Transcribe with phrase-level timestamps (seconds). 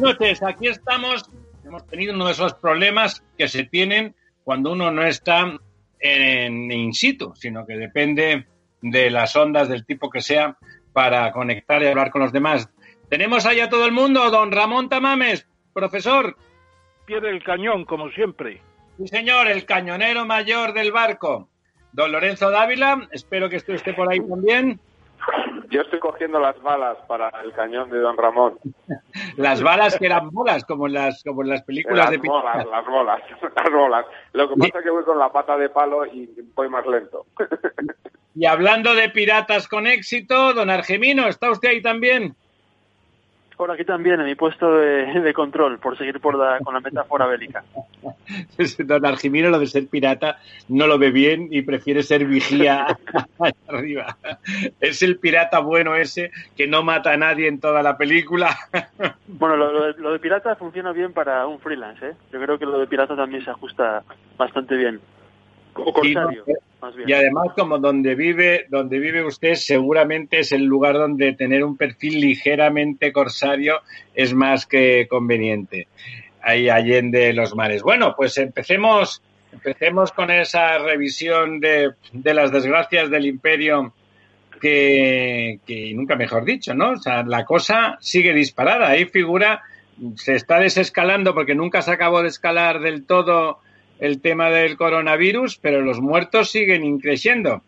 [0.00, 1.28] Buenas noches, aquí estamos.
[1.64, 5.58] Hemos tenido uno de esos problemas que se tienen cuando uno no está
[5.98, 8.46] en in situ, sino que depende
[8.80, 10.56] de las ondas del tipo que sea
[10.92, 12.68] para conectar y hablar con los demás.
[13.08, 16.36] Tenemos ahí a todo el mundo, don Ramón Tamames, profesor.
[17.04, 18.62] Pie del cañón, como siempre.
[18.96, 21.48] Sí, señor, el cañonero mayor del barco.
[21.92, 24.80] Don Lorenzo Dávila, espero que usted esté por ahí también.
[25.70, 28.58] Yo estoy cogiendo las balas para el cañón de Don Ramón.
[29.36, 32.66] las balas que eran bolas, como en las, como en las películas las de bolas,
[32.66, 33.20] las bolas,
[33.56, 34.06] las bolas.
[34.32, 37.26] Lo que pasa es que voy con la pata de palo y voy más lento.
[38.34, 42.34] y hablando de piratas con éxito, don Argemino, ¿está usted ahí también?
[43.60, 46.80] Por aquí también, en mi puesto de, de control, por seguir por la, con la
[46.80, 47.62] metáfora bélica.
[48.78, 50.38] Don Argimino lo de ser pirata
[50.70, 52.86] no lo ve bien y prefiere ser vigía
[53.68, 54.16] arriba.
[54.80, 58.56] Es el pirata bueno ese que no mata a nadie en toda la película.
[59.26, 62.14] Bueno, lo, lo, de, lo de pirata funciona bien para un freelance, ¿eh?
[62.32, 64.02] Yo creo que lo de pirata también se ajusta
[64.38, 65.02] bastante bien.
[65.84, 67.08] O corsario, y, no, más bien.
[67.08, 71.76] y además como donde vive, donde vive usted seguramente es el lugar donde tener un
[71.76, 73.80] perfil ligeramente corsario
[74.14, 75.88] es más que conveniente.
[76.42, 77.82] Ahí allende los mares.
[77.82, 83.92] Bueno, pues empecemos, empecemos con esa revisión de, de las desgracias del imperio
[84.60, 86.92] que, que, nunca mejor dicho, ¿no?
[86.92, 88.88] O sea, la cosa sigue disparada.
[88.88, 89.62] Ahí figura,
[90.16, 93.60] se está desescalando porque nunca se acabó de escalar del todo
[94.00, 97.62] el tema del coronavirus, pero los muertos siguen increciendo.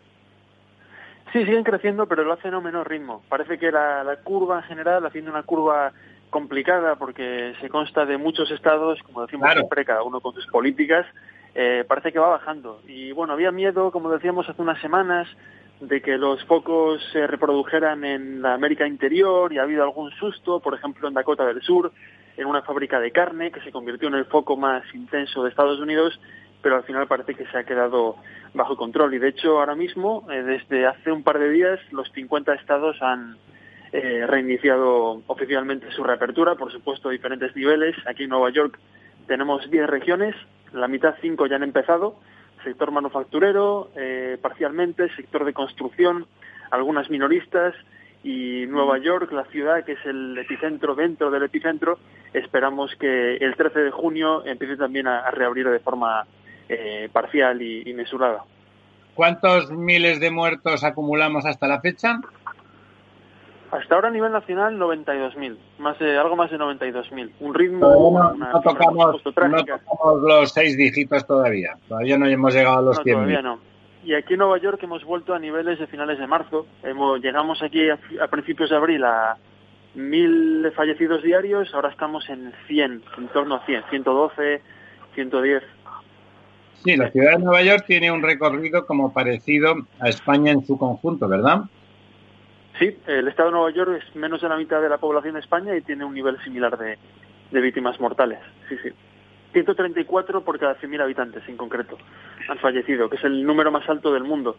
[1.32, 3.22] Sí, siguen creciendo, pero lo hacen a un menor ritmo.
[3.28, 5.92] Parece que la, la curva en general, haciendo una curva
[6.30, 9.60] complicada porque se consta de muchos estados, como decimos Claro.
[9.60, 11.06] siempre, cada uno con sus políticas,
[11.54, 12.80] eh, parece que va bajando.
[12.86, 15.28] Y bueno, había miedo, como decíamos hace unas semanas,
[15.80, 20.60] de que los focos se reprodujeran en la América interior y ha habido algún susto,
[20.60, 21.92] por ejemplo en Dakota del Sur,
[22.36, 25.80] en una fábrica de carne que se convirtió en el foco más intenso de Estados
[25.80, 26.18] Unidos,
[26.62, 28.16] pero al final parece que se ha quedado
[28.54, 29.14] bajo control.
[29.14, 33.00] Y de hecho, ahora mismo, eh, desde hace un par de días, los 50 estados
[33.02, 33.36] han
[33.92, 37.96] eh, reiniciado oficialmente su reapertura, por supuesto, a diferentes niveles.
[38.06, 38.78] Aquí en Nueva York
[39.26, 40.34] tenemos 10 regiones,
[40.72, 42.16] la mitad 5 ya han empezado,
[42.64, 46.26] sector manufacturero, eh, parcialmente, sector de construcción,
[46.70, 47.74] algunas minoristas,
[48.24, 51.98] y Nueva York, la ciudad que es el epicentro dentro del epicentro,
[52.32, 56.26] esperamos que el 13 de junio empiece también a, a reabrir de forma
[56.68, 58.44] eh, parcial y, y, mesurada.
[59.14, 62.20] ¿Cuántos miles de muertos acumulamos hasta la fecha?
[63.70, 67.32] Hasta ahora a nivel nacional 92.000, más de, algo más de 92.000.
[67.40, 71.76] Un ritmo, no, no, tocamos, no, tocamos, los seis dígitos todavía.
[71.88, 73.16] Todavía no hemos llegado a los no, 100.
[73.16, 73.58] Todavía no.
[74.04, 76.66] Y aquí en Nueva York hemos vuelto a niveles de finales de marzo.
[76.82, 79.36] Hemos, llegamos aquí a, a principios de abril a
[79.94, 84.62] mil fallecidos diarios, ahora estamos en 100, en torno a 100, 112,
[85.14, 85.62] 110.
[86.84, 90.76] Sí, la ciudad de Nueva York tiene un recorrido como parecido a España en su
[90.78, 91.62] conjunto, ¿verdad?
[92.78, 95.40] Sí, el estado de Nueva York es menos de la mitad de la población de
[95.40, 96.98] España y tiene un nivel similar de,
[97.50, 98.38] de víctimas mortales.
[98.68, 98.90] Sí, sí.
[99.52, 101.98] 134 por cada 100.000 habitantes en concreto
[102.48, 104.56] han fallecido, que es el número más alto del mundo.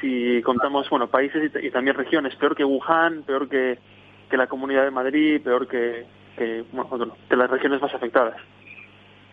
[0.00, 3.78] Si contamos, bueno, países y, y también regiones, peor que Wuhan, peor que,
[4.28, 6.04] que la Comunidad de Madrid, peor que,
[6.36, 8.36] que, bueno, que las regiones más afectadas.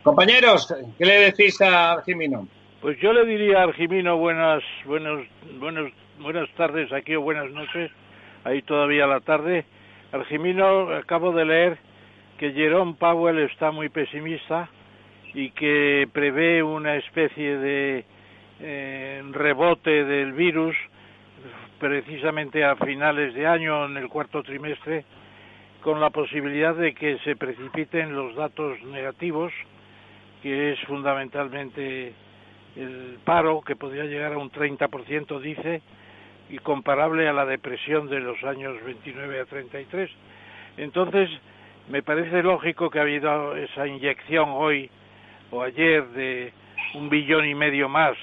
[0.03, 2.47] Compañeros, ¿qué le decís a Argimino?
[2.81, 5.27] Pues yo le diría a Argimino buenas, buenos,
[5.59, 7.91] buenos, buenas tardes aquí o buenas noches,
[8.43, 9.65] ahí todavía la tarde.
[10.11, 11.77] Argimino, acabo de leer
[12.39, 14.69] que Jerome Powell está muy pesimista
[15.35, 18.05] y que prevé una especie de
[18.59, 20.75] eh, rebote del virus
[21.81, 25.03] precisamente a finales de año, en el cuarto trimestre,
[25.81, 29.51] con la posibilidad de que se precipiten los datos negativos,
[30.43, 32.13] que es fundamentalmente
[32.75, 35.81] el paro, que podría llegar a un 30%, dice,
[36.51, 40.11] y comparable a la depresión de los años 29 a 33.
[40.77, 41.31] Entonces,
[41.89, 44.87] me parece lógico que ha habido esa inyección hoy
[45.49, 46.53] o ayer de
[46.93, 48.15] un billón y medio más,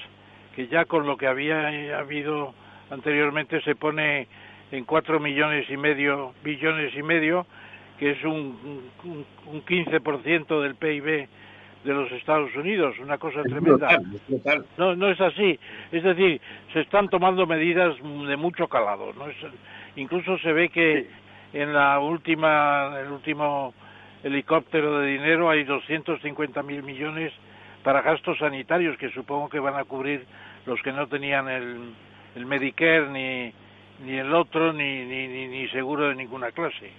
[0.55, 2.53] que ya con lo que había habido
[2.89, 4.27] anteriormente se pone
[4.71, 7.45] en cuatro millones y medio, billones y medio,
[7.97, 11.27] que es un, un, un 15% del PIB
[11.83, 13.99] de los Estados Unidos, una cosa tremenda.
[14.77, 15.59] No, no es así.
[15.91, 16.41] Es decir,
[16.73, 19.13] se están tomando medidas de mucho calado.
[19.13, 19.27] ¿no?
[19.27, 19.37] Es,
[19.95, 21.07] incluso se ve que
[21.53, 23.73] en la última, el último
[24.23, 27.31] helicóptero de dinero hay 250 mil millones
[27.83, 30.25] para gastos sanitarios que supongo que van a cubrir
[30.65, 31.93] los que no tenían el,
[32.35, 33.53] el Medicare ni,
[34.05, 36.91] ni el otro ni, ni, ni, seguro de ninguna clase.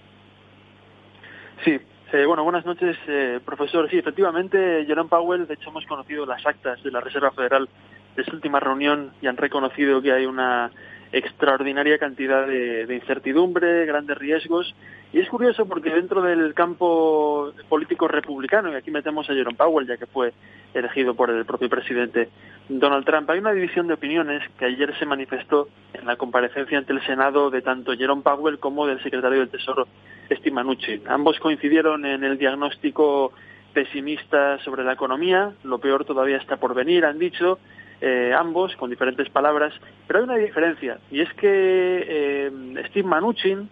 [1.63, 1.79] Sí,
[2.13, 3.89] eh, bueno, buenas noches, eh, profesor.
[3.89, 7.69] Sí, efectivamente, Jerome Powell, de hecho hemos conocido las actas de la Reserva Federal
[8.15, 10.71] de su última reunión y han reconocido que hay una
[11.11, 14.73] extraordinaria cantidad de, incertidumbre, grandes riesgos.
[15.13, 19.87] Y es curioso porque dentro del campo político republicano, y aquí metemos a Jerome Powell,
[19.87, 20.33] ya que fue
[20.73, 22.29] elegido por el propio presidente
[22.69, 26.93] Donald Trump, hay una división de opiniones que ayer se manifestó en la comparecencia ante
[26.93, 29.87] el Senado de tanto Jerome Powell como del secretario del Tesoro,
[30.29, 31.03] Steve Mnuchin.
[31.07, 33.33] Ambos coincidieron en el diagnóstico
[33.73, 37.59] pesimista sobre la economía, lo peor todavía está por venir, han dicho,
[38.01, 39.73] eh, ambos con diferentes palabras,
[40.07, 42.51] pero hay una diferencia y es que eh,
[42.89, 43.69] Steve Mnuchin,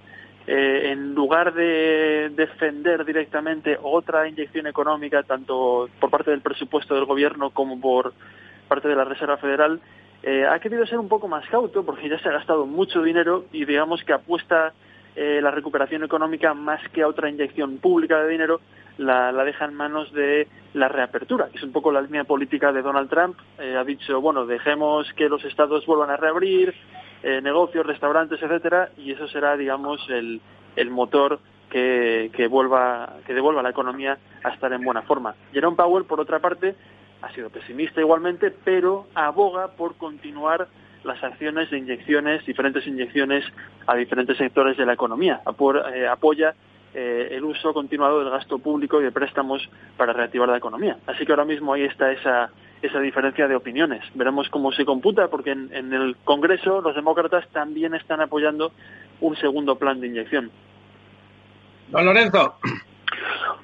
[0.48, 7.06] eh, en lugar de defender directamente otra inyección económica, tanto por parte del presupuesto del
[7.06, 8.14] gobierno como por
[8.68, 9.82] parte de la Reserva Federal,
[10.22, 13.46] eh, ha querido ser un poco más cauto porque ya se ha gastado mucho dinero
[13.52, 14.74] y digamos que apuesta
[15.22, 18.62] eh, la recuperación económica más que a otra inyección pública de dinero
[18.98, 22.72] la, la, deja en manos de la reapertura, que es un poco la línea política
[22.72, 23.38] de Donald Trump.
[23.58, 26.74] Eh, ha dicho, bueno, dejemos que los estados vuelvan a reabrir,
[27.22, 30.40] eh, negocios, restaurantes, etcétera, y eso será, digamos, el,
[30.78, 35.36] el motor que, que, vuelva, que devuelva la economía a estar en buena forma.
[35.52, 36.76] Jerome Powell, por otra parte,
[37.22, 40.70] ha sido pesimista igualmente, pero aboga por continuar
[41.04, 43.46] las acciones de inyecciones, diferentes inyecciones
[43.88, 45.42] a diferentes sectores de la economía.
[45.94, 46.54] Eh, apoya
[46.94, 49.68] eh, el uso continuado del gasto público y de préstamos
[49.98, 50.98] para reactivar la economía.
[51.08, 52.50] Así que ahora mismo ahí está esa,
[52.82, 54.04] esa diferencia de opiniones.
[54.14, 58.72] Veremos cómo se computa, porque en, en el Congreso los demócratas también están apoyando
[59.22, 60.52] un segundo plan de inyección.
[61.90, 62.56] Don Lorenzo.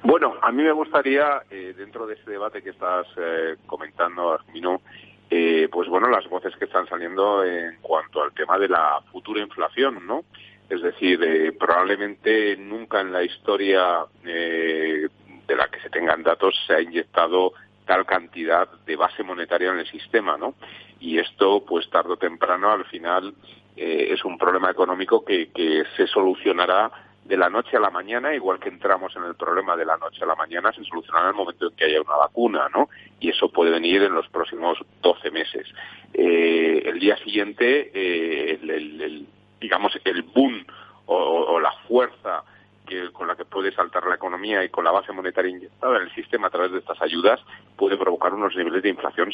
[0.02, 4.80] Bueno, a mí me gustaría, eh, dentro de ese debate que estás eh, comentando, Armino,
[5.30, 9.40] eh, pues bueno, las voces que están saliendo en cuanto al tema de la futura
[9.40, 10.24] inflación, ¿no?
[10.68, 15.08] Es decir, eh, probablemente nunca en la historia eh,
[15.46, 17.52] de la que se tengan datos se ha inyectado
[17.84, 20.54] tal cantidad de base monetaria en el sistema, ¿no?
[20.98, 23.32] Y esto, pues tarde o temprano, al final,
[23.76, 26.90] eh, es un problema económico que, que se solucionará
[27.26, 30.22] de la noche a la mañana, igual que entramos en el problema de la noche
[30.22, 32.88] a la mañana, se solucionará en el momento en que haya una vacuna, ¿no?
[33.18, 35.66] Y eso puede venir en los próximos 12 meses.
[36.14, 39.26] Eh, el día siguiente, eh, el,
[39.60, 40.64] digamos, el boom
[41.06, 42.44] o, la fuerza
[42.86, 46.02] que, con la que puede saltar la economía y con la base monetaria inyectada en
[46.02, 47.40] el sistema a través de estas ayudas
[47.76, 49.30] puede provocar unos niveles de inflación,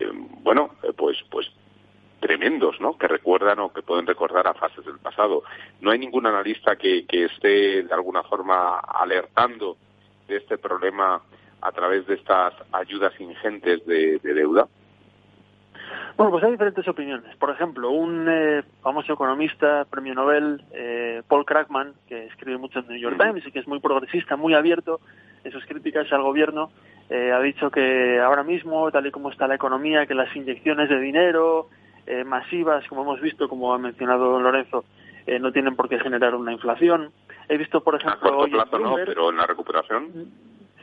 [0.00, 0.10] eh,
[0.42, 1.50] bueno, pues, pues
[2.20, 2.96] tremendos, ¿no?
[2.96, 5.42] Que recuerdan o que pueden recordar a fases del pasado.
[5.80, 9.76] No hay ningún analista que, que esté de alguna forma alertando
[10.28, 11.20] de este problema
[11.60, 14.66] a través de estas ayudas ingentes de, de deuda.
[16.16, 17.34] Bueno, pues hay diferentes opiniones.
[17.36, 22.88] Por ejemplo, un eh, famoso economista, premio Nobel, eh, Paul Krugman, que escribe mucho en
[22.88, 25.00] New York Times y que es muy progresista, muy abierto
[25.44, 26.70] en sus críticas al gobierno,
[27.08, 30.90] eh, ha dicho que ahora mismo, tal y como está la economía, que las inyecciones
[30.90, 31.68] de dinero
[32.10, 34.84] eh, masivas, como hemos visto, como ha mencionado don Lorenzo,
[35.26, 37.12] eh, no tienen por qué generar una inflación.
[37.48, 40.08] He visto, por ejemplo, a corto plazo no, pero en la recuperación.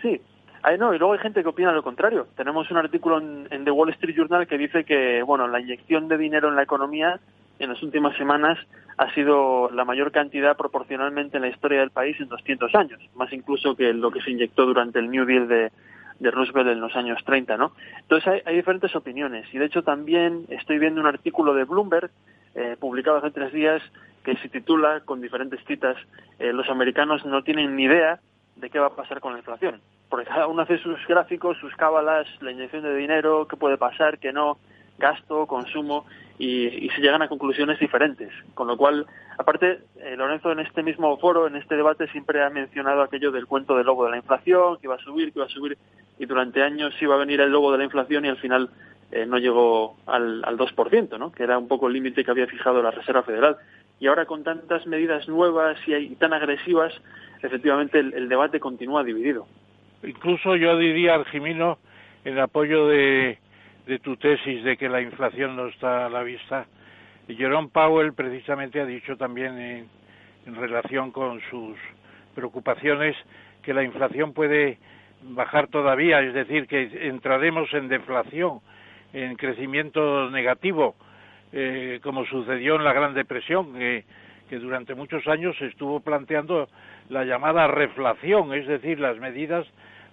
[0.02, 0.22] Sí,
[0.64, 2.28] Ay, no, y luego hay gente que opina lo contrario.
[2.36, 6.08] Tenemos un artículo en, en, The Wall Street Journal que dice que, bueno, la inyección
[6.08, 7.20] de dinero en la economía
[7.60, 8.58] en las últimas semanas
[8.98, 13.32] ha sido la mayor cantidad proporcionalmente en la historia del país en 200 años, más
[13.32, 15.72] incluso que lo que se inyectó durante el New Deal de,
[16.20, 17.72] de Roosevelt en los años 30, ¿no?
[18.00, 22.10] Entonces hay, hay, diferentes opiniones y de hecho también estoy viendo un artículo de Bloomberg
[22.56, 23.82] eh, publicado hace tres días
[24.24, 25.96] que se titula con diferentes citas
[26.40, 28.20] eh, los americanos no tienen ni idea
[28.56, 31.76] de qué va a pasar con la inflación porque cada uno hace sus gráficos, sus
[31.76, 34.58] cábalas, la inyección de dinero, qué puede pasar, qué no,
[34.98, 36.06] gasto, consumo,
[36.40, 38.32] y, y se llegan a conclusiones diferentes.
[38.54, 39.06] Con lo cual,
[39.38, 43.48] aparte, eh, Lorenzo en este mismo foro, en este debate, siempre ha mencionado aquello del
[43.48, 45.78] cuento del lobo de la inflación, que iba a subir, que iba a subir,
[46.20, 48.70] y durante años iba a venir el lobo de la inflación y al final
[49.12, 51.32] eh, no llegó al, al 2%, ¿no?
[51.32, 53.58] que era un poco el límite que había fijado la Reserva Federal.
[54.00, 56.94] Y ahora con tantas medidas nuevas y, y tan agresivas,
[57.42, 59.48] efectivamente el, debate continúa dividido
[60.04, 61.80] incluso yo diría, Argimino,
[62.24, 63.40] en apoyo de,
[63.86, 66.68] de tu tesis de que la inflación no está a la vista,
[67.28, 69.90] Jerome Powell precisamente ha dicho también en,
[70.46, 71.78] en relación con sus
[72.36, 73.16] preocupación es
[73.64, 74.78] que la inflación puede
[75.22, 78.60] bajar todavía, es decir, que entraremos en deflación,
[79.14, 80.96] en crecimiento negativo,
[81.54, 86.68] eh, como sucedió en la Gran Depresión, que durante muchos años se estuvo planteando
[87.10, 89.66] la llamada reflación, es decir, las medidas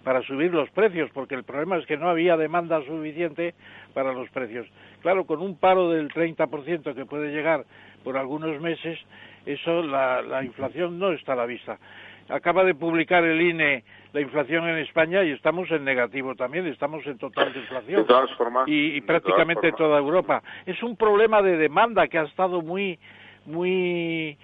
[0.05, 3.55] para subir los precios, porque el problema es que no había demanda suficiente
[3.95, 4.67] para los precios.
[5.01, 7.65] Claro, con un paro del 30% que puede llegar
[8.05, 8.99] por algunos meses,
[9.47, 11.79] eso la, la inflación no está a la vista.
[12.29, 17.05] Acaba de publicar el INE la inflación en España y estamos en negativo también, estamos
[17.05, 18.03] en total deflación.
[18.03, 20.41] De todas formas, y, prácticamente toda Europa.
[20.65, 22.97] Es un problema de demanda que ha estado muy,
[23.45, 24.39] muy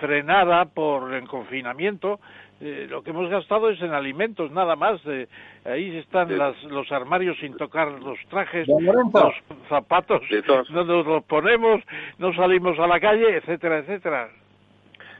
[0.00, 2.20] frenada por el confinamiento.
[2.60, 5.00] Eh, lo que hemos gastado es en alimentos, nada más.
[5.06, 5.26] Eh,
[5.64, 6.28] ahí están
[6.70, 9.34] los armarios sin tocar los trajes, los
[9.68, 10.22] zapatos,
[10.70, 11.82] no nos los ponemos,
[12.18, 14.28] no salimos a la calle, etcétera, etcétera.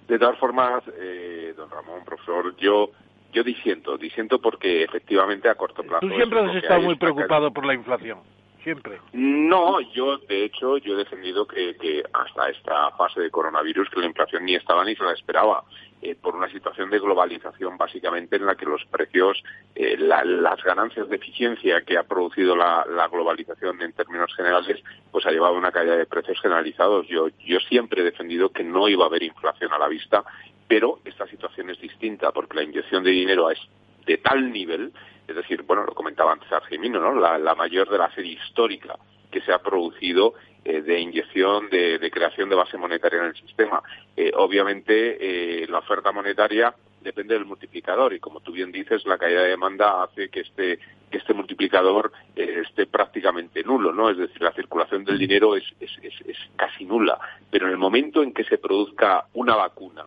[0.08, 2.90] De todas formas, eh, don Ramón, profesor, yo
[3.32, 6.06] yo disiento, disiento porque efectivamente a corto plazo.
[6.06, 8.18] Tú siempre has estado muy preocupado por la inflación.
[8.62, 9.00] Siempre.
[9.12, 14.00] No, yo de hecho yo he defendido que, que hasta esta fase de coronavirus que
[14.00, 15.64] la inflación ni estaba ni se la esperaba.
[16.00, 19.43] Eh, por una situación de globalización básicamente en la que los precios,
[19.75, 25.33] eh, las ganancias de eficiencia que ha producido la, globalización en términos generales, pues ha
[25.33, 27.09] llevado a una caída de precios generalizados.
[27.09, 30.23] Yo, yo siempre he defendido que no iba a haber inflación a la vista,
[30.69, 33.59] pero esta situación es distinta porque la inyección de dinero es
[34.07, 34.93] de tal nivel,
[35.26, 37.14] es decir, bueno, lo comentaba antes Argemino, ¿no?
[37.19, 38.97] La, mayor de la serie histórica
[39.30, 43.82] que se ha producido eh, de inyección, de, creación de base monetaria en el sistema.
[44.16, 49.16] Eh, obviamente, eh, la oferta monetaria depende del multiplicador y, como tú bien dices, la
[49.16, 50.78] caída de demanda hace que este
[51.11, 54.11] que este multiplicador esté prácticamente nulo, ¿no?
[54.11, 57.18] Es decir, la circulación del dinero es, es, es casi nula.
[57.50, 60.04] Pero en el momento en que se produzca una vacuna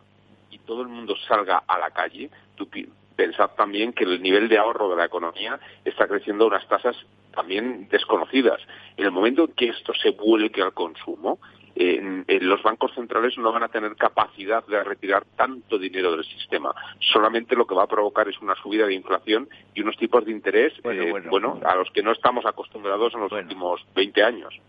[0.52, 2.68] y todo el mundo salga a la calle, tú
[3.22, 6.96] pensad también que el nivel de ahorro de la economía está creciendo a unas tasas
[7.36, 8.60] también desconocidas.
[8.98, 11.38] En el momento en que esto se vuelque al consumo,
[11.76, 16.74] los bancos centrales no van a tener capacidad de retirar tanto dinero del sistema.
[17.14, 20.32] Solamente lo que va a provocar es una subida de inflación y unos tipos de
[20.32, 24.60] interés, bueno, eh, a los que no estamos acostumbrados en los últimos 20 años.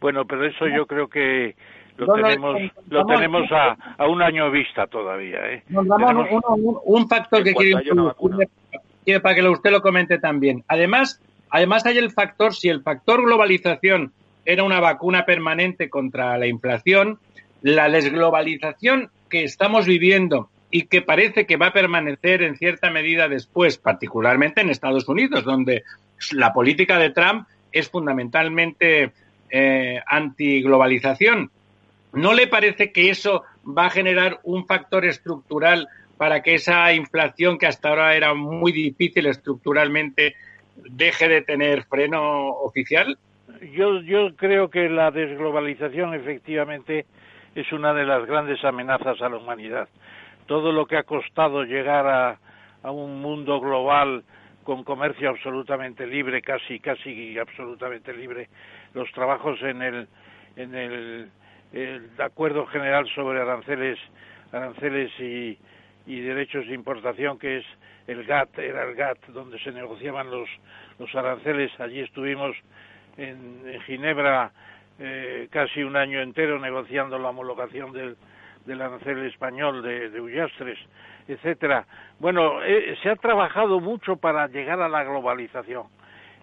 [0.00, 1.56] Bueno, pero eso yo creo que
[1.96, 5.52] lo tenemos, lo tenemos a, a, un año vista todavía.
[5.52, 5.62] ¿eh?
[5.68, 6.28] Nos damos
[6.84, 8.14] un, factor que quiero
[9.22, 10.64] para que usted lo comente también.
[10.68, 11.20] Además,
[11.50, 14.12] además hay el factor, si el factor globalización
[14.44, 17.18] era una vacuna permanente contra la inflación,
[17.62, 23.28] la desglobalización que estamos viviendo y que parece que va a permanecer en cierta medida
[23.28, 25.84] después, particularmente en Estados Unidos, donde
[26.32, 29.12] la política de Trump es fundamentalmente
[29.50, 31.50] eh, antiglobalización
[32.14, 37.58] ¿No le parece que eso va a generar un factor estructural para que esa inflación
[37.58, 40.36] que hasta ahora era muy difícil estructuralmente
[40.76, 43.18] deje de tener freno oficial?
[43.72, 47.06] Yo, yo creo que la desglobalización efectivamente
[47.54, 49.88] es una de las grandes amenazas a la humanidad.
[50.46, 52.38] Todo lo que ha costado llegar a,
[52.82, 54.24] a un mundo global
[54.62, 58.48] con comercio absolutamente libre, casi casi absolutamente libre,
[58.94, 60.08] los trabajos en el
[60.56, 61.30] en el
[61.74, 63.98] el acuerdo general sobre aranceles,
[64.52, 65.58] aranceles y,
[66.06, 67.64] derechos de importación, que es
[68.06, 70.48] el GATT, era el GATT donde se negociaban los,
[70.98, 71.72] los aranceles.
[71.80, 72.56] Allí estuvimos
[73.16, 74.52] en, Ginebra
[75.00, 78.16] eh, casi un año entero negociando la homologación del,
[78.66, 80.78] del arancel español de, de Ullastres,
[81.26, 81.86] etcétera.
[82.20, 85.86] Bueno, eh, se ha trabajado mucho para llegar a la globalización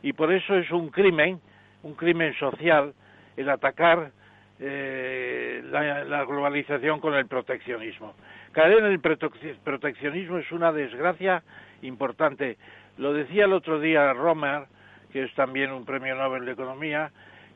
[0.02, 1.40] y por eso es un crimen,
[1.84, 2.94] un crimen social,
[3.38, 4.12] el atacar
[4.64, 8.14] eh, la, globalización con el proteccionismo.
[8.52, 11.42] Caer en el proteccionismo es una desgracia
[11.82, 12.58] importante.
[12.98, 14.66] Lo decía el otro día Romer,
[15.12, 17.12] que es también un premio Nobel de Economía,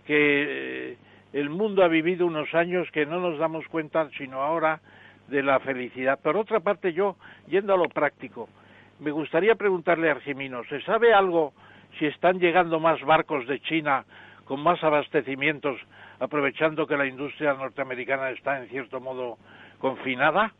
[0.07, 0.97] que eh,
[1.33, 4.79] el mundo ha vivido unos años que no nos damos cuenta sino ahora
[5.27, 6.19] de la felicidad.
[6.19, 8.49] Por otra parte, yo, yendo a lo práctico,
[8.99, 11.53] me gustaría preguntarle a Argimino, ¿se sabe algo
[11.99, 14.05] si están llegando más barcos de China
[14.45, 15.79] con más abastecimientos
[16.19, 19.37] aprovechando que la industria norteamericana está en cierto modo
[19.79, 20.51] confinada?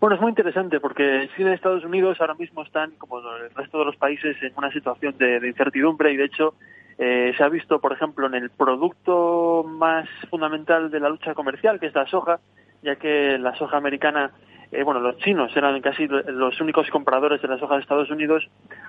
[0.00, 3.78] Bueno, es muy interesante porque China y Estados Unidos ahora mismo están, como el resto
[3.78, 6.54] de los países, en una situación de, incertidumbre y, de hecho,
[6.98, 11.80] eh, se ha visto, por ejemplo, en el producto más fundamental de la lucha comercial,
[11.80, 12.38] que es la soja,
[12.82, 14.30] ya que la soja americana
[14.70, 18.46] eh, bueno, los chinos eran casi los únicos compradores de la soja de Estados Unidos.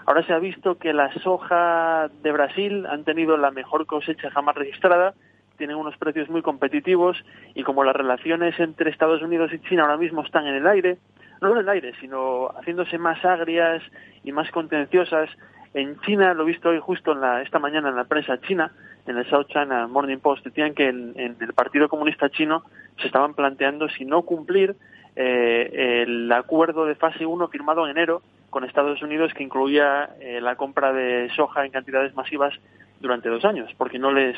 [0.10, 4.56] Ahora se ha visto que la soja de Brasil han tenido la mejor cosecha jamás
[4.56, 5.14] registrada,
[5.56, 7.24] tienen unos precios muy competitivos
[7.54, 10.98] y como las relaciones entre Estados Unidos y China ahora mismo están en el aire,
[11.42, 13.84] no en el aire, sino haciéndose más agrias
[14.24, 15.30] y más contenciosas,
[15.76, 18.72] en China, lo he visto hoy justo en la, esta mañana en la prensa china,
[19.06, 22.64] en el South China Morning Post, decían que en, el Partido Comunista Chino
[23.00, 24.76] se estaban planteando si no cumplir
[25.16, 30.40] eh, el acuerdo de fase 1 firmado en enero con Estados Unidos que incluía eh,
[30.42, 32.54] la compra de soja en cantidades masivas
[33.00, 34.36] durante dos años, porque no les,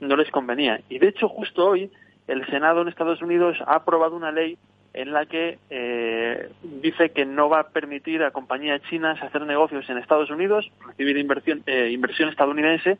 [0.00, 0.80] no les convenía.
[0.88, 1.90] Y de hecho, justo hoy,
[2.26, 4.58] el Senado en Estados Unidos ha aprobado una ley
[4.92, 9.88] en la que eh, dice que no va a permitir a compañías chinas hacer negocios
[9.88, 12.98] en Estados Unidos, recibir inversión, eh, inversión estadounidense,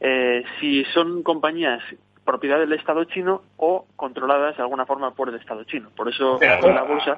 [0.00, 1.82] eh, si son compañías
[2.24, 5.90] propiedad del Estado chino o controladas de alguna forma por el Estado chino.
[5.96, 7.16] Por eso en la bolsa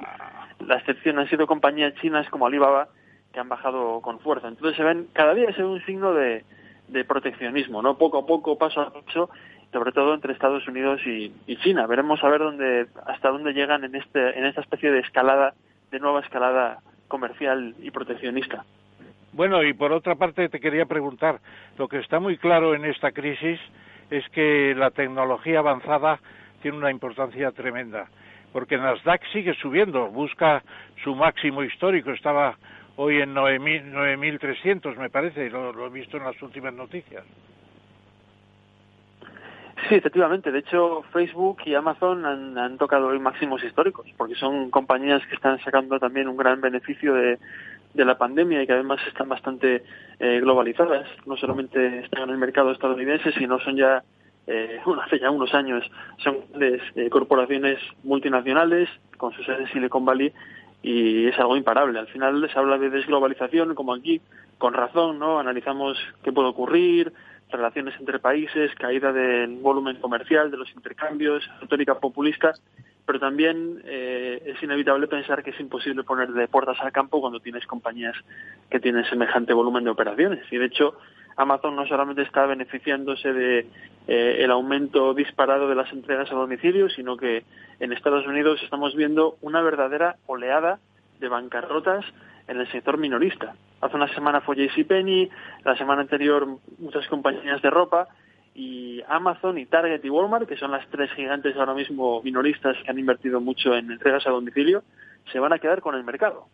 [0.59, 2.87] la excepción han sido compañías chinas como Alibaba
[3.31, 4.47] que han bajado con fuerza.
[4.47, 6.43] Entonces se ven cada día es un signo de,
[6.87, 9.29] de proteccionismo, no poco a poco, paso a paso,
[9.71, 11.85] sobre todo entre Estados Unidos y, China.
[11.87, 15.53] Veremos a ver dónde, hasta dónde llegan en, este, en esta especie de escalada,
[15.91, 18.65] de nueva escalada comercial y proteccionista.
[19.33, 21.39] Bueno, y por otra parte te quería preguntar,
[21.77, 23.59] lo que está muy claro en esta crisis
[24.09, 26.19] es que la tecnología avanzada
[26.61, 28.07] tiene una importancia tremenda,
[28.53, 30.63] porque Nasdaq sigue subiendo, busca
[31.03, 32.57] su máximo histórico, estaba
[32.95, 37.23] hoy en 9.300 me parece, lo, lo he visto en las últimas noticias.
[39.87, 40.51] Sí, efectivamente.
[40.51, 45.59] De hecho, Facebook y Amazon han, tocado hoy máximos históricos, porque son compañías que están
[45.59, 47.37] sacando también un gran beneficio de,
[48.05, 49.83] la pandemia y que además están bastante
[50.19, 51.07] eh, globalizadas.
[51.25, 54.03] No solamente están en el mercado estadounidense, sino son ya,
[54.47, 55.83] eh, hace ya unos años,
[56.17, 60.33] son grandes eh, corporaciones multinacionales con su sede en Silicon Valley
[60.83, 61.99] y es algo imparable.
[61.99, 64.21] Al final se habla de desglobalización, como aquí,
[64.57, 65.39] con razón, ¿no?
[65.39, 67.13] Analizamos qué puede ocurrir,
[67.49, 72.53] relaciones entre países, caída del volumen comercial, de los intercambios, retórica populista,
[73.05, 77.39] pero también eh, es inevitable pensar que es imposible poner de puertas al campo cuando
[77.39, 78.15] tienes compañías
[78.69, 80.45] que tienen semejante volumen de operaciones.
[80.51, 80.97] Y de hecho,
[81.37, 83.59] Amazon no solamente está beneficiándose de
[84.07, 87.45] eh, el aumento disparado de las entregas a domicilio, sino que
[87.79, 90.79] en Estados Unidos estamos viendo una verdadera oleada
[91.19, 92.03] de bancarrotas
[92.47, 93.55] en el sector minorista.
[93.81, 95.29] Hace una semana fue JCPenney,
[95.63, 96.47] la semana anterior
[96.79, 98.07] muchas compañías de ropa
[98.55, 102.89] y Amazon y Target y Walmart, que son las tres gigantes ahora mismo minoristas que
[102.89, 104.83] han invertido mucho en entregas a domicilio,
[105.31, 106.47] se van a quedar con el mercado.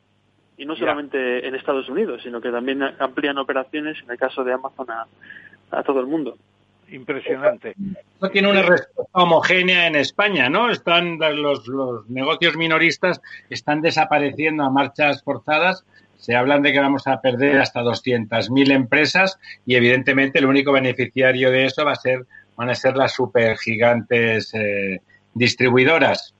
[0.57, 4.53] Y no solamente en Estados Unidos, sino que también amplían operaciones, en el caso de
[4.53, 5.07] Amazon, a,
[5.71, 6.35] a todo el mundo
[6.93, 7.73] impresionante.
[8.21, 10.69] No tiene una respuesta homogénea en España, ¿no?
[10.69, 15.85] Están los, los negocios minoristas están desapareciendo a marchas forzadas.
[16.17, 21.51] Se hablan de que vamos a perder hasta 200.000 empresas y evidentemente el único beneficiario
[21.51, 22.25] de eso va a ser
[22.55, 25.01] van a ser las supergigantes eh,
[25.33, 26.35] distribuidoras.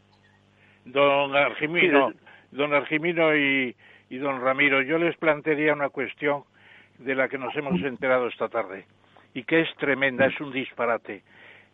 [0.85, 2.13] Don Argimino,
[2.51, 3.75] don Argimino y,
[4.11, 6.43] y don Ramiro, yo les plantearía una cuestión
[6.99, 8.85] de la que nos hemos enterado esta tarde
[9.33, 11.23] y que es tremenda, es un disparate.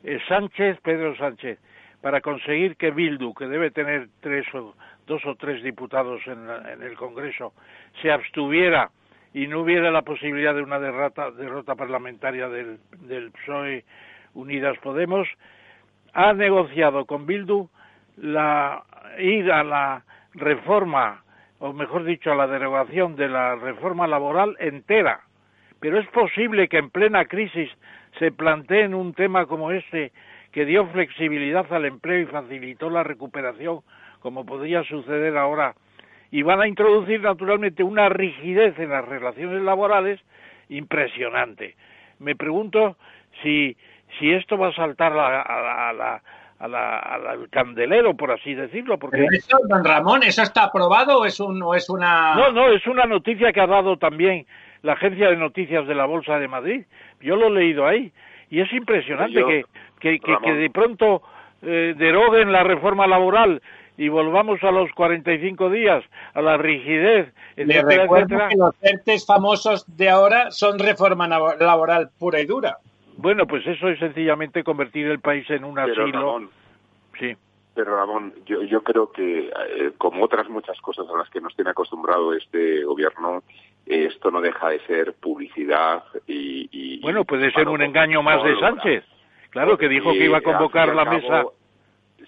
[0.04, 1.60] Eh, Sánchez, Pedro Sánchez,
[2.02, 6.96] para conseguir que Bildu, que debe tener tres o, dos o tres diputados en, el
[6.96, 7.54] Congreso,
[8.02, 8.92] se abstuviera
[9.34, 13.84] y no hubiera la posibilidad de una derrota, derrota parlamentaria del, del PSOE
[14.34, 15.28] Unidas Podemos,
[16.14, 17.70] ha negociado con Bildu
[18.18, 18.84] la
[19.20, 21.24] ir a la reforma,
[21.60, 25.22] o mejor dicho, a la derogación de la reforma laboral entera
[25.80, 27.70] pero es posible que en plena crisis
[28.18, 30.12] se planteen un tema como este
[30.52, 33.82] que dio flexibilidad al empleo y facilitó la recuperación,
[34.20, 35.76] como podría suceder ahora,
[36.32, 40.20] y van a introducir naturalmente una rigidez en las relaciones laborales
[40.70, 41.76] impresionante.
[42.20, 42.98] Me pregunto
[43.42, 43.78] si,
[44.18, 46.22] si esto va a saltar a, la,
[46.60, 48.98] al candelero, por así decirlo.
[49.00, 49.26] Porque...
[49.32, 52.36] eso, don Ramón, ¿eso está aprobado o es, un, o es una...?
[52.36, 54.46] No, no, es una noticia que ha dado también
[54.82, 56.86] la agencia de noticias de la Bolsa de Madrid.
[57.22, 58.12] Yo lo he leído ahí.
[58.50, 59.66] Y es impresionante
[60.00, 61.22] que, que, de pronto
[61.62, 63.62] eh, deroguen la reforma laboral
[64.00, 69.86] y volvamos a los 45 días, a la rigidez, Le recuerdo que los ERTES famosos
[69.98, 72.78] de ahora son reforma laboral pura y dura.
[73.18, 76.50] Bueno, pues eso es sencillamente convertir el país en un asilo.
[77.20, 77.36] sí.
[77.76, 81.56] Pero Ramón, yo, yo creo que, eh, como otras muchas cosas a las que nos
[81.56, 83.44] tiene acostumbrado este gobierno,
[83.90, 87.00] esto no deja de ser publicidad y...
[87.02, 89.04] bueno, puede ser un engaño más de Sánchez.
[89.50, 91.46] Claro, que dijo que iba a convocar la mesa.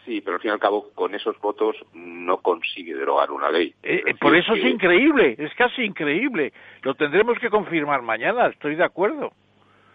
[0.06, 3.76] Sí, pero al fin y al cabo, con esos votos no consigue derogar una ley.
[3.84, 6.52] Eh, eh, por eso es increíble, es casi increíble.
[6.82, 9.32] Lo tendremos que confirmar mañana, estoy de acuerdo.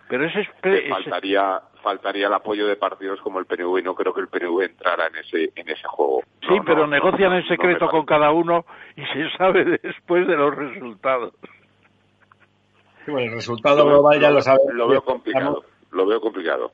[0.08, 0.88] Pero ese, ese...
[0.88, 4.62] faltaría faltaría el apoyo de partidos como el PNV y no creo que el PNV
[4.62, 6.22] entrara en ese en ese juego.
[6.40, 8.64] Sí, pero negocian en secreto con cada uno
[8.96, 11.34] y se sabe después de los resultados.
[13.06, 14.60] Bueno, el resultado global ya lo, sabe.
[14.72, 15.64] Lo veo complicado.
[15.90, 16.72] Lo veo complicado.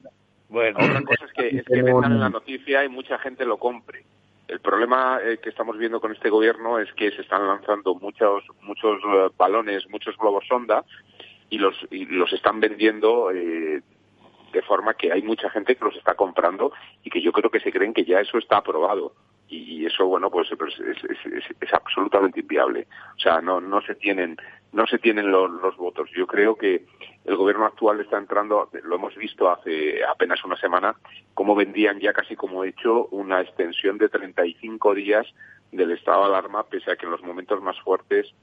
[0.48, 4.04] Bueno, otra cosa es que, es que en la noticia y mucha gente lo compre.
[4.48, 8.44] El problema eh, que estamos viendo con este gobierno es que se están lanzando muchos
[8.60, 10.84] muchos eh, balones, muchos globos sonda
[11.48, 13.80] y los y los están vendiendo eh,
[14.52, 17.60] de forma que hay mucha gente que los está comprando y que yo creo que
[17.60, 19.14] se creen que ya eso está aprobado
[19.52, 22.86] y eso bueno pues, pues es, absolutamente inviable.
[23.16, 24.36] O sea no no se tienen
[24.72, 26.08] no se tienen los, los, votos.
[26.16, 26.86] Yo creo que
[27.26, 30.96] el gobierno actual está entrando lo hemos visto hace apenas una semana
[31.34, 35.26] cómo vendían ya casi como hecho una extensión de 35 días
[35.70, 38.34] del estado de alarma pese a que en los momentos más fuertes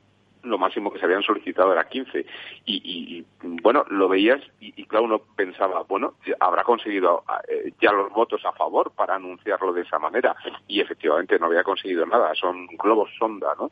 [0.43, 2.25] lo máximo que se habían solicitado era 15.
[2.65, 8.41] Y, bueno, lo veías y, claro, uno pensaba, bueno, habrá conseguido eh, ya los votos
[8.45, 10.35] a favor para anunciarlo de esa manera.
[10.67, 13.71] Y efectivamente no había conseguido nada, son globos sonda, ¿no?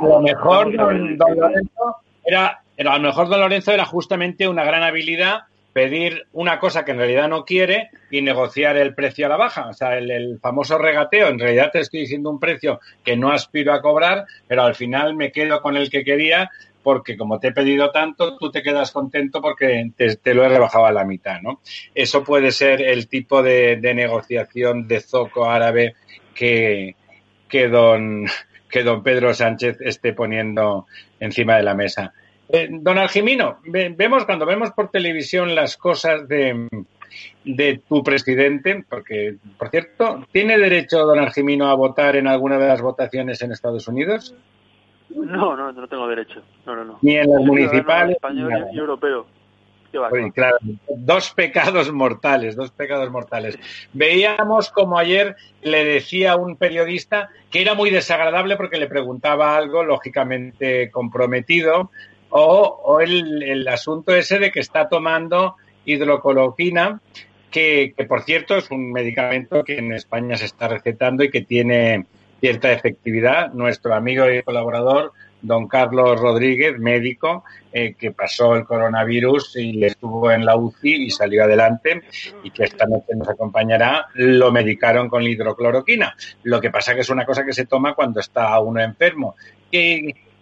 [0.00, 5.46] lo mejor, don, Lorenzo, era, a lo mejor don Lorenzo era justamente una gran habilidad
[5.72, 9.68] pedir una cosa que en realidad no quiere y negociar el precio a la baja.
[9.68, 13.72] O sea, el, famoso regateo, en realidad te estoy diciendo un precio que no aspiro
[13.72, 16.50] a cobrar, pero al final me quedo con el que quería
[16.82, 20.86] porque como te he pedido tanto, tú te quedas contento porque te, lo he rebajado
[20.86, 21.60] a la mitad, ¿no?
[21.94, 25.94] Eso puede ser el tipo de, negociación de zoco árabe
[26.34, 26.96] que,
[27.48, 28.26] que, don,
[28.68, 30.86] que don Pedro Sánchez esté poniendo
[31.20, 32.12] encima de la mesa.
[32.54, 36.68] Eh, don Algimino, vemos cuando vemos por televisión las cosas de,
[37.44, 42.68] de tu presidente, porque, por cierto, ¿tiene derecho don Algimino a votar en alguna de
[42.68, 44.34] las votaciones en Estados Unidos?
[45.08, 46.42] No, no, no tengo derecho.
[46.66, 46.98] No, no, no.
[47.00, 48.16] Ni en las municipales.
[48.16, 49.26] Español y europeo.
[50.34, 50.58] claro,
[50.96, 53.58] dos pecados mortales, dos pecados mortales.
[53.94, 59.56] Veíamos como ayer le decía a un periodista que era muy desagradable porque le preguntaba
[59.56, 61.90] algo lógicamente comprometido
[62.32, 67.00] o, el, asunto ese de que está tomando hidrocoloquina,
[67.50, 72.06] que, por cierto es un medicamento que en España se está recetando y que tiene
[72.40, 73.52] cierta efectividad.
[73.52, 80.30] Nuestro amigo y colaborador, don Carlos Rodríguez, médico, eh, que pasó el coronavirus y estuvo
[80.30, 82.02] en la UCI y salió adelante
[82.42, 86.16] y que esta noche nos acompañará, lo medicaron con hidrocloroquina.
[86.44, 89.36] Lo que pasa que es una cosa que se toma cuando está uno enfermo.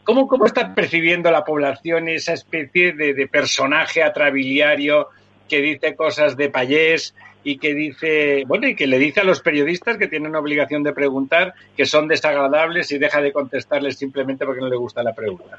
[0.05, 5.09] ¿Cómo, ¿Cómo está percibiendo la población esa especie de, personaje atrabiliario
[5.49, 9.41] que dice cosas de payés y que dice, bueno, y que le dice a los
[9.41, 14.61] periodistas que tienen obligación de preguntar que son desagradables y deja de contestarles simplemente porque
[14.61, 15.59] no le gusta la pregunta?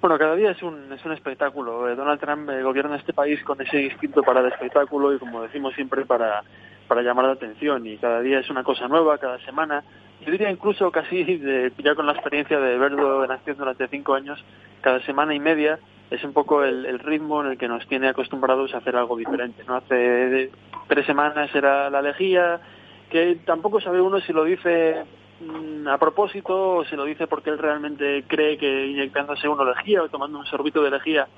[0.00, 1.88] Bueno, cada día es un, es un espectáculo.
[1.88, 5.42] Eh, Donald Trump eh, gobierna este país con ese instinto para el espectáculo y, como
[5.42, 6.42] decimos siempre, para,
[6.90, 7.86] para llamar la atención.
[7.86, 9.84] Y cada día es una cosa nueva, cada semana
[10.26, 14.14] yo diría incluso casi, de, ya con la experiencia de verlo en acción durante cinco
[14.14, 14.44] años,
[14.80, 15.78] cada semana y media
[16.10, 19.62] es un poco el, ritmo en el que nos tiene acostumbrados a hacer algo diferente.
[19.68, 20.50] no Hace
[20.88, 22.60] tres semanas era la lejía,
[23.08, 25.04] que tampoco sabe uno si lo dice
[25.40, 30.02] mm, a propósito o si lo dice porque él realmente cree que inyectándose una lejía
[30.02, 31.28] o tomando un sorbito de lejía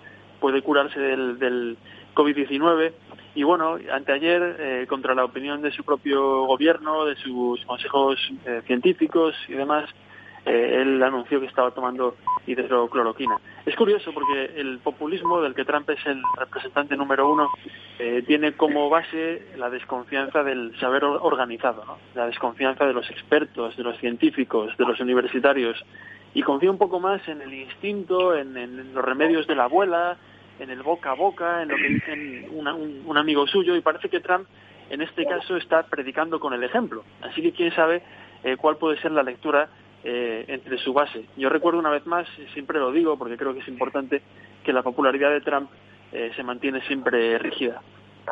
[0.40, 1.76] puede curarse del, del
[2.14, 2.92] COVID-19
[3.34, 8.60] y bueno, anteayer, eh, contra la opinión de su propio gobierno, de sus consejos eh,
[8.66, 9.88] científicos y demás,
[10.44, 13.38] eh, él anunció que estaba tomando hidrocloroquina.
[13.64, 17.48] Es curioso porque el populismo del que Trump es el representante número uno
[18.26, 21.98] tiene como base la desconfianza del saber organizado, ¿no?
[22.16, 25.80] la desconfianza de los expertos, de los científicos, de los universitarios
[26.34, 30.16] y confía un poco más en el instinto, en los remedios de la abuela,
[30.62, 34.20] en el boca a boca, en lo que dicen un, amigo suyo, y parece que
[34.20, 34.46] Trump
[34.90, 37.04] en este caso está predicando con el ejemplo.
[37.22, 38.02] Así que quién sabe
[38.44, 39.68] eh, cuál puede ser la lectura
[40.04, 41.26] eh, entre su base.
[41.36, 44.22] Yo recuerdo una vez más, siempre lo digo porque creo que es importante,
[44.62, 45.70] que la popularidad de Trump
[46.12, 47.82] eh, se mantiene siempre rígida.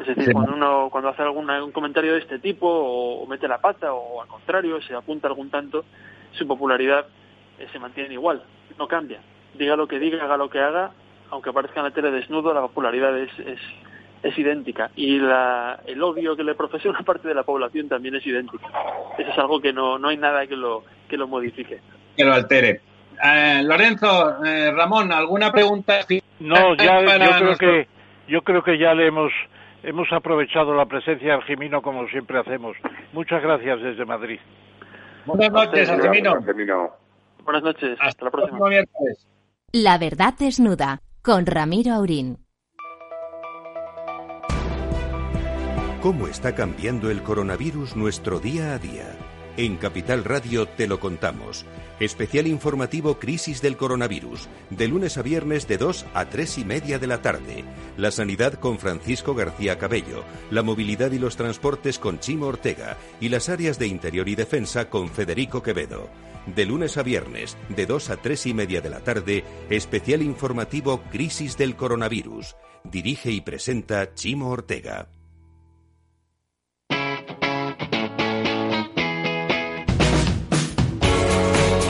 [0.01, 3.61] Es decir, cuando uno cuando hace algún un comentario de este tipo o, mete la
[3.61, 5.85] pata o al contrario se apunta algún tanto,
[6.31, 7.07] su popularidad
[7.73, 8.45] se mantiene igual,
[8.79, 9.21] no cambia.
[9.55, 10.93] Diga lo que diga, haga lo que haga,
[11.31, 13.31] aunque aparezca en la tele desnudo, la popularidad es,
[14.23, 14.91] es, idéntica.
[14.97, 18.69] Y la, el odio que le profesa una parte de la población también es idéntico.
[19.19, 21.81] Eso es algo que no, no hay nada que lo, que lo modifique.
[22.17, 22.81] Que lo altere.
[23.23, 26.01] Eh, Lorenzo, eh, Ramón, ¿alguna pregunta?
[26.41, 27.89] No, ya yo creo que
[28.29, 29.33] yo creo que ya le hemos
[29.83, 32.77] hemos aprovechado la presencia de Jimino como siempre hacemos.
[33.13, 34.41] Muchas gracias desde Madrid.
[35.27, 36.35] Buenas noches, Argimino.
[37.45, 37.99] Buenas noches.
[38.01, 38.59] Hasta la próxima.
[39.73, 42.39] La verdad desnuda con Ramiro Aurín.
[46.01, 49.19] ¿Cómo está cambiando el coronavirus nuestro día a día?
[49.59, 51.67] En Capital Radio te lo contamos.
[51.99, 56.99] Especial informativo Crisis del Coronavirus, de lunes a viernes de 2 a 3 y media
[56.99, 57.65] de la tarde.
[57.99, 63.29] La sanidad con Francisco García Cabello, la movilidad y los transportes con Chimo Ortega y
[63.29, 66.09] las áreas de interior y defensa con Federico Quevedo.
[66.55, 71.03] De lunes a viernes, de 2 a 3 y media de la tarde, especial informativo
[71.11, 72.57] Crisis del Coronavirus.
[72.83, 75.09] Dirige y presenta Chimo Ortega.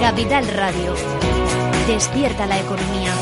[0.01, 0.95] Capital Radio.
[1.87, 3.15] Despierta la economía.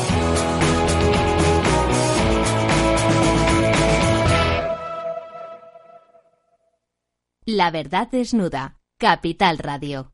[7.45, 8.79] La verdad desnuda.
[8.97, 10.13] Capital Radio.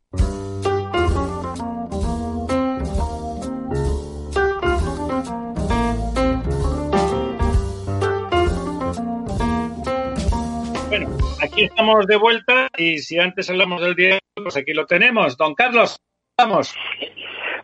[11.46, 15.38] Aquí estamos de vuelta y si antes hablamos del día, pues aquí lo tenemos.
[15.38, 16.02] Don Carlos,
[16.38, 16.76] vamos.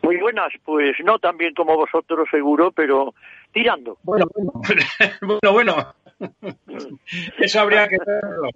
[0.03, 3.13] Muy buenas, pues no tan bien como vosotros seguro, pero
[3.51, 3.97] tirando.
[4.03, 4.25] Bueno,
[5.21, 5.93] bueno, bueno.
[7.39, 8.49] Eso habría que verlo.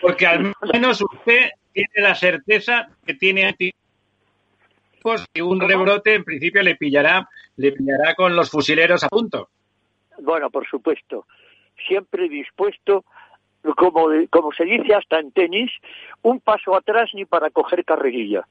[0.00, 6.62] Porque al menos usted tiene la certeza que tiene anticuerpos y un rebrote en principio
[6.62, 9.48] le pillará, le pillará con los fusileros a punto.
[10.20, 11.26] Bueno, por supuesto.
[11.88, 13.04] Siempre dispuesto,
[13.76, 15.70] como, como se dice hasta en tenis,
[16.22, 18.46] un paso atrás ni para coger carrerilla.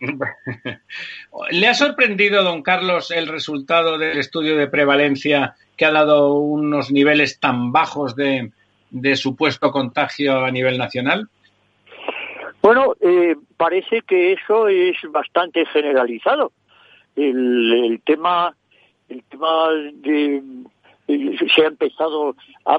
[1.50, 6.90] ¿Le ha sorprendido, don Carlos, el resultado del estudio de prevalencia que ha dado unos
[6.90, 8.50] niveles tan bajos de,
[8.90, 11.28] de supuesto contagio a nivel nacional?
[12.60, 16.52] Bueno, eh, parece que eso es bastante generalizado.
[17.16, 18.54] El, el tema,
[19.08, 20.42] el tema de
[21.54, 22.78] se ha empezado a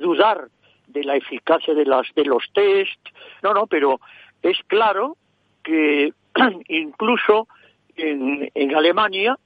[0.00, 0.48] dudar
[0.88, 3.00] de la eficacia de las de los test.
[3.42, 4.00] No, no, pero
[4.42, 5.16] es claro
[5.62, 6.12] que
[6.68, 7.48] incluso
[7.96, 9.38] en, en Alemania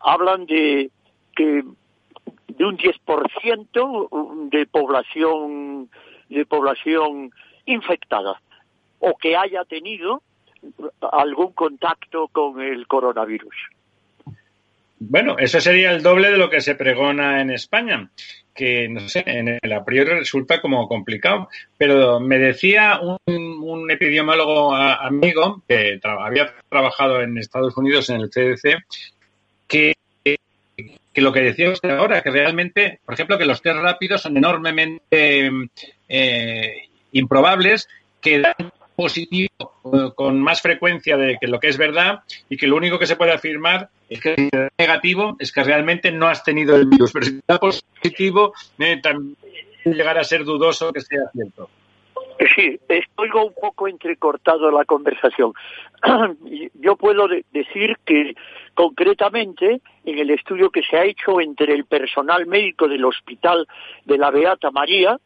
[0.00, 0.90] hablan de
[1.34, 1.64] que
[2.48, 5.88] de un 10% de población
[6.28, 7.32] de población
[7.66, 8.40] infectada
[8.98, 10.22] o que haya tenido
[11.00, 13.54] algún contacto con el coronavirus.
[15.02, 18.10] Bueno, eso sería el doble de lo que se pregona en España,
[18.54, 21.48] que no sé, en el a priori resulta como complicado.
[21.78, 28.20] Pero me decía un, un epidemiólogo amigo que tra había trabajado en Estados Unidos en
[28.20, 28.84] el CDC
[29.66, 34.20] que, que lo que decía usted ahora, que realmente, por ejemplo, que los test rápidos
[34.20, 35.50] son enormemente
[36.10, 37.88] eh, improbables,
[38.20, 39.48] que dan positivo
[39.94, 43.06] eh, con más frecuencia de que lo que es verdad y que lo único que
[43.06, 46.84] se puede afirmar es que si es negativo es que realmente no has tenido el
[46.84, 49.36] virus, pero si da positivo eh, también
[49.86, 51.70] llegar a ser dudoso que sea cierto.
[52.54, 55.54] Sí, estoy un poco entrecortado la conversación.
[56.74, 58.34] Yo puedo de decir que
[58.74, 63.66] concretamente en el estudio que se ha hecho entre el personal médico del hospital
[64.04, 65.18] de la Beata María,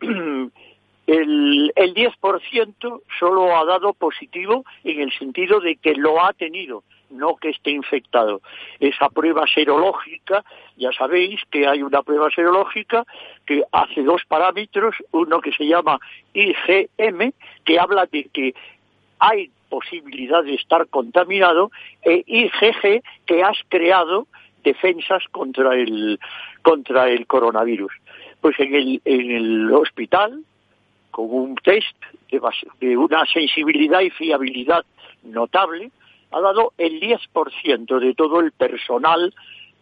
[1.06, 6.82] el, el 10% solo ha dado positivo en el sentido de que lo ha tenido,
[7.10, 8.40] no que esté infectado.
[8.80, 10.44] Esa prueba serológica,
[10.76, 13.04] ya sabéis que hay una prueba serológica
[13.46, 15.98] que hace dos parámetros, uno que se llama
[16.32, 17.32] IgM,
[17.64, 18.54] que habla de que
[19.18, 21.70] hay posibilidad de estar contaminado,
[22.02, 24.26] e IgG, que has creado
[24.62, 26.18] defensas contra el,
[26.62, 27.92] contra el coronavirus.
[28.40, 30.44] Pues en el, en el hospital,
[31.14, 31.96] con un test
[32.30, 32.40] de,
[32.80, 34.84] de una sensibilidad y fiabilidad
[35.22, 35.92] notable,
[36.32, 39.32] ha dado el 10% de todo el personal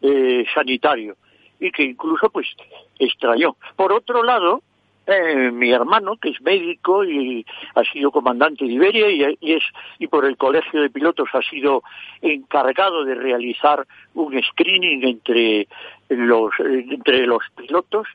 [0.02, 1.16] eh, sanitario
[1.58, 2.48] y que incluso pues
[2.98, 3.56] extrañó.
[3.76, 4.60] Por otro lado,
[5.06, 9.64] eh, mi hermano, que es médico y ha sido comandante de Iberia y, y, es
[9.98, 11.82] y por el colegio de pilotos ha sido
[12.20, 15.66] encargado de realizar un screening entre
[16.10, 18.06] los entre los pilotos,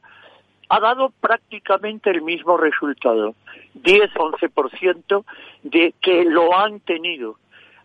[0.69, 3.35] ha dado prácticamente el mismo resultado,
[3.75, 5.23] 10-11%
[5.63, 7.37] de que lo han tenido,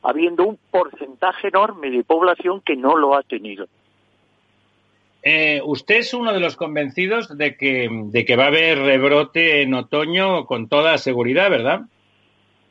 [0.02, 3.66] habiendo un porcentaje enorme de población que no lo ha tenido.
[5.22, 9.62] Eh, usted es uno de los convencidos de que, de que va a haber rebrote
[9.62, 11.82] en otoño con toda seguridad, ¿verdad?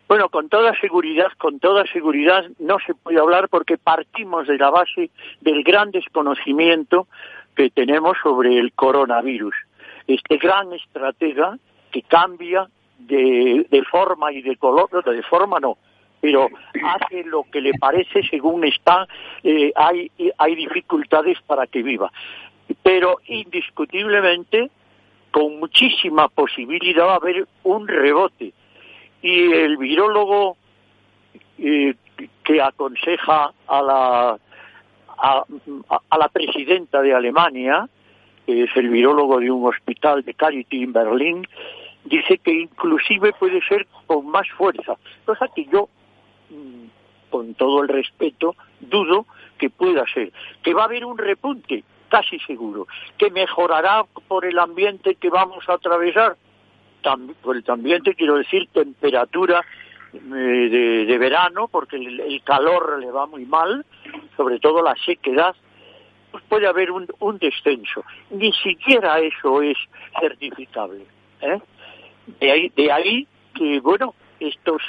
[0.10, 4.69] Bueno, con toda seguridad, con toda seguridad no se puede hablar porque partimos de la
[4.69, 7.08] base del gran desconocimiento
[7.56, 9.56] que tenemos sobre el coronavirus
[10.08, 11.58] este gran estratega
[11.92, 15.78] que cambia de, de forma y de color, de forma no,
[16.22, 16.48] pero
[16.84, 19.08] hace lo que le parece según está,
[19.44, 22.12] eh, hay, hay dificultades para que viva.
[22.84, 24.70] pero indiscutiblemente
[25.32, 28.54] con muchísima posibilidad va a haber un rebote.
[29.22, 30.58] Y el virólogo
[31.58, 31.96] eh,
[32.44, 34.38] que aconseja a la,
[35.18, 37.88] a, la presidenta de Alemania,
[38.52, 41.48] que es el virólogo de un hospital de Charity en Berlín,
[42.04, 45.88] dice que inclusive puede ser con más fuerza, cosa que yo,
[46.50, 49.26] mm, con todo el respeto, dudo
[49.58, 50.34] que pueda ser.
[50.64, 52.88] Que va a haber un repunte, casi seguro.
[53.18, 56.36] Que mejorará por el ambiente que vamos a atravesar,
[57.42, 59.64] por el ambiente quiero decir temperatura
[60.14, 63.86] eh, de, verano, porque el, calor le va muy mal,
[64.36, 65.56] sobre todo la sequedad,
[66.32, 68.04] pues puede haber un, un descenso.
[68.30, 69.78] Ni siquiera eso es
[70.20, 71.06] certificable.
[71.41, 71.60] ¿eh?
[72.39, 74.82] De ahí, de ahí que, bueno, estos,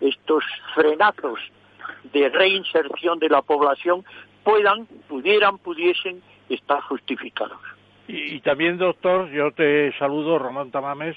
[0.00, 1.38] estos frenazos
[2.12, 4.04] de reinserción de la población
[4.44, 7.58] puedan, pudieran, pudiesen estar justificados.
[8.08, 11.16] Y, también, doctor, yo te saludo, Ramón Tamames.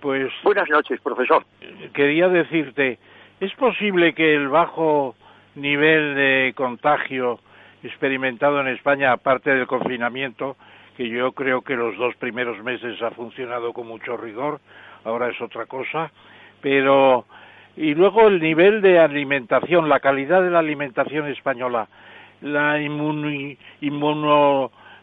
[0.00, 1.44] Pues, Buenas noches, profesor.
[1.92, 2.98] Quería decirte,
[3.40, 5.16] ¿es posible que el bajo
[5.56, 7.40] nivel de contagio
[7.86, 10.56] experimentado en España, aparte del confinamiento,
[10.96, 14.60] que yo creo que los dos primeros meses ha funcionado con mucho rigor,
[15.04, 16.10] ahora es otra cosa,
[16.60, 17.26] pero
[17.76, 21.88] y luego el nivel de alimentación, la calidad de la alimentación española,
[22.40, 23.30] la inmuno,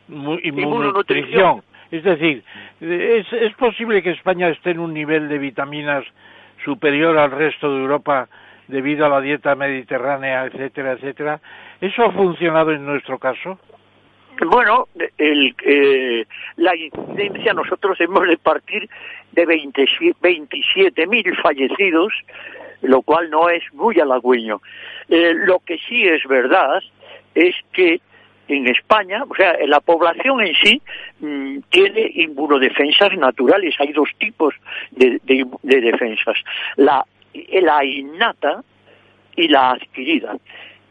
[0.08, 1.62] inmunonutrición.
[1.92, 2.44] Es decir,
[2.82, 6.04] es, es posible que España esté en un nivel de vitaminas
[6.66, 8.28] superior al resto de Europa
[8.68, 11.40] debido a la dieta mediterránea, etcétera, etcétera.
[11.82, 13.60] ¿Eso ha funcionado en nuestro caso?
[14.46, 16.26] Bueno, el, eh,
[16.58, 18.90] la incidencia nosotros hemos de partir
[19.32, 22.14] de 27.000 fallecidos,
[22.82, 24.62] lo cual no es muy halagüeño.
[25.08, 26.82] Eh, lo que sí es verdad
[27.36, 28.02] es que
[28.48, 30.82] en España, o sea, la población en sí
[31.20, 33.76] mm, tiene inmunodefensas naturales.
[33.80, 34.54] Hay dos tipos
[34.92, 36.36] de, de defensas,
[36.76, 38.64] la, la innata
[39.36, 40.38] y la adquirida.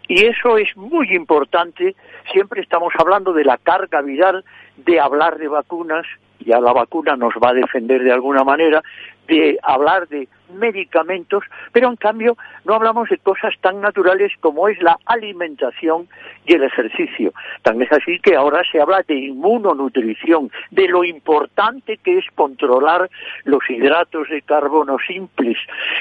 [0.08, 1.94] Y eso es muy importante.
[2.32, 4.44] Siempre estamos hablando de la carga viral,
[4.76, 6.06] de hablar de vacunas,
[6.40, 8.82] ya la vacuna nos va a defender de alguna manera,
[9.28, 14.80] de hablar de medicamentos, pero en cambio no hablamos de cosas tan naturales como es
[14.82, 16.08] la alimentación
[16.46, 17.32] y el ejercicio.
[17.62, 23.08] Tan es así que ahora se habla de inmunonutrición, de lo importante que es controlar
[23.44, 25.58] los hidratos de carbono simples.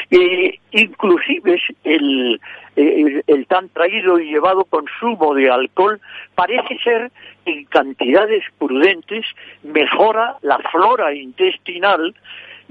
[0.09, 2.39] e inclusive el,
[2.75, 5.99] el, el tan traído y llevado consumo de alcohol
[6.35, 7.11] parece ser
[7.45, 9.25] en cantidades prudentes
[9.63, 12.13] mejora la flora intestinal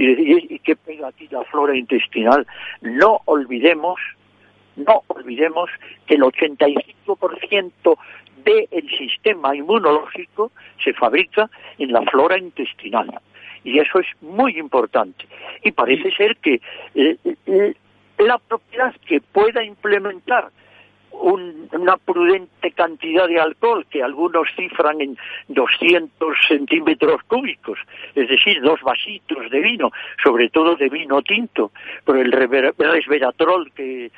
[0.00, 2.46] y, qué pega aquí la flora intestinal.
[2.80, 4.00] No olvidemos,
[4.76, 5.70] no olvidemos
[6.06, 7.98] que el 85%
[8.44, 10.50] del sistema inmunológico
[10.82, 13.20] se fabrica en la flora intestinal.
[13.62, 15.26] Y eso es muy importante.
[15.62, 16.60] Y parece ser que
[16.94, 17.74] eh, eh,
[18.18, 20.48] la propiedad que pueda implementar
[21.20, 25.18] una prudente cantidad de alcohol que algunos cifran en
[25.48, 27.78] 200 centímetros cúbicos,
[28.14, 29.90] es decir, dos vasitos de vino,
[30.22, 31.72] sobre todo de vino tinto,
[32.04, 34.10] por el resveratrol que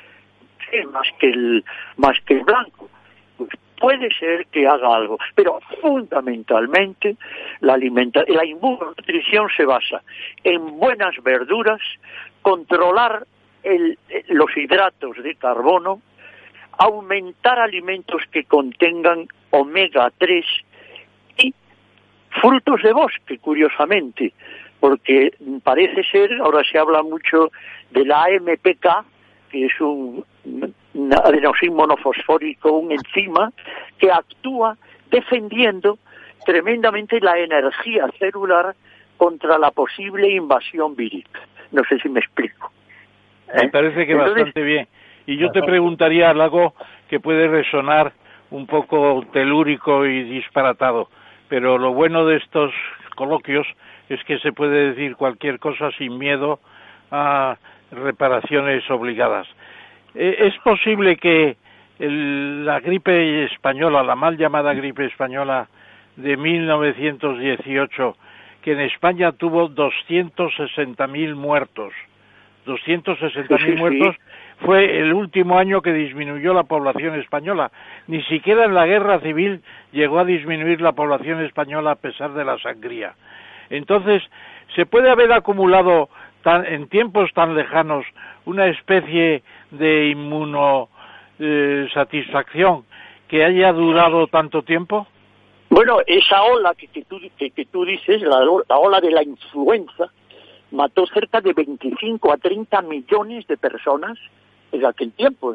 [0.71, 1.63] es más que el
[1.97, 2.89] más que el blanco.
[3.37, 3.49] Pues
[3.79, 7.17] puede ser que haga algo, pero fundamentalmente
[7.59, 10.01] la alimenta la inmunonutrición se basa
[10.43, 11.81] en buenas verduras,
[12.41, 13.25] controlar
[14.29, 16.01] los hidratos de carbono,
[16.77, 20.45] aumentar alimentos que contengan omega 3
[21.37, 21.53] y
[22.41, 24.33] frutos de bosque, curiosamente,
[24.79, 27.51] porque parece ser, ahora se habla mucho
[27.91, 29.05] de la AMPK,
[29.51, 30.25] que es un,
[31.23, 33.51] adenosín monofosfórico, un enzima,
[33.97, 34.77] que actúa
[35.11, 35.99] defendiendo
[36.45, 38.75] tremendamente la energía celular
[39.17, 41.39] contra la posible invasión vírica.
[41.71, 42.71] No sé si me explico.
[43.55, 44.87] Me parece que bastante bien.
[45.25, 46.73] Y yo te preguntaría algo
[47.09, 48.13] que puede resonar
[48.51, 51.09] un poco telúrico y disparatado,
[51.47, 52.73] pero lo bueno de estos
[53.15, 53.65] coloquios
[54.09, 56.59] es que se puede decir cualquier cosa sin miedo
[57.11, 57.57] a
[57.91, 59.47] reparaciones obligadas.
[60.15, 61.57] Eh, ¿Es posible que
[61.99, 65.67] la gripe española, la mal llamada gripe española
[66.15, 68.17] de 1918,
[68.61, 71.93] que en España tuvo 260.000 muertos,
[72.65, 74.15] 260.000 muertos,
[74.59, 77.71] fue el último año que disminuyó la población española.
[78.07, 79.61] Ni siquiera en la guerra civil
[79.91, 83.15] llegó a disminuir la población española a pesar de la sangría.
[83.69, 84.23] Entonces,
[84.75, 86.09] ¿se puede haber acumulado
[86.45, 88.05] en tiempos tan lejanos
[88.45, 89.41] una especie
[89.71, 92.83] de inmunosatisfacción eh,
[93.27, 95.07] que haya durado tanto tiempo?
[95.69, 98.41] Bueno, esa ola que, tú, que, tú dices, la,
[98.77, 100.11] ola de la influenza,
[100.73, 104.17] mató cerca de 25 a 30 millones de personas
[104.71, 105.53] en aquel tiempo.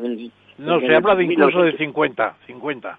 [0.58, 2.98] no, se habla de incluso de 50, 50.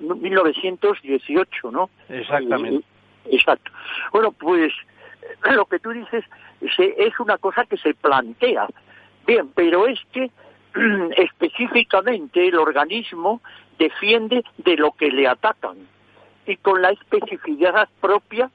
[0.00, 1.90] 1918, ¿no?
[2.08, 2.84] Exactamente.
[3.30, 3.70] Exacto.
[4.12, 4.72] Bueno, pues
[5.54, 6.24] lo que tú dices
[6.60, 8.66] es una cosa que se plantea.
[9.26, 10.30] Bien, pero es que
[11.16, 13.42] específicamente el organismo
[13.78, 15.76] defiende de lo que le atacan
[16.46, 18.50] y con la especificidad propia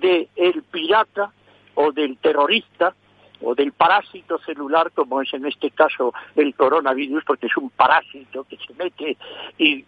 [0.00, 1.32] del el pirata
[1.80, 2.92] o del terrorista
[3.40, 8.44] o del parásito celular, como es en este caso el coronavirus, porque es un parásito
[8.44, 9.16] que se mete
[9.58, 9.84] y,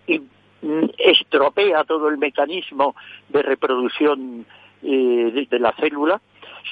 [0.62, 2.94] mm, estropea todo el mecanismo
[3.28, 4.46] de reproducción
[4.82, 6.20] eh, de, la célula,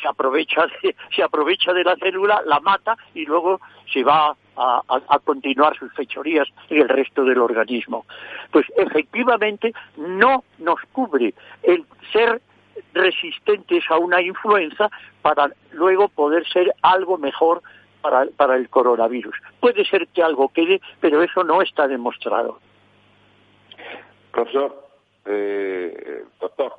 [0.01, 3.61] se aprovecha de, se aprovecha de la célula, la mata y luego
[3.93, 8.07] se va a, continuar sus fechorías en el resto del organismo.
[8.51, 12.41] Pues efectivamente no nos cubre el ser
[12.95, 14.91] resistentes a una influenza
[15.23, 17.63] para luego poder ser algo mejor
[18.01, 19.37] para, para el coronavirus.
[19.61, 22.59] Puede ser que algo quede, pero eso no está demostrado.
[24.33, 24.89] Profesor,
[25.25, 26.73] eh, doctor,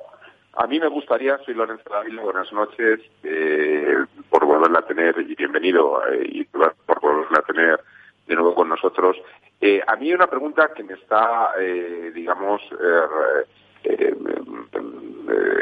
[0.54, 3.94] a mí me gustaría, soy Lorenzo Dávila, buenas noches, eh,
[4.28, 7.80] por volverla a tener y bienvenido eh, y por volverla a tener
[8.26, 9.16] de nuevo con nosotros.
[9.86, 11.52] A mí una pregunta que me está,
[13.84, 14.14] eh,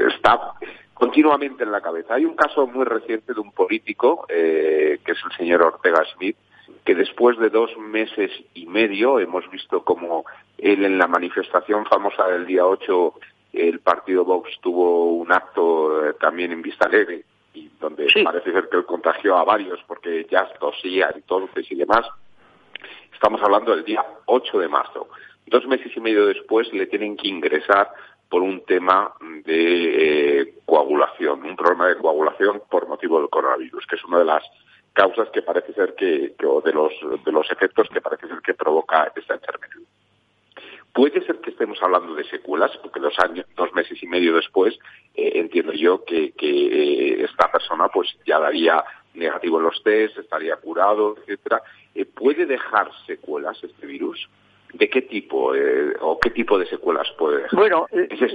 [0.09, 0.55] está
[0.95, 2.15] continuamente en la cabeza.
[2.15, 6.37] Hay un caso muy reciente de un político, que es el señor Ortega Smith,
[6.85, 10.25] que después de dos meses y medio hemos visto como
[10.57, 13.15] él en la manifestación famosa del día 8
[13.53, 18.69] el partido Vox tuvo un acto eh, también en Vista Alegre, y donde parece ser
[18.69, 22.07] que él contagió a varios porque ya tosía entonces y demás.
[23.13, 25.09] Estamos hablando del día 8 de marzo.
[25.51, 27.91] Dos meses y medio después le tienen que ingresar
[28.29, 33.97] por un tema de eh, coagulación, un problema de coagulación por motivo del coronavirus, que
[33.97, 34.45] es una de las
[34.93, 36.93] causas que parece ser que, que o de los,
[37.25, 39.77] de los efectos que parece ser que provoca esta enfermedad.
[40.93, 44.79] Puede ser que estemos hablando de secuelas, porque dos años, dos meses y medio después,
[45.15, 48.85] eh, entiendo yo que, eh, esta persona pues ya daría
[49.15, 51.63] negativo en los test, estaría curado, etcétera.
[52.15, 54.29] ¿Puede dejar secuelas este virus?
[54.75, 55.53] ¿De qué tipo
[56.01, 57.59] o qué tipo de secuelas puede dejar?
[57.59, 57.87] Bueno,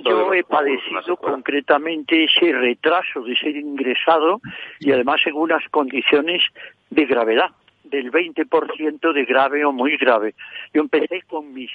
[0.03, 4.41] yo he padecido concretamente ese retraso de ser ingresado
[4.79, 6.41] y además en unas condiciones
[6.89, 7.51] de gravedad,
[7.83, 10.33] del 20% de grave o muy grave.
[10.73, 11.71] Yo empecé con mis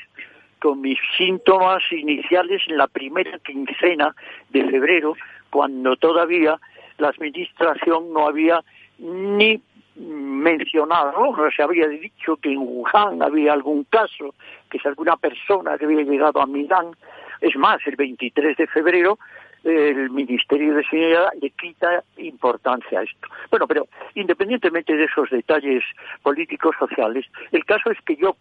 [0.58, 4.14] con mis síntomas iniciales en la primera quincena
[4.50, 5.14] de febrero,
[5.50, 6.58] cuando todavía
[6.98, 8.64] la administración no había
[8.98, 9.62] ni
[9.98, 14.34] mencionado, no se había dicho que en Wuhan había algún caso,
[14.70, 16.92] que es alguna persona que había llegado a Milán.
[17.40, 19.18] Es más, el 23 de febrero
[19.64, 23.28] el Ministerio de Sanidad le quita importancia a esto.
[23.50, 25.82] Bueno, pero independientemente de esos detalles
[26.22, 28.36] políticos sociales, el caso es que yo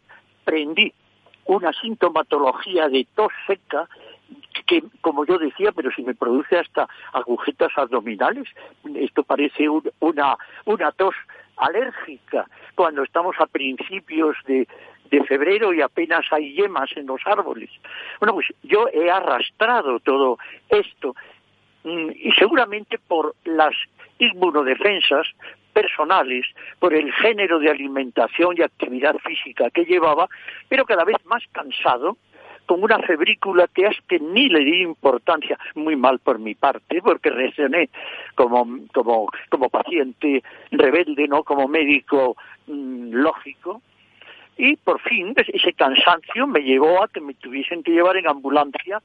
[0.46, 0.94] prendí
[1.46, 3.88] una sintomatología de tos seca
[4.66, 8.48] que, como yo decía, pero si me produce hasta agujetas abdominales,
[8.96, 11.16] esto parece una, una tos
[11.58, 14.68] alérgica cuando estamos a principios de,
[15.10, 17.70] de febrero y apenas hay yemas en los árboles.
[18.20, 20.38] Bueno, pues yo he arrastrado todo
[20.70, 21.16] esto
[21.84, 23.74] mm, y seguramente por las
[24.20, 25.28] inmunodefensas
[25.74, 26.46] personales,
[26.80, 30.28] por el género de alimentación y actividad física que llevaba,
[30.68, 32.18] pero cada vez más cansado,
[32.68, 37.02] con una febrícula que es que ni le di importancia, muy mal por mi parte,
[37.02, 37.90] porque reaccioné
[38.36, 42.36] como, como, como paciente rebelde, no como médico
[42.68, 43.82] mm, lógico,
[44.58, 49.02] y por fin ese cansancio me llevó a que me tuviesen que llevar en ambulancia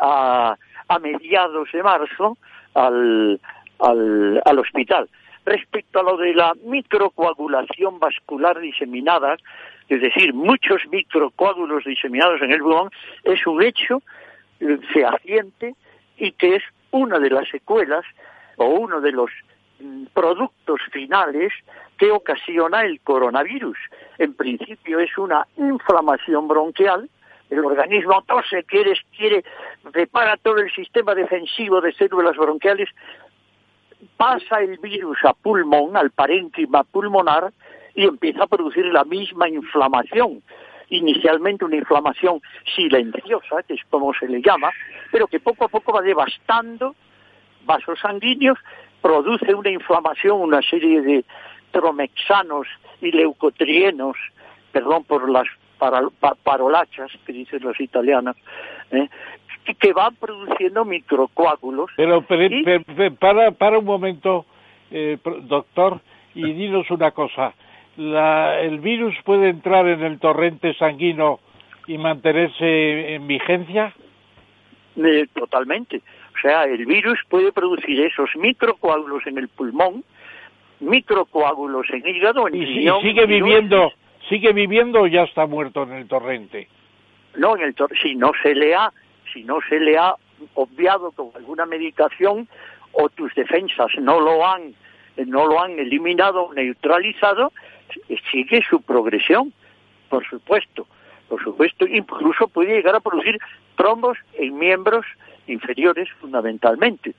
[0.00, 0.56] a,
[1.00, 2.36] mediados de marzo
[2.74, 3.40] al,
[3.78, 5.08] al, al hospital.
[5.44, 9.36] Respecto a lo de la microcoagulación vascular diseminada,
[9.88, 12.90] es decir, muchos microcoágulos diseminados en el pulmón,
[13.24, 14.02] es un hecho
[14.60, 15.74] eh, fehaciente
[16.16, 18.04] y que es una de las secuelas
[18.56, 19.30] o uno de los
[19.80, 21.52] mm, productos finales
[21.98, 23.78] que ocasiona el coronavirus.
[24.18, 27.08] En principio es una inflamación bronquial,
[27.50, 29.44] el organismo tose, quiere, quiere,
[29.92, 32.88] repara todo el sistema defensivo de células bronquiales
[34.16, 37.52] pasa el virus a pulmón, al parénquima pulmonar,
[37.94, 40.42] y empieza a producir la misma inflamación.
[40.88, 42.40] Inicialmente una inflamación
[42.74, 44.70] silenciosa, que es como se le llama,
[45.10, 46.94] pero que poco a poco va devastando
[47.64, 48.58] vasos sanguíneos,
[49.00, 51.24] produce una inflamación, una serie de
[51.70, 52.66] tromexanos
[53.00, 54.16] y leucotrienos,
[54.70, 55.46] perdón por las
[56.44, 58.36] parolachas que dicen los italianos,
[58.90, 59.08] ¿eh?
[59.78, 61.90] que, van produciendo microcoágulos.
[61.96, 62.24] Pero,
[63.18, 64.46] para, para un momento,
[64.90, 66.00] eh, doctor,
[66.34, 67.54] y dinos una cosa.
[67.96, 71.40] La, ¿El virus puede entrar en el torrente sanguíneo
[71.86, 73.94] y mantenerse en vigencia?
[74.96, 76.02] Eh, totalmente.
[76.34, 80.04] O sea, el virus puede producir esos microcoágulos en el pulmón,
[80.80, 83.92] microcoágulos en hígado, en y, sigue viviendo,
[84.28, 86.68] sigue viviendo o ya está muerto en el torrente.
[87.36, 88.92] No, en el si no se le ha,
[89.32, 90.14] si no se le ha
[90.54, 92.48] obviado con alguna medicación
[92.92, 94.74] o tus defensas no lo han,
[95.26, 97.52] no lo han eliminado, neutralizado,
[98.30, 99.52] sigue su progresión,
[100.08, 100.86] por supuesto,
[101.28, 103.38] por supuesto, incluso puede llegar a producir
[103.76, 105.06] trombos en miembros
[105.46, 107.14] inferiores fundamentalmente.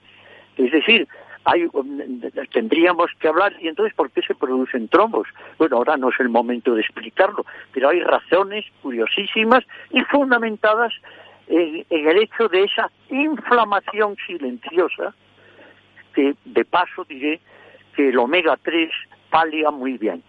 [0.57, 1.07] Es decir,
[1.45, 1.67] hay,
[2.51, 5.27] tendríamos que hablar, y entonces, ¿por qué se producen trombos?
[5.57, 10.93] Bueno, ahora no es el momento de explicarlo, pero hay razones curiosísimas y fundamentadas
[11.47, 15.13] en, el hecho de esa inflamación silenciosa,
[16.13, 17.39] que de paso diré
[17.95, 18.89] que el omega 3
[19.29, 20.23] palia muy bien.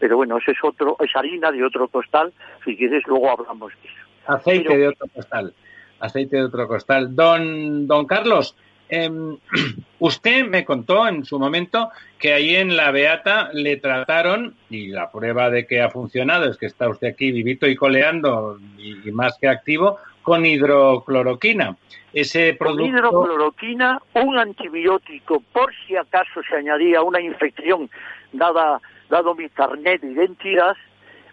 [0.00, 2.32] Pero bueno, ese es otro, es harina de otro costal,
[2.64, 4.06] si quieres luego hablamos de eso.
[4.26, 5.54] Aceite de otro costal,
[6.00, 7.14] aceite de otro costal.
[7.14, 8.56] Don, don Carlos,
[8.90, 9.38] Em,
[10.00, 15.10] usted me contó en su momento que ahí en la Beata le trataron, y la
[15.10, 19.38] prueba de que ha funcionado es que está usted aquí vivito y coleando y, más
[19.40, 21.76] que activo, con hidrocloroquina.
[22.12, 22.82] Ese producto...
[22.82, 27.88] Con hidrocloroquina, un antibiótico, por si acaso se añadía una infección,
[28.32, 28.80] dada,
[29.10, 30.76] dado mi carnet de identidad,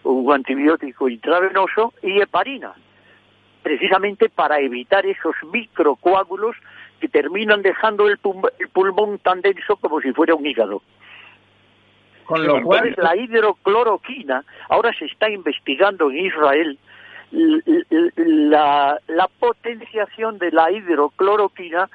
[0.04, 2.74] un antibiótico intravenoso y heparina,
[3.64, 6.56] precisamente para evitar esos microcoágulos
[7.00, 10.82] que terminan dejando el, pulmón tan denso como si fuera un hígado.
[12.26, 12.94] Con lo cual...
[12.98, 16.78] la hidrocloroquina, ahora se está investigando en Israel
[17.32, 21.90] la, la potenciación de la hidrocloroquina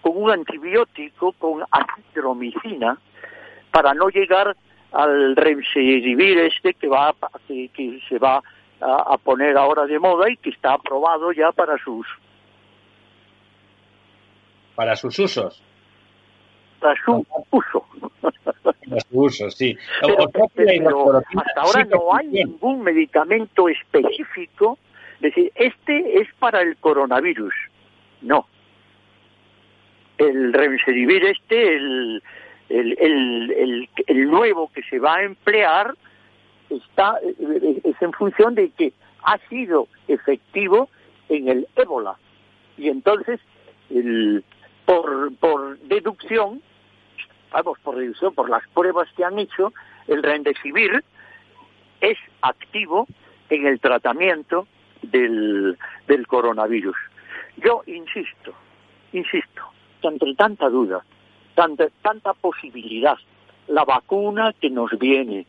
[0.00, 2.98] con un antibiótico, con acitromicina,
[3.70, 4.56] para no llegar
[4.92, 7.14] al remdesivir este que va
[7.46, 8.42] que, que se va
[8.80, 12.06] a, a, poner ahora de moda y que está aprobado ya para sus
[14.78, 15.60] para sus usos.
[16.78, 17.84] Para su uso.
[18.20, 19.76] Para su uso, sí.
[20.54, 24.78] Pero, hasta ahora no hay ningún medicamento específico.
[25.14, 27.52] Es decir, este es para el coronavirus.
[28.22, 28.46] No.
[30.16, 32.22] El remdesivir este, el,
[32.68, 35.94] el, el, el, nuevo que se va a emplear,
[36.70, 37.18] está
[37.84, 38.92] es en función de que
[39.24, 40.88] ha sido efectivo
[41.28, 42.16] en el ébola.
[42.76, 43.40] Y entonces
[43.90, 44.44] el,
[44.84, 46.62] por, por deducción,
[47.52, 49.72] vamos, por deducción, por las pruebas que han hecho,
[50.06, 51.04] el Remdesivir
[52.00, 53.06] es activo
[53.50, 54.66] en el tratamiento
[55.02, 56.96] del, del coronavirus.
[57.56, 58.52] Yo insisto,
[59.12, 59.62] insisto,
[60.02, 61.04] entre tanta duda,
[62.02, 63.16] tanta, posibilidad,
[63.66, 65.44] la vacuna que nos viene,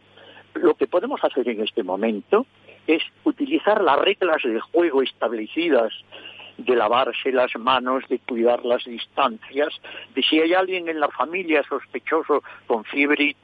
[0.55, 2.47] lo que podemos hacer en este momento
[2.87, 5.93] es utilizar las reglas de juego establecidas
[6.57, 9.69] de lavarse las manos, de cuidar las distancias,
[10.13, 13.35] de si hay alguien en la familia sospechoso con fiebre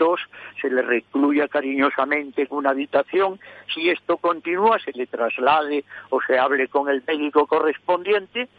[0.62, 3.40] se le recluya cariñosamente en una habitación,
[3.74, 8.50] si esto continúa, se le traslade o se hable con el médico correspondiente,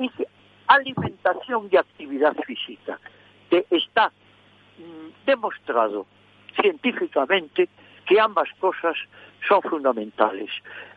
[0.00, 0.10] y
[0.66, 2.98] alimentación y actividad física,
[3.52, 4.10] que está
[4.78, 6.06] mm, demostrado
[6.58, 7.68] científicamente
[8.06, 8.96] que ambas cosas
[9.46, 10.48] son fundamentales,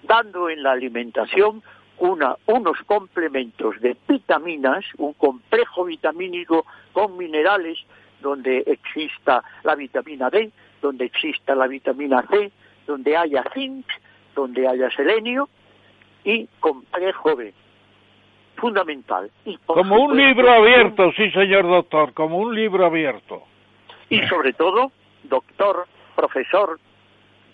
[0.03, 1.61] dando en la alimentación
[1.97, 7.77] unos complementos de vitaminas, un complejo vitamínico con minerales
[8.21, 10.49] donde exista la vitamina D,
[10.81, 12.51] donde exista la vitamina C,
[12.87, 13.85] donde haya zinc,
[14.33, 15.49] donde haya selenio
[16.23, 17.53] y complejo B.
[18.55, 19.29] Fundamental.
[19.65, 23.43] como un libro abierto, sí, señor doctor, como un libro abierto.
[24.09, 24.91] Y sobre todo,
[25.23, 26.79] doctor, profesor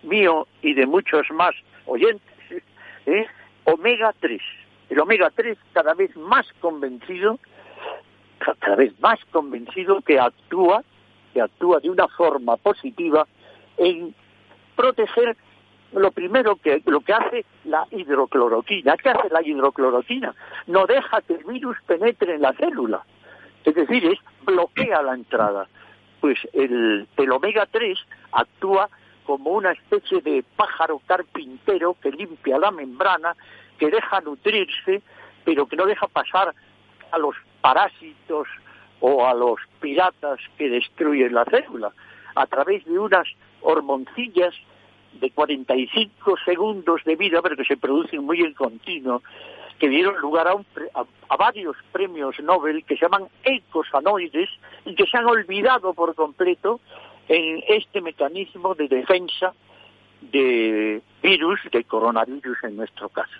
[0.03, 1.53] mío y de muchos más
[1.85, 2.63] oyentes,
[3.05, 3.25] ¿eh?
[3.65, 4.41] omega 3.
[4.89, 7.39] El omega 3 cada vez más convencido,
[8.59, 10.83] cada vez más convencido que actúa,
[11.33, 13.25] que actúa de una forma positiva
[13.77, 14.13] en
[14.75, 15.35] proteger
[15.93, 18.95] lo primero que lo que hace la hidrocloroquina.
[18.97, 20.33] ¿Qué hace la hidrocloroquina?
[20.67, 23.03] No deja que el virus penetre en la célula.
[23.63, 25.67] Es decir, es bloquea la entrada.
[26.19, 27.97] Pues el, el omega 3
[28.31, 28.89] actúa
[29.25, 33.35] como una especie de pájaro carpintero que limpia la membrana,
[33.77, 35.01] que deja nutrirse,
[35.43, 36.53] pero que no deja pasar
[37.11, 38.47] a los parásitos
[38.99, 41.91] o a los piratas que destruyen la célula,
[42.35, 43.27] a través de unas
[43.61, 44.53] hormoncillas
[45.13, 49.21] de 45 segundos de vida, pero que se producen muy en continuo,
[49.79, 50.55] que dieron lugar a,
[51.29, 54.49] a, varios premios Nobel que se llaman eicosanoides
[54.85, 56.79] y que se han olvidado por completo
[57.27, 59.53] en este mecanismo de defensa
[60.21, 63.39] de virus, de coronavirus en nuestro caso.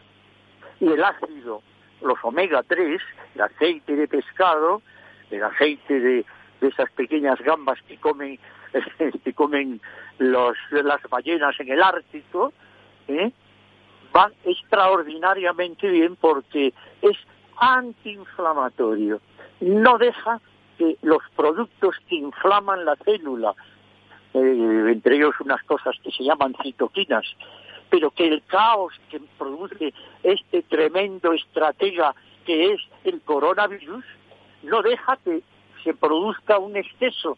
[0.79, 1.61] Y el ácido,
[2.01, 3.01] los omega 3,
[3.35, 4.81] el aceite de pescado,
[5.29, 6.25] el aceite de,
[6.61, 8.37] esas pequeñas gambas que comen,
[9.23, 9.81] que comen
[10.17, 12.53] los, las ballenas en el Ártico,
[13.07, 13.31] ¿eh?
[14.13, 17.17] van extraordinariamente bien porque es
[17.57, 19.21] antiinflamatorio.
[19.61, 20.39] No deja
[20.77, 23.53] que los productos que inflaman la célula,
[24.33, 27.25] eh, entre ellos unas cosas que se llaman citoquinas,
[27.89, 29.93] pero que el caos que produce
[30.23, 32.15] este tremendo estratega
[32.45, 34.03] que es el coronavirus,
[34.63, 35.41] no deja que
[35.83, 37.37] se produzca un exceso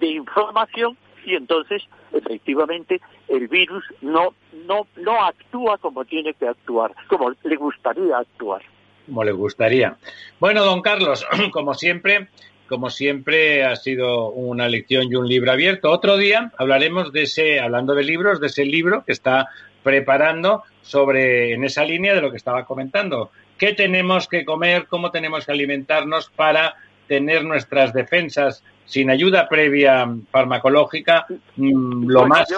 [0.00, 1.82] de inflamación y entonces
[2.12, 4.34] efectivamente el virus no,
[4.66, 8.62] no, no actúa como tiene que actuar, como le gustaría actuar.
[9.06, 9.96] Como le gustaría.
[10.40, 12.28] Bueno, don Carlos, como siempre,
[12.68, 15.90] como siempre ha sido una lección y un libro abierto.
[15.90, 19.48] Otro día hablaremos de ese, hablando de libros, de ese libro que está
[19.82, 23.30] preparando sobre, en esa línea de lo que estaba comentando.
[23.58, 24.86] ¿Qué tenemos que comer?
[24.88, 26.74] ¿Cómo tenemos que alimentarnos para
[27.06, 31.26] tener nuestras defensas sin ayuda previa farmacológica
[31.56, 32.48] mm, lo más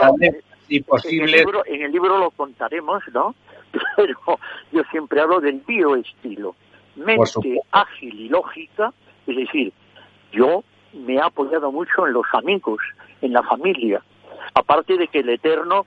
[0.69, 1.45] y posible.
[1.67, 3.35] En el, libro, lo contaremos, ¿no?
[3.97, 4.19] Pero
[4.73, 6.57] yo siempre hablo del bioestilo.
[6.97, 8.93] Mente ágil y lógica,
[9.27, 9.73] es decir,
[10.33, 10.65] yo
[10.95, 12.79] me he apoyado mucho en los amigos,
[13.21, 14.03] en la familia.
[14.55, 15.87] Aparte de que el Eterno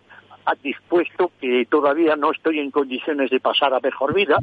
[0.61, 4.37] dispuesto que todavía no estoy en condiciones de pasar a mejor vida.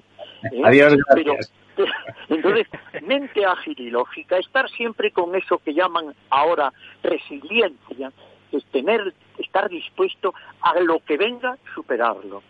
[0.52, 0.60] ¿eh?
[0.64, 1.52] Adiós, gracias.
[2.28, 2.66] Entonces,
[3.02, 8.12] mente ágil y lógica, estar siempre con eso que llaman ahora resiliencia,
[8.52, 12.42] es tener, estar dispuesto a lo que venga, superarlo.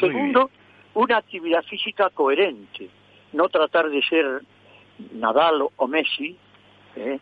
[0.00, 0.50] Segundo,
[0.94, 2.88] una actividad física coherente,
[3.32, 4.42] no tratar de ser
[5.12, 6.36] Nadal o Messi,
[6.96, 7.18] ¿eh?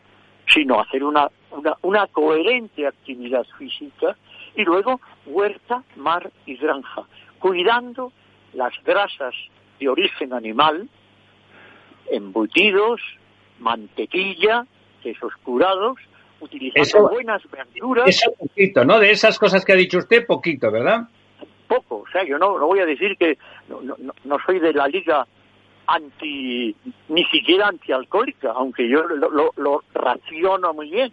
[0.46, 4.16] sino hacer una, una, una coherente actividad física
[4.56, 7.02] y luego huerta, mar y granja,
[7.38, 8.12] cuidando
[8.52, 9.34] las grasas
[9.78, 10.88] de origen animal,
[12.10, 13.00] embutidos,
[13.58, 14.66] mantequilla,
[15.02, 15.98] quesos curados,
[16.40, 18.08] utilizando buenas verduras.
[18.08, 18.98] Eso poquito, ¿no?
[18.98, 21.08] De esas cosas que ha dicho usted, poquito, ¿verdad?
[21.68, 24.72] Poco, o sea, yo no, no voy a decir que no, no, no soy de
[24.72, 25.26] la liga
[25.86, 26.74] anti,
[27.08, 31.12] ni siquiera antialcohólica, aunque yo lo, lo, lo raciono muy bien.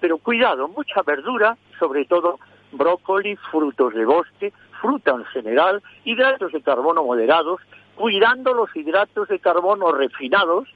[0.00, 2.38] Pero cuidado, mucha verdura, sobre todo
[2.76, 7.60] brócoli, frutos de bosque, fruta en general, hidratos de carbono moderados,
[7.94, 10.68] cuidando los hidratos de carbono refinados,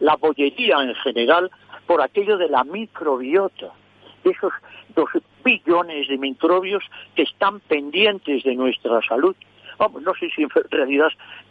[0.00, 1.50] la bollería en general,
[1.86, 3.70] por aquello de la microbiota,
[4.24, 4.52] esos
[4.94, 5.08] dos
[5.44, 6.82] billones de microbios
[7.14, 9.36] que están pendientes de nuestra salud.
[9.78, 11.08] Vamos, no sé si en realidad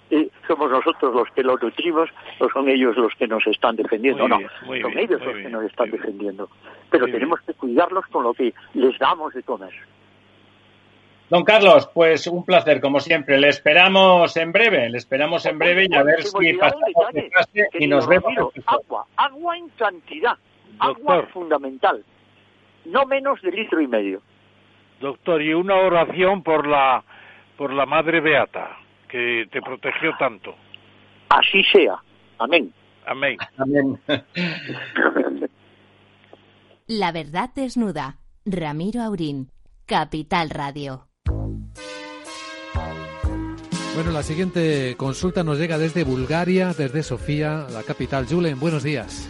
[0.09, 4.27] eh, somos nosotros los que los nutrimos o son ellos los que nos están defendiendo.
[4.27, 6.49] no, son ellos los que nos están defendiendo.
[6.89, 9.73] Pero tenemos que cuidarlos con lo que les damos de comer.
[11.29, 13.39] Don Carlos, pues un placer, como siempre.
[13.39, 17.69] Le esperamos en breve, le esperamos en breve y a ver si pasamos de clase
[17.79, 18.53] y nos vemos.
[18.67, 20.37] agua, agua en cantidad,
[20.77, 22.03] agua fundamental,
[22.85, 24.21] no menos de litro y medio.
[24.99, 27.03] Doctor, y una oración por la
[27.57, 28.77] por la Madre Beata,
[29.14, 30.55] que te protegió tanto.
[31.30, 32.01] Así sea.
[32.39, 32.74] Amén.
[33.05, 33.38] Amén.
[33.59, 33.99] Amén.
[36.88, 38.18] La verdad desnuda.
[38.43, 39.51] Ramiro Aurín,
[39.86, 41.07] Capital Radio.
[43.95, 48.26] Bueno, la siguiente consulta nos llega desde Bulgaria, desde Sofía, la capital.
[48.26, 49.30] Julen, buenos días.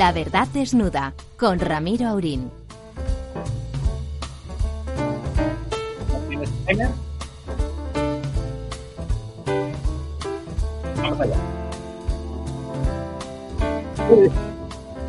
[0.00, 2.50] La verdad desnuda con Ramiro Aurín.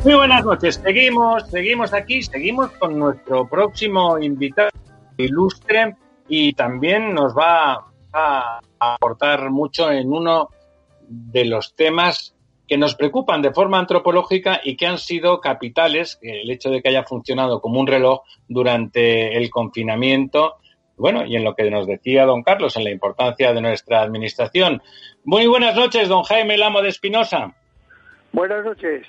[0.04, 0.74] Muy buenas noches.
[0.74, 4.68] Seguimos, seguimos aquí, seguimos con nuestro próximo invitado
[5.16, 5.96] ilustre
[6.28, 7.82] y también nos va
[8.12, 10.50] a aportar mucho en uno
[11.08, 12.34] de los temas
[12.66, 16.88] que nos preocupan de forma antropológica y que han sido capitales, el hecho de que
[16.88, 20.56] haya funcionado como un reloj durante el confinamiento,
[20.96, 24.82] bueno, y en lo que nos decía don Carlos, en la importancia de nuestra administración.
[25.24, 27.54] Muy buenas noches, don Jaime Lamo de Espinosa.
[28.32, 29.06] Buenas noches.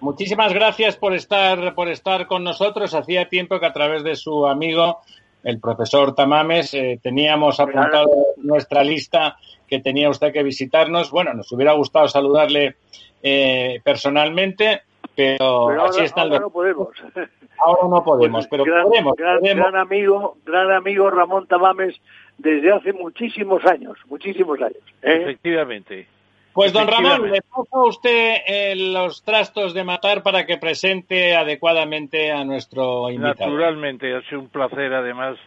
[0.00, 2.92] Muchísimas gracias por estar, por estar con nosotros.
[2.92, 5.00] Hacía tiempo que a través de su amigo,
[5.44, 9.36] el profesor Tamames, eh, teníamos apuntado nuestra lista
[9.66, 11.10] que tenía usted que visitarnos.
[11.10, 12.76] Bueno, nos hubiera gustado saludarle
[13.22, 14.82] eh, personalmente,
[15.14, 16.40] pero, ahora, así están ahora los...
[16.42, 16.88] no podemos.
[17.64, 19.64] Ahora no podemos, pero gran, podemos, gran, podemos.
[19.64, 21.94] gran amigo, gran amigo Ramón Tamames
[22.36, 24.82] desde hace muchísimos años, muchísimos años.
[25.02, 25.20] ¿eh?
[25.22, 26.08] Efectivamente.
[26.54, 31.34] Pues don Ramón, le paso a usted eh, los trastos de matar para que presente
[31.34, 33.50] adecuadamente a nuestro invitado.
[33.50, 35.38] Naturalmente, ha sido un placer además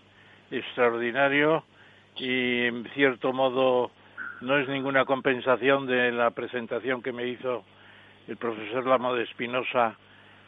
[0.50, 1.64] extraordinario
[2.18, 3.92] y en cierto modo
[4.42, 7.64] no es ninguna compensación de la presentación que me hizo
[8.28, 9.96] el profesor Lamo de Espinosa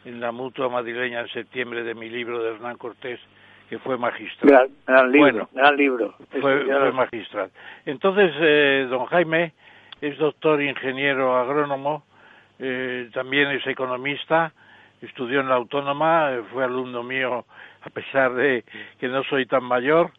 [0.04, 3.20] en la mutua madrileña en septiembre de mi libro de Hernán Cortés,
[3.68, 4.48] que fue magistral.
[4.48, 6.14] Gran, gran libro, Bueno, gran libro.
[6.40, 7.50] fue, fue magistral.
[7.86, 9.52] Entonces, eh, don Jaime
[10.00, 12.04] es doctor ingeniero agrónomo,
[12.58, 14.52] eh, también es economista,
[15.02, 17.44] estudió en la Autónoma, eh, fue alumno mío
[17.82, 18.64] a pesar de
[18.98, 20.10] que no soy tan mayor,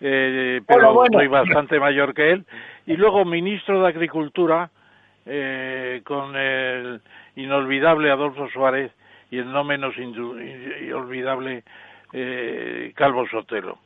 [0.00, 1.18] eh, pero Bueno, bueno.
[1.18, 2.44] soy bastante mayor que él,
[2.86, 4.70] y luego ministro de Agricultura
[5.26, 7.00] eh, con el
[7.36, 8.92] inolvidable Adolfo Suárez
[9.30, 11.64] y el no menos inolvidable
[12.12, 13.78] eh, Calvo Sotelo.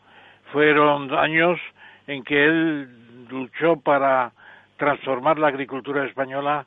[0.53, 1.61] Fueron años
[2.07, 2.89] en que él
[3.31, 4.33] luchó para
[4.79, 6.67] transformar la agricultura española,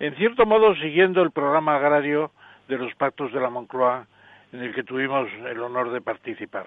[0.00, 2.32] en cierto modo siguiendo el programa agrario
[2.68, 4.06] de los pactos de la Moncloa,
[4.52, 6.66] en el que tuvimos el honor de participar.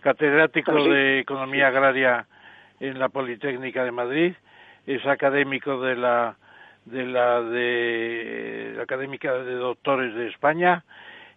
[0.00, 0.90] Catedrático sí.
[0.90, 2.26] de Economía Agraria
[2.80, 4.34] en la Politécnica de Madrid,
[4.86, 6.36] es académico de la
[6.84, 10.84] de la de la académica de doctores de España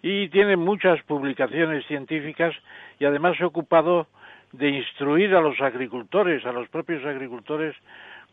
[0.02, 2.54] y tiene muchas publicaciones científicas
[3.00, 4.08] y además se ha ocupado
[4.52, 7.76] de instruir a los agricultores, a los propios agricultores,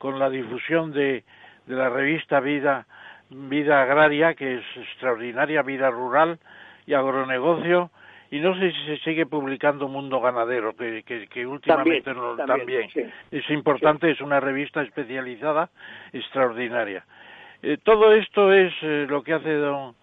[0.04, 1.24] con la difusión de,
[1.64, 2.86] de la revista Vida,
[3.30, 6.38] Vida Agraria, que es extraordinaria, Vida Rural
[6.86, 7.90] y Agronegocio,
[8.30, 12.44] y no sé si se sigue publicando Mundo Ganadero, que, que, que últimamente También, no-
[12.44, 13.00] también, sí.
[13.30, 15.70] es importante, es una revista especializada
[16.12, 17.02] extraordinaria.
[17.62, 19.94] Eh, todo esto es eh, lo que hace don,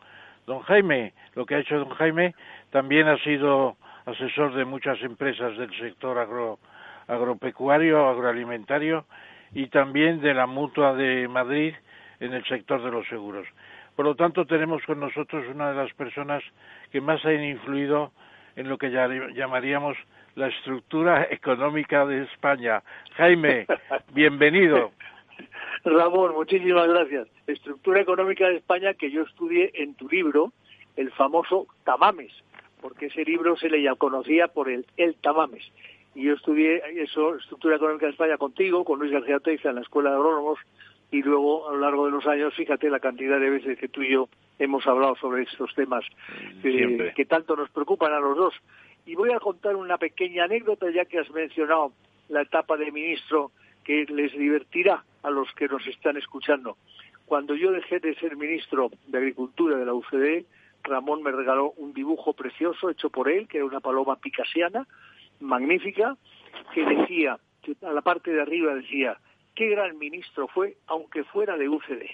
[0.47, 2.33] don Jaime, lo que ha hecho don Jaime,
[2.71, 3.75] también ha sido
[4.07, 6.57] asesor de muchas empresas del sector agro,
[7.07, 9.05] agropecuario, agroalimentario
[9.53, 11.73] y también de la Mutua de Madrid
[12.19, 13.47] en el sector de los seguros.
[13.95, 16.43] Por lo tanto, tenemos con nosotros una de las personas
[16.91, 18.11] que más han influido
[18.55, 19.97] en lo que ya- llamaríamos
[20.35, 22.81] la estructura económica de España.
[23.15, 23.65] Jaime,
[24.13, 24.91] bienvenido.
[25.83, 27.27] Ramón, muchísimas gracias.
[27.47, 30.51] Estructura económica de España que yo estudié en tu libro,
[30.95, 32.31] el famoso Tamames,
[32.81, 35.63] porque ese libro se le ya conocía por el El Tamames.
[36.13, 39.81] Y yo estudié eso, Estructura Económica de España contigo, con Luis García Teiza en la
[39.81, 40.59] Escuela de Agrónomos,
[41.11, 44.01] y luego a lo largo de los años, fíjate la cantidad de veces que tú
[44.01, 46.05] y yo hemos hablado sobre estos temas
[46.63, 47.13] eh, Siempre.
[47.13, 48.53] que tanto nos preocupan a los dos.
[49.05, 51.91] Y voy a contar una pequeña anécdota, ya que has mencionado
[52.29, 53.51] la etapa de ministro,
[53.83, 56.77] que les divertirá a los que nos están escuchando.
[57.25, 60.45] Cuando yo dejé de ser ministro de Agricultura de la UCD,
[60.83, 64.87] Ramón me regaló un dibujo precioso hecho por él, que era una paloma picasiana,
[65.41, 66.17] magnífica,
[66.73, 69.17] que decía, que a la parte de arriba decía,
[69.55, 72.05] qué gran ministro fue, aunque fuera de UCD.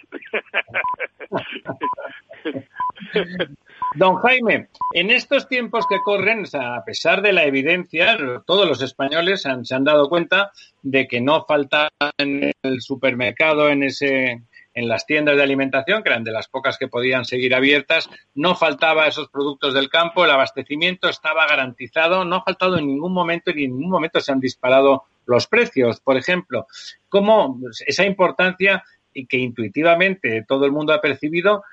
[3.95, 9.43] Don Jaime, en estos tiempos que corren, a pesar de la evidencia, todos los españoles
[9.43, 10.51] se han dado cuenta
[10.81, 14.41] de que no falta en el supermercado, en ese,
[14.77, 18.53] en las tiendas de alimentación, que eran de las pocas que podían seguir abiertas, no
[18.53, 23.49] faltaba esos productos del campo, el abastecimiento estaba garantizado, no ha faltado en ningún momento
[23.49, 25.99] y en ningún momento se han disparado los precios.
[25.99, 26.67] Por ejemplo,
[27.09, 28.83] cómo esa importancia
[29.15, 31.63] y que intuitivamente todo el mundo ha percibido,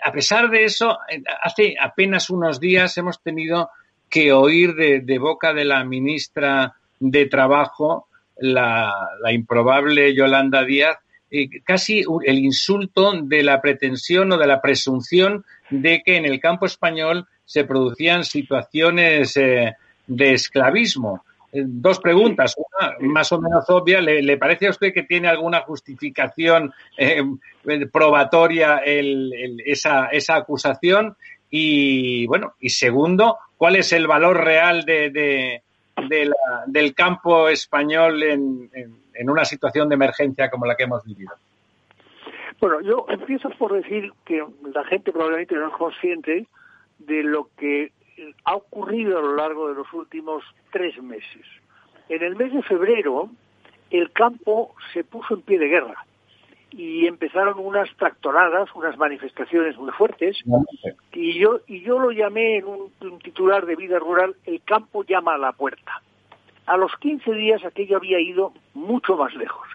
[0.00, 0.96] a pesar de eso,
[1.42, 3.70] hace apenas unos días hemos tenido
[4.08, 10.98] que oír de, de boca de la ministra de Trabajo, la, la improbable Yolanda Díaz,
[11.64, 16.38] casi u- el insulto de la pretensión o de la presunción de que en el
[16.40, 19.74] campo español se producían situaciones eh,
[20.06, 21.24] de esclavismo.
[21.52, 24.00] Eh, Dos preguntas, una más o menos obvia.
[24.00, 27.22] ¿Le, parece a usted que tiene alguna justificación eh,
[27.92, 31.16] probatoria el- esa, esa acusación?
[31.50, 35.62] Y bueno, y segundo, ¿cuál es el valor real de, de-
[36.26, 38.70] la- del campo español en-
[39.14, 41.34] en una situación de emergencia como la que hemos vivido?
[42.60, 46.46] Bueno, yo empiezo por decir que la gente probablemente no es consciente
[46.98, 47.92] de lo que
[48.44, 50.42] ha ocurrido a lo largo de los últimos
[50.72, 51.46] tres meses.
[52.08, 53.30] En el mes de febrero,
[53.90, 56.06] el campo se puso en pie de guerra
[56.70, 60.38] y empezaron unas tractoradas, unas manifestaciones muy fuertes,
[61.12, 65.04] y yo, y yo lo llamé en un, un, titular de vida rural, el campo
[65.04, 66.02] llama a la puerta.
[66.66, 69.68] A los 15 días aquello había ido mucho más lejos.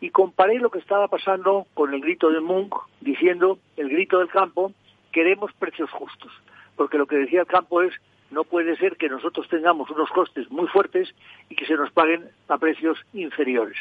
[0.00, 4.28] Y comparé lo que estaba pasando con el grito de Munch, diciendo, el grito del
[4.28, 4.72] campo,
[5.12, 6.32] queremos precios justos.
[6.76, 7.94] Porque lo que decía el campo es,
[8.30, 11.14] no puede ser que nosotros tengamos unos costes muy fuertes
[11.48, 13.76] y que se nos paguen a precios inferiores.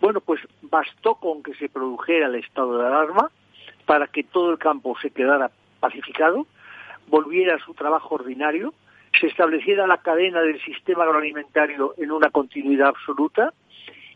[0.00, 3.30] Bueno, pues bastó con que se produjera el estado de alarma
[3.86, 5.50] para que todo el campo se quedara
[5.80, 6.46] pacificado,
[7.06, 8.74] volviera a su trabajo ordinario,
[9.18, 13.52] se estableciera la cadena del sistema agroalimentario en una continuidad absoluta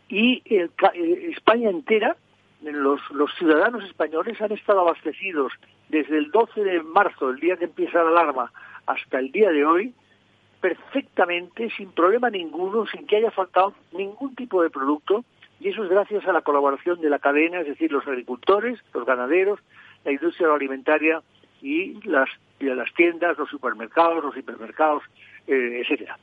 [0.09, 2.15] y el, eh, España entera,
[2.61, 5.51] los ciudadanos españoles han estado abastecidos
[5.89, 8.51] desde el 12 de marzo, el día que empieza la alarma,
[8.85, 9.93] hasta el día de hoy,
[10.61, 15.25] perfectamente, sin problema ninguno, sin que haya faltado ningún tipo de producto,
[15.59, 19.05] y eso es gracias a la colaboración de la cadena, es decir, los agricultores, los
[19.05, 19.59] ganaderos,
[20.05, 21.21] la industria agroalimentaria
[21.63, 25.03] y las, y las tiendas, los supermercados, los hipermercados,
[25.47, 26.17] eh, etcétera.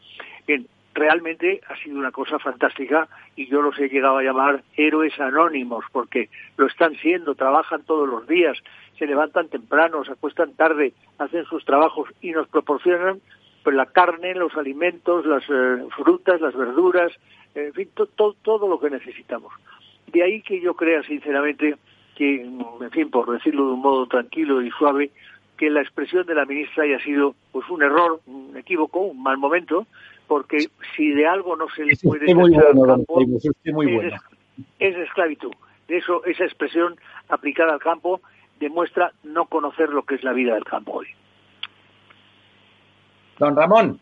[0.92, 5.84] Realmente ha sido una cosa fantástica y yo los he llegado a llamar héroes anónimos
[5.92, 8.58] porque lo están siendo, trabajan todos los días,
[8.98, 13.20] se levantan temprano, se acuestan tarde, hacen sus trabajos y nos proporcionan
[13.62, 17.12] pues, la carne, los alimentos, las eh, frutas, las verduras,
[17.54, 19.52] en fin, todo lo que necesitamos.
[20.08, 21.76] De ahí que yo crea sinceramente
[22.20, 25.10] que, en fin, por decirlo de un modo tranquilo y suave,
[25.56, 29.38] que la expresión de la ministra haya sido pues un error, un equívoco, un mal
[29.38, 29.86] momento,
[30.26, 34.12] porque si de algo no se le puede decir al campo, es,
[34.78, 35.52] es esclavitud.
[35.88, 36.94] De eso, esa expresión
[37.30, 38.20] aplicada al campo
[38.58, 41.06] demuestra no conocer lo que es la vida del campo hoy.
[43.38, 43.98] Don Ramón.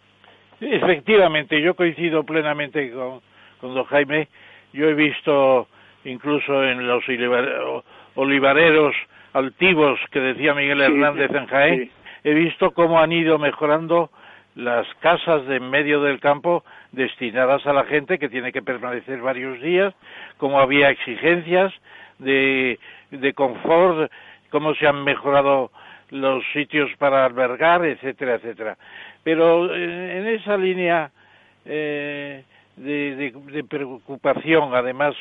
[0.61, 3.21] Efectivamente, yo coincido plenamente con,
[3.61, 4.27] con don Jaime.
[4.73, 5.69] Yo he visto
[6.05, 7.05] incluso en los
[8.19, 8.97] olivareros
[9.33, 11.91] altivos que decía Miguel Hernández en Jaén,
[12.25, 14.11] he visto cómo han ido mejorando
[14.57, 19.21] las casas de en medio del campo destinadas a la gente que tiene que permanecer
[19.21, 19.95] varios días,
[20.37, 21.73] cómo había exigencias
[22.19, 22.81] de,
[23.12, 24.11] de confort,
[24.51, 25.71] cómo se han mejorado
[26.11, 28.77] los sitios para albergar, etcétera, etcétera.
[29.23, 31.12] Pero en esa línea
[31.64, 32.43] eh,
[32.75, 35.14] de, preocupación, además,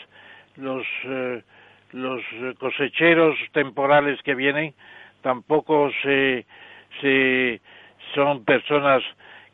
[0.56, 1.44] los, eh,
[1.92, 2.22] los
[2.60, 4.74] cosecheros temporales que vienen
[5.22, 6.46] tampoco se,
[7.02, 7.62] se
[8.14, 9.04] son personas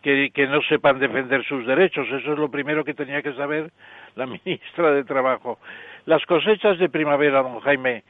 [0.01, 2.07] que, que, no sepan defender sus derechos.
[2.07, 3.71] Eso es lo primero que tenía que saber
[4.15, 5.59] la ministra de Trabajo.
[6.05, 8.03] Las cosechas de primavera, don Jaime,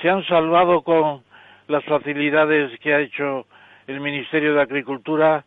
[0.00, 1.22] se han salvado con
[1.68, 3.46] las facilidades que ha hecho
[3.86, 5.44] el Ministerio de Agricultura.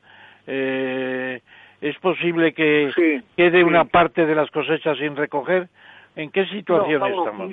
[0.48, 1.42] Eh,
[1.82, 5.68] ¿Es posible que quede una parte de las cosechas sin recoger?
[6.16, 7.52] ¿En qué situación estamos?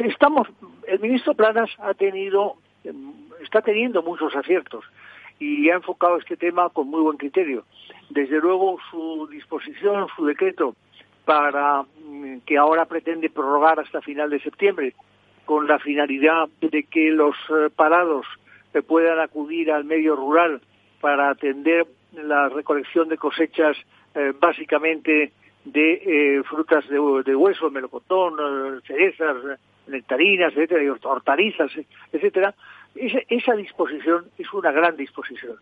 [0.00, 0.48] Estamos,
[0.86, 2.56] el ministro Planas ha tenido,
[3.42, 4.84] está teniendo muchos aciertos
[5.38, 7.64] y ha enfocado este tema con muy buen criterio.
[8.10, 10.74] Desde luego su disposición, su decreto
[11.24, 14.94] para mm, que ahora pretende prorrogar hasta final de septiembre
[15.44, 18.26] con la finalidad de que los eh, parados
[18.74, 20.60] eh, puedan acudir al medio rural
[21.00, 23.76] para atender la recolección de cosechas
[24.14, 25.32] eh, básicamente
[25.64, 29.36] de frutas de, hueso, melocotón, cerezas,
[29.86, 31.70] nectarinas, etcétera, y hortalizas,
[32.12, 32.54] etcétera.
[32.94, 35.56] Esa, esa disposición es una gran disposición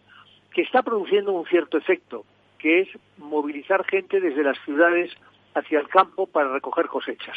[0.53, 2.25] que está produciendo un cierto efecto,
[2.59, 2.89] que es
[3.19, 5.13] movilizar gente desde las ciudades
[5.55, 7.37] hacia el campo para recoger cosechas.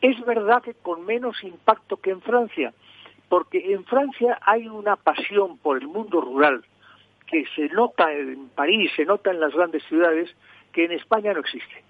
[0.00, 2.72] Es verdad que con menos impacto que en Francia,
[3.28, 6.64] porque en Francia hay una pasión por el mundo rural
[7.26, 10.34] que se nota en París, se nota en las grandes ciudades,
[10.76, 11.82] que en España no existe.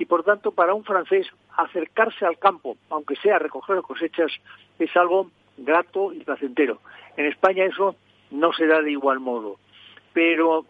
[0.00, 4.32] Y por tanto, para un francés, acercarse al campo, aunque sea recoger cosechas,
[4.80, 6.80] es algo grato y placentero.
[7.16, 7.94] En España eso
[8.32, 9.60] no se da de igual modo.
[10.12, 10.66] Pero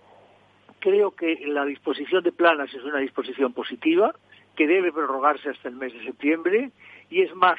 [0.81, 4.15] creo que la disposición de planas es una disposición positiva,
[4.55, 6.73] que debe prorrogarse hasta el mes de septiembre
[7.09, 7.59] y es más,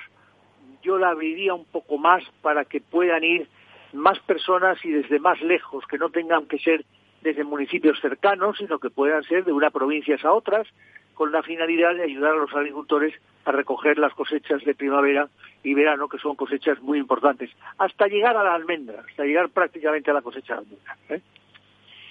[0.83, 3.47] yo la abriría un poco más para que puedan ir
[3.93, 6.85] más personas y desde más lejos, que no tengan que ser
[7.23, 10.67] desde municipios cercanos, sino que puedan ser de una provincia a otras,
[11.13, 13.13] con la finalidad de ayudar a los agricultores
[13.45, 15.29] a recoger las cosechas de primavera
[15.63, 20.11] y verano, que son cosechas muy importantes, hasta llegar a la almendra, hasta llegar prácticamente
[20.11, 20.97] a la cosecha de almendra.
[21.09, 21.21] ¿eh?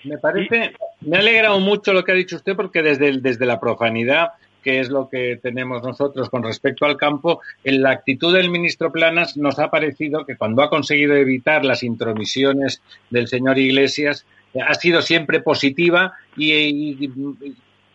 [0.05, 3.61] Me parece, me ha alegrado mucho lo que ha dicho usted, porque desde, desde la
[3.61, 4.31] profanidad
[4.63, 8.93] que es lo que tenemos nosotros con respecto al campo, en la actitud del ministro
[8.93, 14.25] Planas nos ha parecido que cuando ha conseguido evitar las intromisiones del señor Iglesias,
[14.61, 17.11] ha sido siempre positiva y,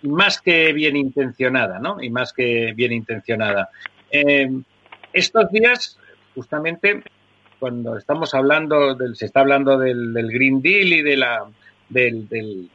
[0.04, 2.02] más que bien intencionada, ¿no?
[2.02, 3.70] Y más que bien intencionada.
[4.12, 4.50] Eh,
[5.14, 5.98] estos días,
[6.36, 7.04] justamente,
[7.60, 11.46] cuando estamos hablando, del, se está hablando del, Green Deal y de la,
[11.90, 12.70] del, de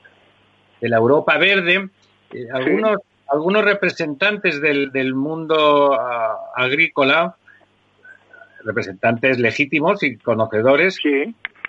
[0.88, 1.88] la Europa Verde,
[2.32, 7.36] eh, algunos, algunos representantes del, del mundo ah, agrícola,
[8.64, 10.98] representantes legítimos y conocedores,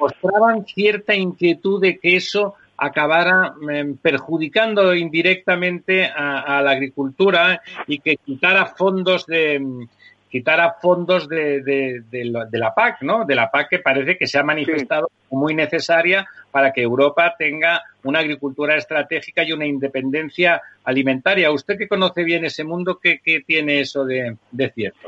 [0.04, 8.18] mostraban cierta inquietud de que eso acabara em, perjudicando indirectamente a, la agricultura y que
[8.18, 9.88] quitara fondos de em,
[10.30, 13.24] quitara fondos de, de, la PAC, ¿no?
[13.24, 17.84] De la PAC que parece que se ha manifestado muy necesaria para que Europa tenga
[18.04, 21.52] una agricultura estratégica y una independencia alimentaria.
[21.52, 24.36] Usted que conoce bien ese mundo, ¿qué, tiene eso de,
[24.74, 25.08] cierto?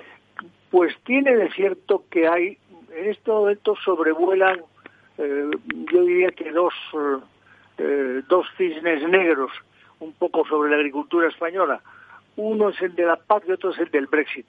[0.70, 2.60] Pues tiene de cierto que hay,
[2.96, 4.62] en este momento sobrevuelan,
[5.18, 5.50] eh,
[5.92, 6.74] yo diría que dos,
[7.78, 9.52] eh, dos cisnes negros
[10.00, 11.82] un poco sobre la agricultura española.
[12.36, 14.48] Uno es el de la PAC y otro es el del Brexit.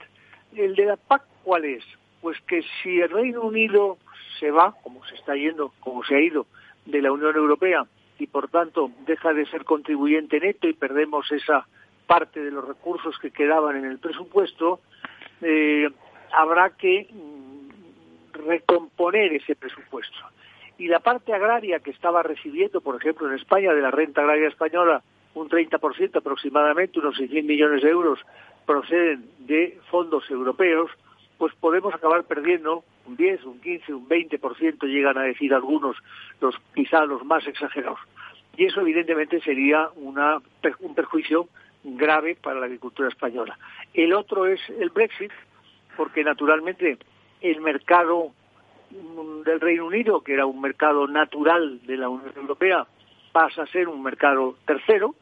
[0.55, 1.85] El de la PAC, ¿cuál es?
[2.21, 3.99] Pues que si el Reino Unido
[4.41, 6.47] se va, como se está yendo, como se ha ido,
[6.85, 7.85] de la Unión Europea
[8.19, 11.67] y por tanto deja de ser contribuyente neto y perdemos esa
[12.07, 14.81] parte de los recursos que quedaban en el presupuesto,
[15.43, 15.89] eh,
[16.33, 20.17] habrá que mm, recomponer ese presupuesto.
[20.79, 24.49] Y la parte agraria que estaba recibiendo, por ejemplo, en España, de la renta agraria
[24.49, 25.03] española,
[25.35, 28.19] un 30% aproximadamente, unos 600 millones de euros,
[28.67, 30.91] proceden de fondos europeos,
[31.39, 35.97] pues podemos acabar perdiendo un 10, un 15, un 20%, llegan a decir algunos,
[36.41, 38.01] los quizá los más exagerados.
[38.57, 40.39] Y eso evidentemente sería una,
[40.81, 41.49] un perjuicio
[41.85, 43.59] grave para la agricultura española.
[43.95, 45.31] El otro es el Brexit,
[45.97, 46.99] porque naturalmente
[47.41, 48.33] el mercado
[48.91, 52.87] del Reino Unido, que era un mercado natural de la Unión Europea,
[53.33, 55.15] pasa a ser un mercado tercero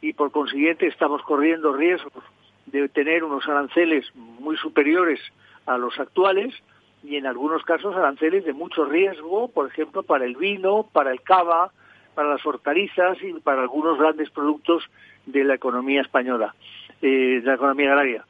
[0.00, 2.24] y por consiguiente estamos corriendo riesgos
[2.66, 5.20] de tener unos aranceles muy superiores
[5.66, 6.54] a los actuales
[7.02, 11.22] y en algunos casos aranceles de mucho riesgo, por ejemplo, para el vino, para el
[11.22, 11.70] cava,
[12.14, 14.84] para las hortalizas y para algunos grandes productos
[15.26, 16.54] de la economía española,
[17.02, 18.24] eh, de la economía agraria.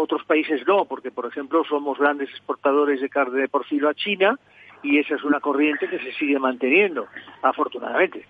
[0.00, 4.38] Otros países no, porque, por ejemplo, somos grandes exportadores de carne de porcino a China
[4.80, 7.08] y esa es una corriente que se sigue manteniendo,
[7.42, 8.24] afortunadamente.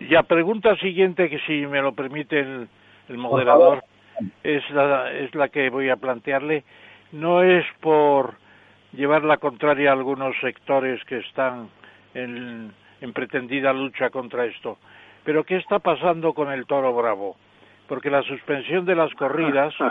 [0.00, 2.68] Y la pregunta siguiente, que si me lo permite el,
[3.10, 3.84] el moderador
[4.42, 6.64] es la, es la que voy a plantearle.
[7.12, 8.32] No es por
[8.94, 11.68] llevar la contraria a algunos sectores que están
[12.14, 12.72] en,
[13.12, 14.78] pretendida lucha contra esto.
[15.24, 17.36] Pero ¿qué está pasando con el toro bravo?
[17.86, 19.74] Porque la suspensión de las corridas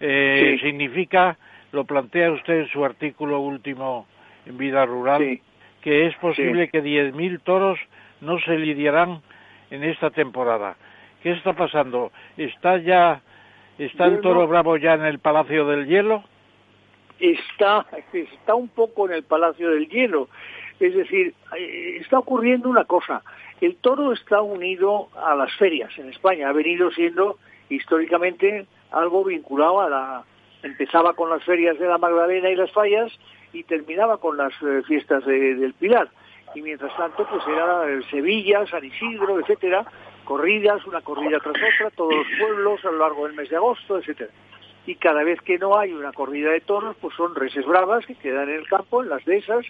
[0.00, 1.36] eh, significa,
[1.72, 4.06] lo plantea usted en su artículo último
[4.46, 5.40] en Vida Rural,
[5.82, 7.78] que es posible que 10.000 toros
[8.20, 9.20] no se lidiarán
[9.70, 10.76] en esta temporada.
[11.22, 12.12] ¿Qué está pasando?
[12.36, 13.20] ¿Está ya
[13.78, 16.24] ¿Está el toro bravo ya en el Palacio del Hielo?
[17.20, 20.28] Está, está un poco en el Palacio del Hielo.
[20.80, 23.22] Es decir, eh, está ocurriendo una cosa.
[23.60, 26.48] El toro está unido a las ferias en España.
[26.48, 27.38] Ha venido siendo
[27.68, 30.24] históricamente algo vinculado a la...
[30.62, 33.12] Empezaba con las ferias de la Magdalena y las fallas
[33.52, 36.08] y terminaba con las eh, fiestas del Pilar.
[36.54, 39.84] Y mientras tanto, pues era Sevilla, San Isidro, etcétera,
[40.24, 43.98] corridas, una corrida tras otra, todos los pueblos a lo largo del mes de agosto,
[43.98, 44.30] etcétera.
[44.86, 48.14] Y cada vez que no hay una corrida de toros, pues son reses bravas que
[48.14, 49.64] quedan en el campo, en las dehesas,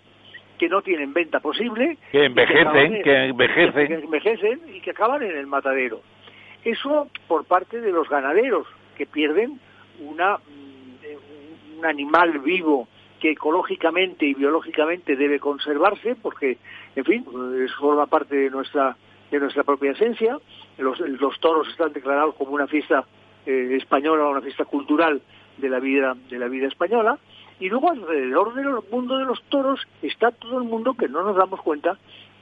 [0.58, 1.98] que no tienen venta posible.
[2.12, 3.86] Que envejecen, que, envejecen.
[3.86, 6.00] Que envejecen y que acaban en el matadero.
[6.64, 8.66] Eso por parte de los ganaderos,
[8.99, 9.59] que pierden
[10.01, 12.88] una, mm, un animal vivo
[13.20, 16.59] que ecológicamente y biológicamente debe conservarse, porque,
[16.94, 17.24] en fin,
[17.78, 18.96] forma parte de nuestra
[19.30, 20.38] de nuestra propia esencia.
[20.78, 23.05] Los, los toros están declarados como una fiesta
[23.44, 25.20] eh, española, una fiesta cultural
[25.59, 27.18] de la vida de la vida española.
[27.61, 31.36] Y luego alrededor del mundo de los toros está todo el mundo que no nos
[31.36, 31.99] damos cuenta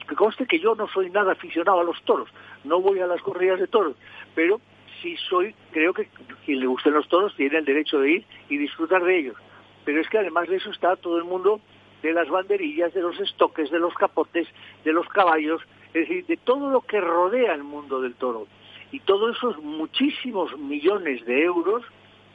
[0.07, 2.29] que conste que yo no soy nada aficionado a los toros,
[2.65, 3.97] no voy a las corridas de toros,
[4.35, 4.61] pero
[5.03, 6.09] sí soy, creo que
[6.45, 9.37] quien le gusten los toros tiene el derecho de ir y disfrutar de ellos.
[9.85, 11.61] Pero es que además de eso está todo el mundo
[12.03, 14.49] de las banderillas, de los estoques, de los capotes,
[14.85, 15.63] de los caballos,
[15.95, 18.47] es decir, de todo lo que rodea el mundo del toro.
[18.93, 21.85] Y todos esos muchísimos millones de euros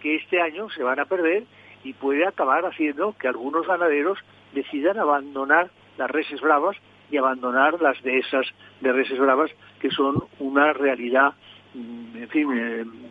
[0.02, 1.44] que este año se van a perder
[1.84, 4.20] y puede acabar haciendo que algunos ganaderos
[4.54, 6.78] decidan abandonar las reses bravas
[7.10, 8.48] y abandonar las dehesas
[8.80, 11.34] de reses bravas que son una realidad
[11.74, 12.48] en fin,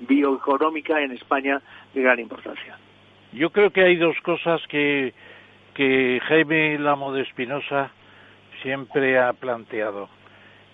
[0.07, 1.61] bioeconómica en España
[1.95, 2.79] de gran importancia.
[3.33, 5.13] Yo creo que hay dos cosas que,
[6.29, 7.91] Jaime Lamo de Espinosa
[8.63, 10.11] siempre ha planteado.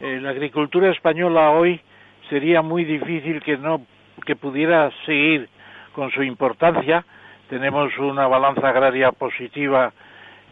[0.01, 1.81] la agricultura española hoy
[2.29, 3.87] sería muy difícil que no
[4.25, 5.49] que pudiera seguir
[5.93, 7.05] con su importancia.
[7.49, 9.93] Tenemos una balanza agraria positiva,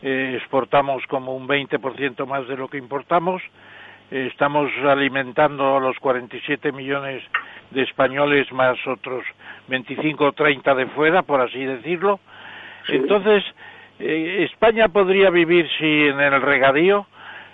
[0.03, 3.49] eh, exportamos como un 20% más de lo que importamos, eh,
[4.11, 7.23] estamos alimentando a los 47 millones
[7.71, 9.25] de españoles más otros
[9.69, 12.21] 25 o 30 de fuera, por así decirlo.
[12.89, 13.43] Entonces,
[13.99, 17.07] eh, España podría vivir si en el regadío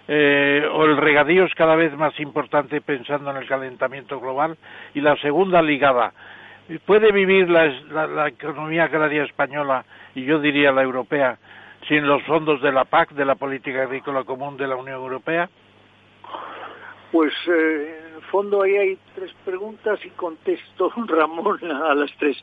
[0.08, 4.56] eh, o el regadío es cada vez más importante pensando en el calentamiento global
[4.94, 6.12] y la segunda ligada.
[6.84, 9.84] Puede vivir la, economía agraria española
[10.14, 11.38] y yo diría la europea
[11.88, 15.48] sin los fondos de la PAC de la política agrícola común de la Unión Europea
[17.12, 22.36] pues eh, en el fondo ahí hay tres preguntas y contesto Ramón a las tres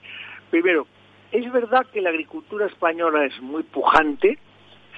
[0.50, 0.88] primero
[1.32, 4.38] es verdad que la agricultura española es muy pujante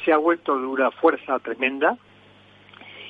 [0.05, 1.97] se ha vuelto de una fuerza tremenda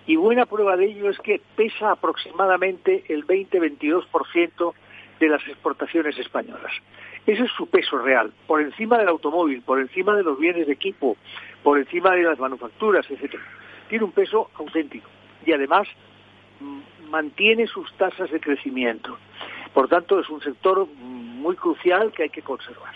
[0.10, 4.74] y buena prueba de ello es que pesa aproximadamente el 20-22%
[5.20, 6.72] de las exportaciones españolas.
[7.28, 10.74] Ese es su peso real, por encima del automóvil, por encima de los bienes de
[10.74, 11.16] equipo,
[11.62, 13.36] por encima de las manufacturas, etc.
[13.88, 15.08] Tiene un peso auténtico
[15.46, 15.88] y además
[17.10, 19.18] mantiene sus tasas de crecimiento.
[19.74, 22.94] Por tanto, es un sector muy crucial que hay que conservar.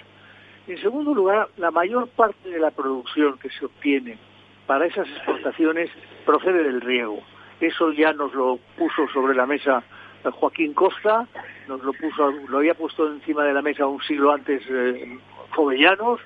[0.67, 4.17] En segundo lugar, la mayor parte de la producción que se obtiene
[4.65, 5.89] para esas exportaciones
[6.25, 7.19] procede del riego.
[7.59, 9.83] Eso ya nos lo puso sobre la mesa
[10.31, 11.27] Joaquín Costa,
[11.67, 15.19] nos lo puso, lo había puesto encima de la mesa un siglo antes eh,
[15.51, 16.21] Jovellanos,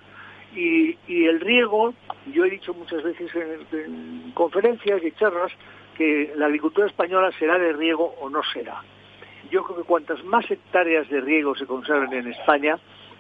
[0.56, 1.94] y, el riego,
[2.34, 5.52] yo he dicho muchas veces en, conferencias y charlas
[5.98, 8.84] que la agricultura española será de riego o no será.
[9.50, 12.78] Yo creo que cuantas más hectáreas de riego se conserven en España,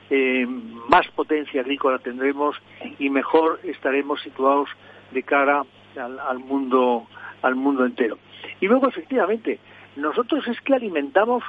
[0.10, 0.46] eh,
[0.90, 2.56] más potencia agrícola tendremos
[3.00, 4.70] y mejor estaremos situados
[5.12, 5.66] de cara
[5.98, 7.08] al, mundo
[7.42, 8.18] al mundo entero.
[8.62, 9.60] Y luego efectivamente,
[9.96, 11.44] nosotros es que alimentamos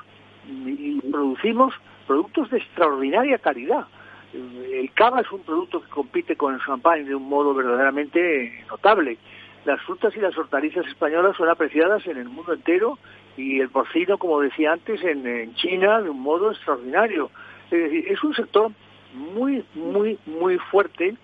[0.48, 1.74] y producimos
[2.06, 3.86] productos de extraordinaria calidad.
[4.32, 9.18] El cava es un producto que compite con el champán de un modo verdaderamente notable.
[9.64, 12.98] Las frutas y las hortalizas españolas son apreciadas en el mundo entero
[13.36, 17.30] y el porcino, como decía antes, en, China de un modo extraordinario.
[17.70, 18.72] Es decir, es un sector
[19.14, 21.16] muy, muy, muy fuerte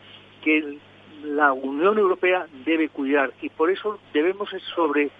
[0.42, 0.78] que
[1.24, 5.10] la Unión Europea debe cuidar y por eso debemos sobre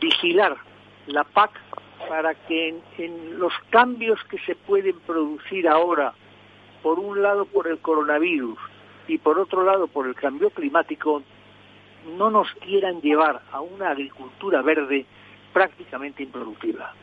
[0.00, 0.56] vigilar
[1.06, 1.50] la PAC
[2.08, 6.12] para que en, los cambios que se pueden producir ahora,
[6.82, 8.58] por un lado por el coronavirus
[9.08, 11.22] y por otro lado por el cambio climático,
[12.18, 15.06] no nos quieran llevar a una agricultura verde
[15.52, 16.94] prácticamente improductiva.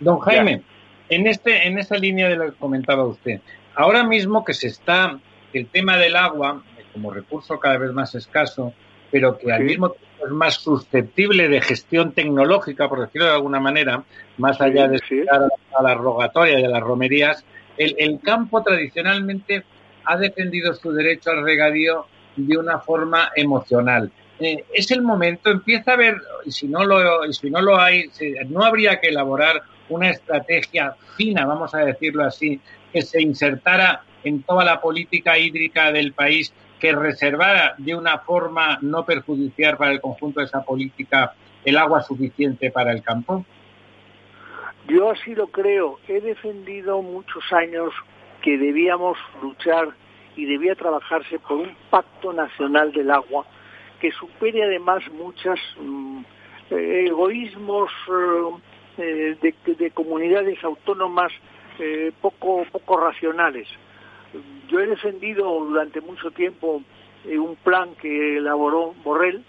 [0.00, 0.62] Don Jaime,
[1.08, 3.40] en este en esa línea de lo que comentaba usted,
[3.74, 5.18] ahora mismo que se está
[5.52, 6.62] el tema del agua
[6.92, 8.72] como recurso cada vez más escaso,
[9.10, 13.60] pero que al mismo tiempo es más susceptible de gestión tecnológica, por decirlo de alguna
[13.60, 14.04] manera,
[14.38, 15.00] más allá de
[15.30, 17.44] a la rogatoria y a las romerías,
[17.76, 19.64] el, campo tradicionalmente
[20.04, 24.10] ha defendido su derecho al regadío de una forma emocional.
[24.38, 25.96] Eh, es el momento, empieza a
[26.44, 28.10] y si no lo, si no lo hay,
[28.48, 32.60] no habría que elaborar una estrategia fina, vamos a decirlo así,
[32.92, 38.78] que se insertara en toda la política hídrica del país que reservara de una forma
[38.80, 41.34] no perjudicial para el conjunto de esa política
[41.64, 43.44] el agua suficiente para el campo?
[44.88, 45.98] Yo así lo creo.
[46.08, 47.92] He defendido muchos años
[48.42, 49.88] que debíamos luchar
[50.40, 53.44] y debía trabajarse por un pacto nacional del agua
[54.00, 56.20] que supere además muchos mm,
[56.70, 57.90] eh, egoísmos
[58.96, 61.32] eh, de, de, comunidades autónomas
[61.78, 63.68] eh, poco, poco racionales.
[64.68, 66.82] Yo he defendido durante mucho tiempo
[67.24, 69.44] eh, un plan que elaboró Borrell,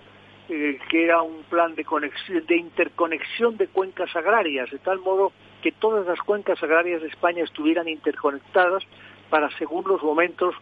[0.49, 5.31] eh, que era un plan de, conexión, de interconexión de cuencas agrarias, de tal modo
[5.61, 8.83] que todas las cuencas agrarias de España estuvieran interconectadas
[9.29, 10.55] para, según los momentos,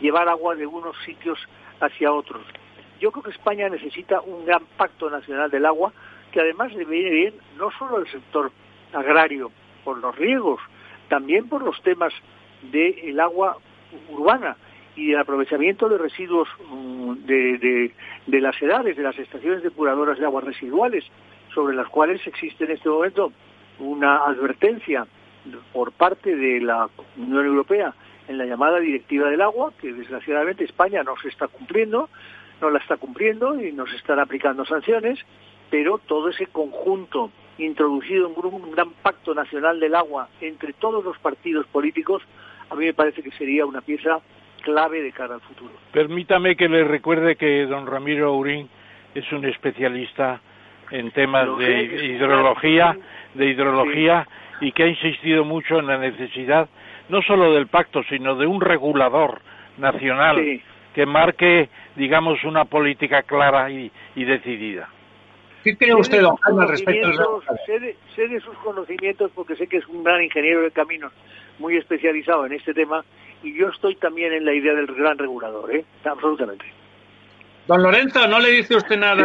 [0.00, 1.38] llevar agua de unos sitios
[1.80, 2.42] hacia otros.
[3.00, 5.92] Yo creo que España necesita un gran pacto nacional del agua,
[6.32, 8.50] que además le viene bien no solo al sector
[8.92, 9.50] agrario
[9.84, 10.60] por los riegos,
[11.08, 12.12] también por los temas
[12.62, 13.58] del agua
[14.10, 14.56] urbana
[14.96, 17.92] y el aprovechamiento de residuos mm, de,
[18.26, 21.04] de, las edades, de las estaciones depuradoras de aguas residuales,
[21.54, 23.32] sobre las cuales existe en este momento
[23.78, 25.06] una advertencia
[25.72, 27.94] por parte de la Unión Europea
[28.28, 32.08] en la llamada Directiva del Agua, que desgraciadamente España no se está cumpliendo,
[32.60, 35.18] no la está cumpliendo y nos están aplicando sanciones,
[35.70, 41.66] pero todo ese conjunto introducido un gran pacto nacional del agua entre todos los partidos
[41.66, 42.22] políticos,
[42.70, 44.20] a mí me parece que sería una pieza
[44.62, 45.72] clave de cara al futuro.
[45.92, 48.68] Permítame que le recuerde que don Ramiro Aurín
[49.14, 50.40] es un especialista
[50.90, 52.96] en temas de hidrología,
[53.34, 54.26] de hidrología
[54.60, 56.68] y que ha insistido mucho en la necesidad
[57.08, 59.40] no solo del pacto, sino de un regulador
[59.78, 60.62] nacional
[60.94, 64.88] que marque, digamos, una política clara y, decidida.
[65.62, 67.42] ¿Qué cree usted, don al respecto?
[68.14, 71.12] sé de sus conocimientos porque sé que es un gran ingeniero de caminos,
[71.58, 73.04] muy especializado en este tema
[73.42, 75.84] y yo estoy también en la idea del gran regulador, ¿eh?
[76.04, 76.64] absolutamente.
[77.66, 79.22] Don Lorenzo, ¿no le dice usted nada?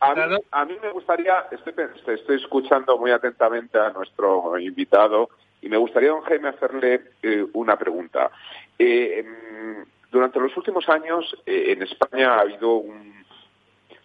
[0.00, 1.74] a, mí, me gustaría, estoy,
[2.14, 5.30] estoy escuchando muy atentamente a nuestro invitado
[5.60, 8.30] y me gustaría, don Jaime, hacerle eh, una pregunta.
[8.78, 13.24] Eh, em, durante los últimos años eh, en España ha habido un,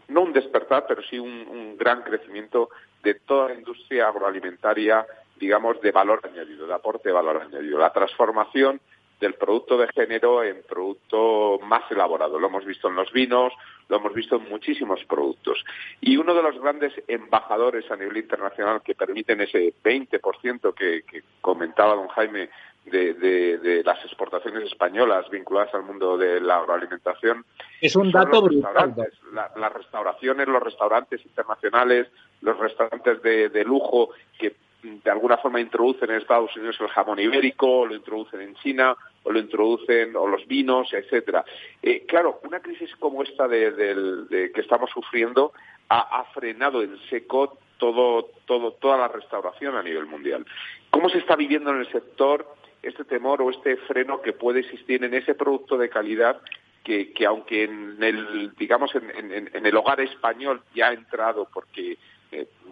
[0.09, 2.69] no un despertar, pero sí un, un gran crecimiento
[3.03, 5.05] de toda la industria agroalimentaria,
[5.37, 7.77] digamos, de valor añadido, de aporte de valor añadido.
[7.77, 8.81] La transformación
[9.23, 12.37] del producto de género en producto más elaborado.
[12.37, 13.53] Lo hemos visto en los vinos,
[13.87, 15.63] lo hemos visto en muchísimos productos.
[16.01, 21.23] Y uno de los grandes embajadores a nivel internacional que permiten ese 20% que, que
[21.39, 22.49] comentaba don Jaime
[22.85, 27.45] de, las exportaciones españolas vinculadas al mundo de la agroalimentación.
[27.79, 28.93] Es un dato brutal.
[29.31, 32.07] las restauraciones, los restaurantes internacionales,
[32.41, 34.53] los restaurantes de, de lujo que
[34.83, 38.95] de alguna forma introducen en Estados Unidos el jamón ibérico, o lo introducen en China,
[39.23, 41.45] o lo introducen, o los vinos, etcétera.
[41.81, 45.53] Eh, claro, una crisis como esta de, que estamos sufriendo
[45.89, 50.45] ha, frenado en seco todo, todo, toda la restauración a nivel mundial.
[50.89, 52.47] ¿Cómo se está viviendo en el sector
[52.81, 56.41] este temor o este freno que puede existir en ese producto de calidad
[56.83, 61.97] que, que aunque en el, digamos, en, en el hogar español ya ha entrado porque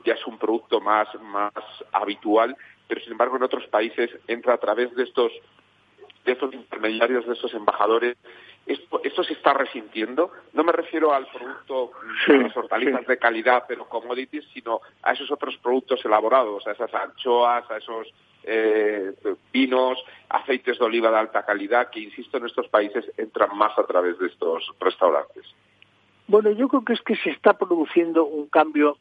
[0.04, 1.54] ya es un producto más, más
[1.92, 2.56] habitual,
[2.88, 5.32] pero sin embargo en otros países entra a través de estos,
[6.26, 8.18] de estos intermediarios, de estos embajadores.
[8.66, 10.32] Esto, esto se está resintiendo.
[10.54, 11.92] No me refiero al producto
[12.28, 16.94] de las hortalizas de calidad, pero commodities, sino a esos otros productos elaborados, a esas
[16.94, 18.14] anchoas, a esos
[18.44, 19.14] eh,
[19.52, 23.86] vinos, aceites de oliva de alta calidad, que, insisto, en estos países entran más a
[23.86, 25.46] través de estos restaurantes.
[26.28, 28.98] Bueno, yo creo que es que se está produciendo un cambio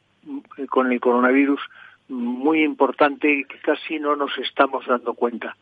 [0.69, 1.61] con el coronavirus
[2.09, 5.57] muy importante que casi no nos estamos dando cuenta.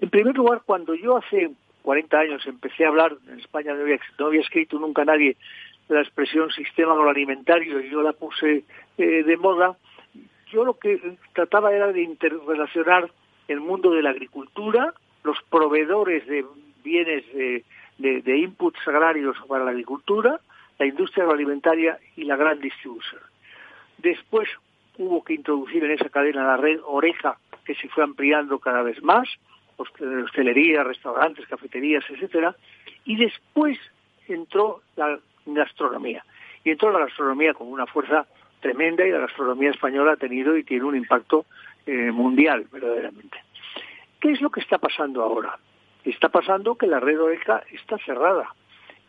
[0.00, 1.50] En primer lugar, cuando yo hace
[1.82, 5.36] 40 años empecé a hablar, en España no había, escrito nunca nadie
[5.88, 8.62] la expresión sistema agroalimentario y yo la puse
[8.96, 9.76] eh, de moda,
[10.52, 13.10] yo lo que trataba era de interrelacionar
[13.48, 14.94] el mundo de la agricultura,
[15.24, 16.44] los proveedores de
[16.84, 17.64] bienes de,
[17.98, 20.40] de inputs agrarios para la agricultura,
[20.78, 23.20] la industria agroalimentaria y la gran distribución.
[24.02, 24.48] Después
[24.96, 29.02] hubo que introducir en esa cadena la red oreja, que se fue ampliando cada vez
[29.02, 29.28] más,
[29.76, 32.54] hostelería, restaurantes, cafeterías, etcétera,
[33.04, 33.78] y después
[34.26, 36.24] entró la gastronomía.
[36.64, 38.26] Y entró la gastronomía con una fuerza
[38.60, 41.46] tremenda y la gastronomía española ha tenido y tiene un impacto
[41.86, 43.38] eh, mundial, verdaderamente.
[44.18, 45.58] ¿Qué es lo que está pasando ahora?
[46.04, 48.54] Está pasando que la red oreja está cerrada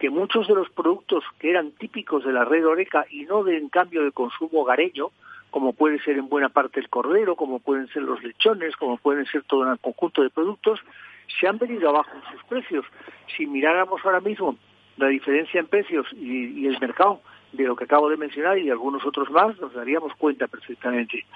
[0.02, 3.56] que muchos de los productos que eran típicos de la red oreca y no de
[3.56, 5.11] en cambio de consumo hogareño,
[5.52, 9.28] como puede ser en buena parte el cordero, como pueden ser los lechones, como pueden
[9.28, 10.80] ser todo un conjunto de productos,
[11.40, 12.84] se han venido abajo en sus precios.
[13.38, 14.57] Si miráramos ahora mismo
[14.98, 17.22] la diferencia en precios y, el mercado
[17.52, 21.28] de lo que acabo de mencionar y de algunos otros más, nos daríamos cuenta perfectamente.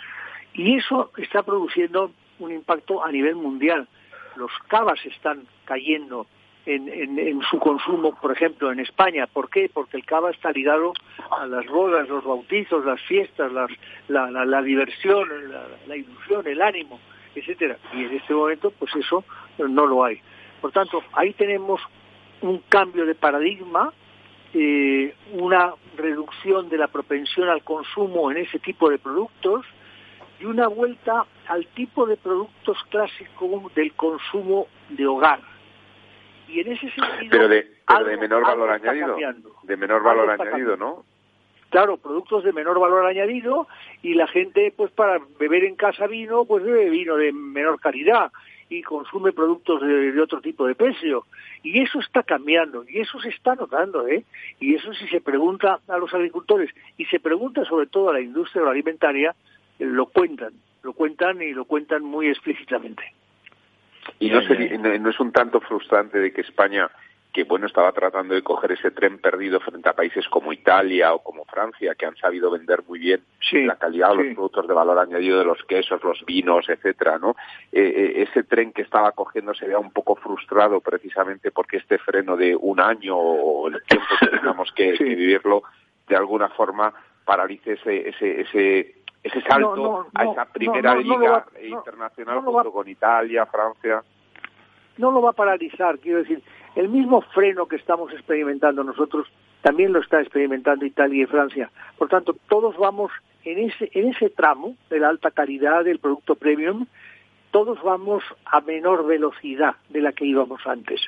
[0.55, 2.09] Y eso está produciendo
[2.39, 3.87] un impacto a nivel mundial.
[4.35, 6.25] Los cavas están cayendo,
[6.65, 9.27] en, su consumo, por ejemplo, en España.
[9.27, 9.69] ¿Por qué?
[9.71, 10.93] Porque el cava está ligado
[11.31, 13.51] a las bodas, los bautizos, las fiestas,
[14.07, 15.29] la, diversión,
[15.87, 16.99] la, ilusión, el ánimo,
[17.35, 17.77] etcétera.
[17.93, 19.23] Y en este momento, pues eso
[19.57, 20.19] no lo hay.
[20.61, 21.81] Por tanto, ahí tenemos
[22.41, 23.93] un cambio de paradigma,
[24.53, 29.65] eh, una reducción de la propensión al consumo en ese tipo de productos
[30.39, 35.39] y una vuelta al tipo de productos clásicos del consumo de hogar
[36.47, 37.29] y en ese sentido...
[37.31, 39.15] Pero de, de menor valor añadido.
[39.63, 41.03] De menor valor añadido, ¿no?
[41.69, 43.67] Claro, productos de menor valor añadido
[44.01, 48.31] y la gente, pues para beber en casa vino, pues bebe vino de menor calidad
[48.69, 51.25] y consume productos de, otro tipo de precio.
[51.63, 54.23] Y eso está cambiando, y eso se está notando, ¿eh?
[54.59, 58.21] Y eso si se pregunta a los agricultores, y se pregunta sobre todo a la
[58.21, 59.35] industria agroalimentaria,
[59.79, 60.53] lo cuentan,
[60.83, 63.03] lo cuentan y lo cuentan muy explícitamente.
[64.19, 66.89] Y no, no es un tanto frustrante de que España,
[67.35, 71.19] que bueno estaba tratando de coger ese tren perdido frente a países como Italia o
[71.21, 73.21] como Francia que han sabido vender muy bien
[73.51, 77.35] la calidad de los productos de valor añadido de los quesos, los vinos, etcétera, ¿no?
[77.73, 81.97] Eh, eh, ese tren que estaba cogiendo se vea un poco frustrado precisamente porque este
[81.97, 85.63] freno de un año o el tiempo que tengamos que, vivirlo
[86.07, 86.93] de alguna forma
[87.25, 88.95] paralice ese ese ese
[89.25, 94.03] ese salto a esa primera liga internacional junto con Italia, Francia.
[94.97, 96.43] No lo va a paralizar, quiero decir,
[96.75, 99.27] el mismo freno que estamos experimentando nosotros
[99.61, 101.71] también lo está experimentando Italia y Francia.
[101.97, 103.11] Por tanto, todos vamos
[103.43, 106.85] en ese, en ese tramo de la alta calidad del producto premium,
[107.49, 111.01] todos vamos a menor velocidad de la que íbamos antes.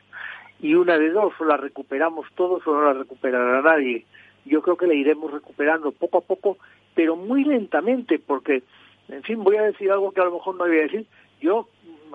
[0.60, 4.06] Y una de dos, o la recuperamos todos o no la recuperará nadie.
[4.44, 6.58] Yo creo que la iremos recuperando poco a poco,
[6.98, 8.64] pero muy lentamente, porque,
[9.08, 11.06] en fin, voy a decir algo que a lo mejor no voy a decir.
[11.40, 11.70] Yo,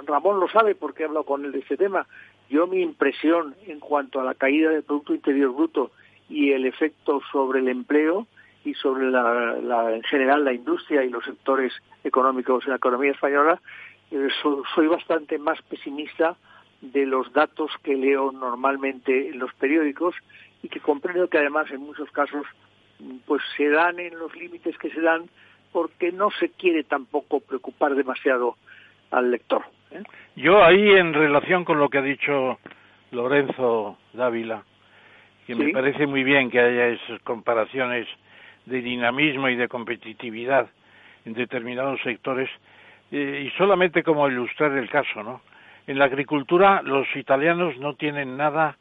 [0.05, 2.05] Ramón lo sabe porque he hablado con él de este tema,
[2.51, 5.93] yo mi impresión en cuanto a la caída del Producto Interior Bruto
[6.29, 8.27] y el efecto sobre el empleo
[8.65, 11.73] y sobre la, en general la industria y los sectores
[12.03, 13.61] económicos en la economía española,
[14.11, 14.29] eh,
[14.75, 16.37] soy bastante más pesimista
[16.81, 20.17] de los datos que leo normalmente en los periódicos
[20.61, 22.45] y que comprendo que además en muchos casos
[23.27, 25.29] pues se dan en los límites que se dan
[25.73, 28.57] porque no se quiere tampoco preocupar demasiado
[29.11, 29.65] al lector.
[29.91, 30.03] ¿eh?
[30.37, 32.59] Yo ahí en relación con lo que ha dicho
[33.11, 34.65] Lorenzo Dávila,
[35.47, 38.07] que me parece muy bien que haya esas comparaciones
[38.67, 40.69] de dinamismo y de competitividad
[41.25, 42.49] en determinados sectores,
[43.11, 45.43] eh, y solamente como ilustrar el caso, ¿no?
[45.87, 48.77] En la agricultura los italianos no tienen nada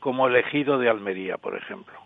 [0.00, 2.03] como el ejido de Almería, por ejemplo.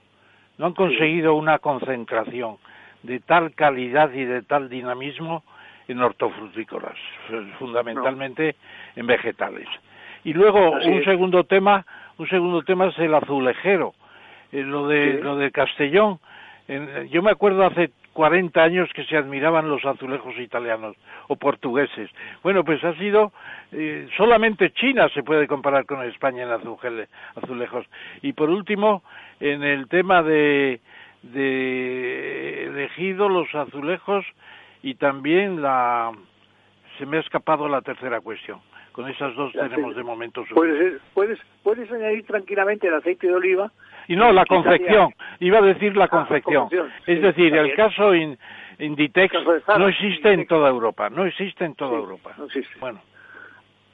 [0.59, 2.57] No han conseguido una concentración
[3.03, 5.45] de tal calidad y de tal dinamismo
[5.87, 6.97] en hortofrutícolas,
[7.59, 8.57] fundamentalmente
[8.97, 9.67] en vegetales.
[10.25, 11.87] Y luego un segundo tema,
[12.19, 13.95] un segundo tema es el azulejero,
[14.53, 16.19] eh, lo de lo de Castellón.
[17.11, 20.97] yo me acuerdo hace 40 años que se admiraban los azulejos italianos
[21.29, 22.11] o portugueses.
[22.43, 23.31] Bueno, pues ha sido
[23.71, 27.87] eh, solamente China se puede comparar con España en azulejos.
[28.21, 29.05] Y por último,
[29.39, 30.81] en el tema de
[31.23, 34.27] de elegido los azulejos
[34.83, 36.11] y también la
[36.99, 38.59] se me ha escapado la tercera cuestión.
[38.99, 43.71] Con esas dos tenemos de momento puedes, puedes puedes añadir tranquilamente el aceite de oliva
[44.09, 45.15] y no la confección.
[45.39, 46.69] Iba a decir la ah, confección.
[47.07, 49.35] es decir el caso Inditex
[49.79, 52.35] no existe en toda Europa no existe en toda Europa.
[52.39, 52.77] no existe.
[52.81, 53.01] bueno.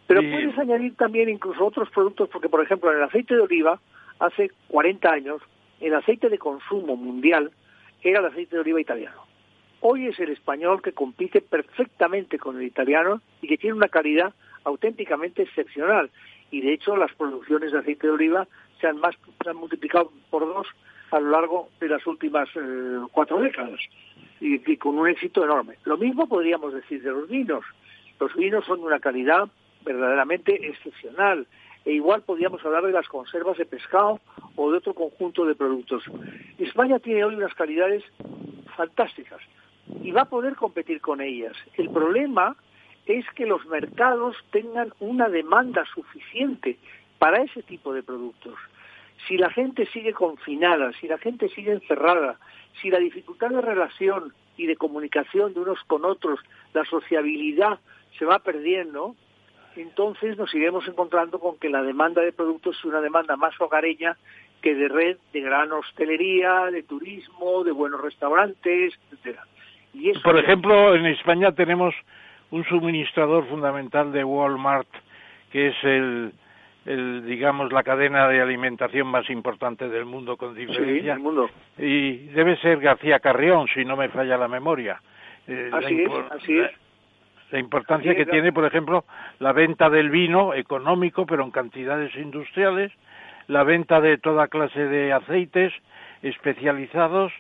[0.07, 3.79] Pero puedes añadir también incluso otros productos porque por ejemplo en el aceite de oliva
[4.21, 5.43] hace 40 años
[5.83, 7.51] el aceite de consumo mundial
[8.03, 9.21] era el aceite de oliva italiano.
[9.81, 14.33] Hoy es el español que compite perfectamente con el italiano y que tiene una calidad
[14.65, 16.11] auténticamente excepcional.
[16.51, 18.49] Y de hecho las producciones de aceite de oliva
[18.81, 19.15] se han, más,
[19.47, 20.67] han multiplicado por dos
[21.11, 23.81] a lo largo de las últimas eh, cuatro décadas
[24.41, 25.77] y, con un éxito enorme.
[25.85, 27.65] Lo mismo podríamos decir de los vinos.
[28.21, 29.49] Los vinos son de una calidad
[29.85, 31.47] verdaderamente excepcional.
[31.85, 34.21] E igual podríamos hablar de las conservas de pescado
[34.57, 36.05] o de otro conjunto de productos.
[36.59, 38.03] España tiene hoy unas calidades
[38.77, 39.41] fantásticas
[40.03, 41.55] y va a poder competir con ellas.
[41.77, 42.57] El problema
[43.07, 46.79] es que los mercados tengan una demanda suficiente
[47.19, 48.55] para ese tipo de productos.
[49.29, 52.39] Si la gente sigue confinada, si la gente sigue encerrada,
[52.81, 56.41] si la dificultad de relación y de comunicación de unos con otros,
[56.73, 57.79] la sociabilidad
[58.19, 59.15] se va perdiendo,
[59.77, 64.17] entonces nos iremos encontrando con que la demanda de productos es una demanda más hogareña
[64.63, 69.45] que de red de gran hostelería, de turismo, de buenos restaurantes, etcétera.
[70.23, 71.95] Por ejemplo, en España tenemos
[72.55, 74.87] un suministrador fundamental de Walmart,
[75.51, 76.33] que es el,
[76.87, 81.19] el, digamos la cadena de alimentación más importante del mundo con diferencia.
[81.19, 81.51] mundo.
[81.77, 85.01] Y debe ser García Carrión, si no me falla la memoria.
[85.49, 86.71] Eh, así, es, así es.
[87.51, 89.05] La importancia que tiene, por ejemplo,
[89.41, 92.93] la venta del vino económico, pero en cantidades industriales,
[93.49, 95.73] la venta de toda clase de aceites
[96.23, 97.33] especializados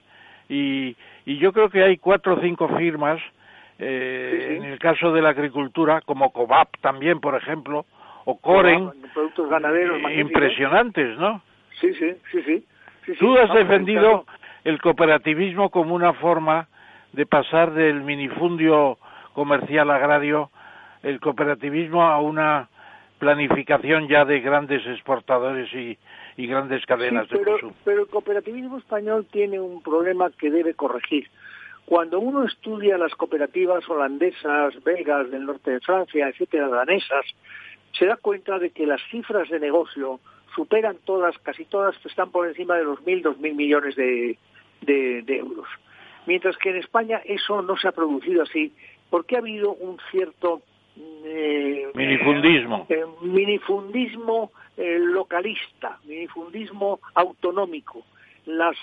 [0.48, 3.20] y, y yo creo que hay cuatro o cinco firmas,
[3.78, 7.86] eh, en el caso de la agricultura, como COVAP también, por ejemplo,
[8.24, 11.42] o Coren, productos ganaderos impresionantes, ¿no?
[11.80, 12.64] Sí, sí, sí, sí.
[13.18, 14.24] Tú has defendido
[14.64, 16.68] el cooperativismo como una forma
[17.12, 18.98] de pasar del minifundio
[19.34, 20.50] comercial agrario,
[21.02, 22.68] el cooperativismo a una
[23.18, 25.98] planificación ya de grandes exportadores y,
[26.36, 27.74] y grandes cadenas de consumo.
[27.84, 31.28] Pero el cooperativismo español tiene un problema que debe corregir.
[31.86, 37.26] Cuando uno estudia las cooperativas holandesas, belgas, del norte de Francia, etcétera, danesas,
[37.98, 40.18] se da cuenta de que las cifras de negocio
[40.54, 44.38] superan todas, casi todas, están por encima de los mil, dos mil millones de,
[44.86, 45.68] euros.
[46.26, 48.72] Mientras que en España eso no se ha producido así,
[49.10, 50.62] porque ha habido un cierto
[50.96, 58.04] eh, minifundismo, eh, minifundismo eh, localista, minifundismo autonómico.
[58.46, 58.76] Las,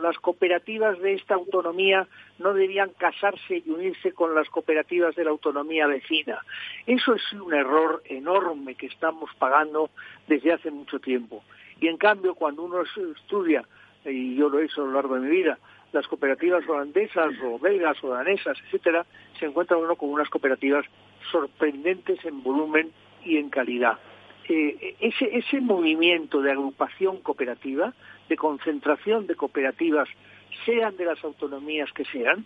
[0.00, 2.06] las cooperativas de esta autonomía
[2.38, 6.40] no debían casarse y unirse con las cooperativas de la autonomía vecina.
[6.86, 9.90] Eso es un error enorme que estamos pagando
[10.28, 11.42] desde hace mucho tiempo.
[11.80, 13.64] Y en cambio, cuando uno estudia,
[14.04, 15.58] y yo lo he hecho a lo largo de mi vida,
[15.92, 19.04] las cooperativas holandesas o belgas o danesas, etcétera,
[19.38, 20.86] se encuentra uno con unas cooperativas
[21.30, 22.92] sorprendentes en volumen
[23.24, 23.98] y en calidad.
[24.48, 27.94] Eh, ese, ese movimiento de agrupación cooperativa,
[28.28, 30.08] de concentración de cooperativas,
[30.64, 32.44] sean de las autonomías que sean,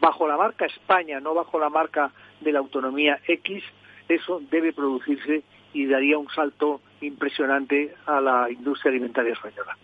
[0.00, 2.10] bajo la marca España, no bajo la marca
[2.40, 3.62] de la autonomía X,
[4.08, 5.42] eso debe producirse
[5.72, 9.76] y daría un salto impresionante a la industria alimentaria española.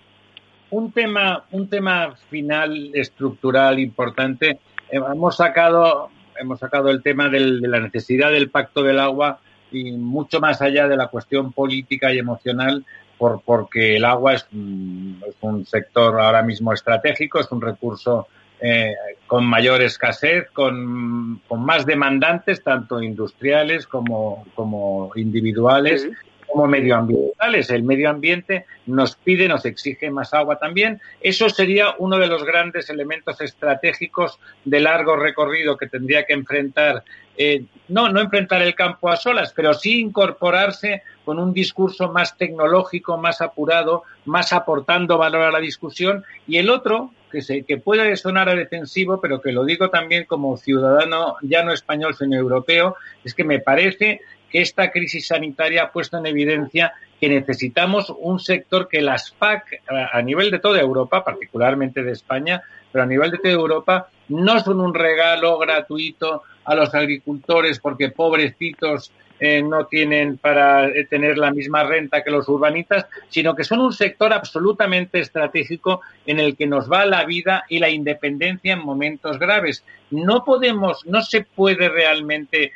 [0.70, 4.60] Un tema, un tema final estructural importante.
[4.90, 9.40] Eh, hemos sacado, hemos sacado el tema de la necesidad del pacto del agua
[9.72, 12.84] y mucho más allá de la cuestión política y emocional,
[13.20, 18.28] por, porque el agua es, un sector ahora mismo estratégico, es un recurso
[18.62, 18.94] eh,
[19.26, 26.08] con mayor escasez, con, más demandantes, tanto industriales como, como individuales
[26.50, 27.70] como medioambientales.
[27.70, 31.00] El medio ambiente nos pide, nos exige más agua también.
[31.20, 37.04] Eso sería uno de los grandes elementos estratégicos de largo recorrido que tendría que enfrentar,
[37.36, 42.36] eh, no, no enfrentar el campo a solas, pero sí incorporarse con un discurso más
[42.36, 46.24] tecnológico, más apurado, más aportando valor a la discusión.
[46.46, 50.24] Y el otro, que, se, que puede sonar a defensivo, pero que lo digo también
[50.24, 54.20] como ciudadano ya no español, sino europeo, es que me parece
[54.50, 59.82] que esta crisis sanitaria ha puesto en evidencia que necesitamos un sector que las PAC
[59.88, 64.58] a nivel de toda Europa, particularmente de España, pero a nivel de toda Europa, no
[64.60, 71.38] son un regalo gratuito a los agricultores porque pobrecitos eh, no tienen para eh, tener
[71.38, 76.56] la misma renta que los urbanitas, sino que son un sector absolutamente estratégico en el
[76.56, 79.82] que nos va la vida y la independencia en momentos graves.
[80.10, 82.72] No podemos, no se puede realmente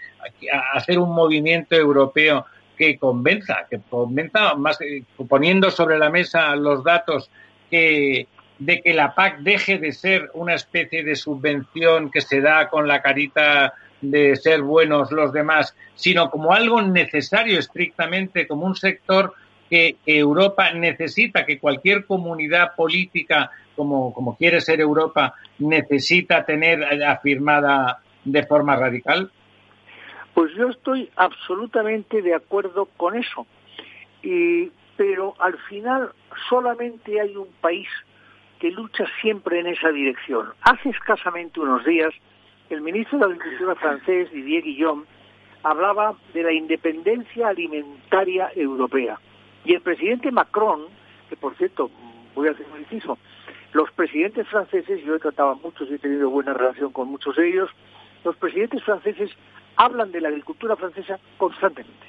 [0.72, 2.46] hacer un movimiento europeo
[2.78, 4.78] que convenza, que convenza más
[5.28, 7.30] poniendo sobre la mesa los datos
[7.70, 8.26] que
[8.58, 12.86] de que la PAC deje de ser una especie de subvención que se da con
[12.86, 13.74] la carita
[14.10, 19.34] de ser buenos los demás, sino como algo necesario estrictamente, como un sector
[19.68, 28.00] que Europa necesita, que cualquier comunidad política, como, como quiere ser Europa, necesita tener afirmada
[28.24, 29.30] de forma radical?
[30.34, 33.46] Pues yo estoy absolutamente de acuerdo con eso.
[34.22, 36.10] Y, pero al final
[36.48, 37.88] solamente hay un país
[38.58, 40.48] que lucha siempre en esa dirección.
[40.62, 42.12] Hace escasamente unos días
[42.70, 45.04] el ministro de Agricultura francés, Didier Guillaume,
[45.62, 49.18] hablaba de la independencia alimentaria europea.
[49.64, 50.86] Y el presidente Macron,
[51.28, 51.90] que por cierto,
[52.34, 53.18] voy a hacer un inciso,
[53.72, 57.36] los presidentes franceses, yo he tratado a muchos y he tenido buena relación con muchos
[57.36, 57.70] de ellos,
[58.24, 59.30] los presidentes franceses
[59.76, 62.06] hablan de la agricultura francesa constantemente.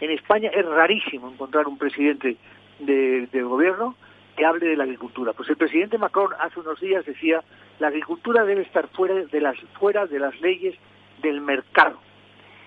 [0.00, 2.36] En España es rarísimo encontrar un presidente
[2.78, 3.96] de, de gobierno
[4.40, 5.34] que hable de la agricultura.
[5.34, 7.44] Pues el presidente Macron hace unos días decía
[7.78, 10.74] la agricultura debe estar fuera de las fuera de las leyes
[11.20, 12.00] del mercado.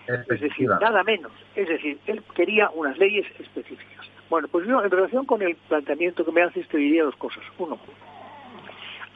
[0.05, 1.31] Es decir, nada menos.
[1.55, 4.05] Es decir, él quería unas leyes específicas.
[4.29, 7.43] Bueno, pues yo en relación con el planteamiento que me haces te diría dos cosas.
[7.57, 7.79] Uno,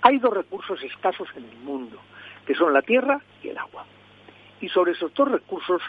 [0.01, 1.99] hay dos recursos escasos en el mundo,
[2.47, 3.85] que son la tierra y el agua.
[4.61, 5.83] Y sobre esos dos recursos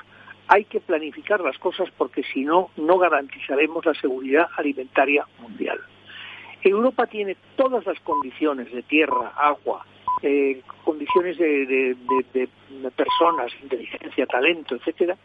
[0.48, 5.78] hay que planificar las cosas porque si no, no garantizaremos la seguridad alimentaria mundial.
[6.62, 9.84] Europa tiene todas las condiciones de tierra, agua,
[10.22, 11.96] eh, condiciones de,
[12.96, 15.16] personas, inteligencia, talento, etcétera,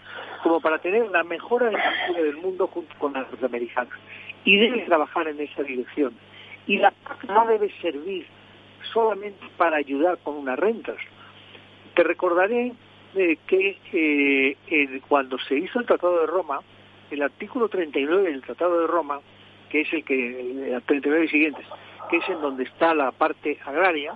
[0.44, 3.98] como para tener la mejor agricultura del mundo junto con las norteamericanas.
[4.46, 6.14] Y debe trabajar en esa dirección.
[6.68, 8.28] Y la PAC no debe servir
[8.94, 10.98] solamente para ayudar con unas rentas.
[11.96, 12.74] Te recordaré
[13.16, 16.60] eh, que eh, cuando se hizo el Tratado de Roma,
[17.10, 19.20] el artículo 39 del Tratado de Roma
[19.74, 21.66] que es el que, el 39 y siguientes,
[22.08, 24.14] que es en donde está la parte agraria,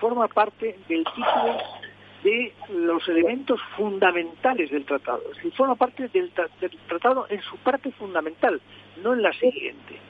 [0.00, 1.56] forma parte del título
[2.24, 5.22] de los elementos fundamentales del tratado.
[5.30, 6.32] Es decir, forma parte del,
[6.88, 8.60] tratado en su parte fundamental,
[9.00, 10.00] no en la siguiente.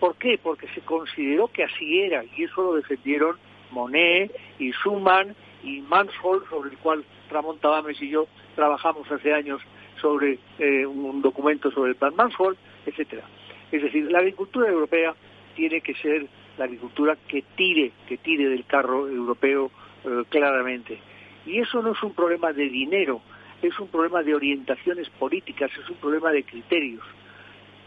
[0.00, 0.40] ¿Por qué?
[0.42, 3.36] Porque se consideró que así era, y eso lo defendieron
[3.70, 9.60] Monet y Schumann y Manshold, sobre el cual Ramón Tabames y yo trabajamos hace años
[10.00, 12.56] sobre eh, un documento sobre el plan Manshold,
[12.86, 13.24] etcétera.
[13.72, 15.14] Es decir, la agricultura europea
[15.54, 16.26] tiene que ser
[16.58, 19.70] la agricultura que tire, que tire del carro europeo
[20.04, 20.98] eh, claramente.
[21.44, 23.20] Y eso no es un problema de dinero,
[23.62, 27.04] es un problema de orientaciones políticas, es un problema de criterios.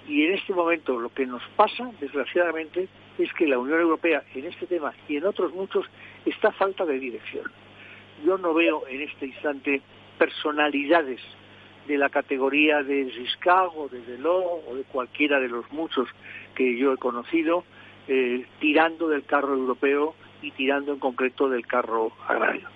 [0.07, 2.87] Y en este momento lo que nos pasa, desgraciadamente,
[3.17, 5.85] es que la Unión Europea en este tema y en otros muchos
[6.25, 7.51] está falta de dirección.
[8.25, 9.81] Yo no veo en este instante
[10.17, 11.21] personalidades
[11.87, 16.07] de la categoría de Giscard o de Delors o de cualquiera de los muchos
[16.55, 17.63] que yo he conocido
[18.07, 22.67] eh, tirando del carro europeo y tirando en concreto del carro agrario.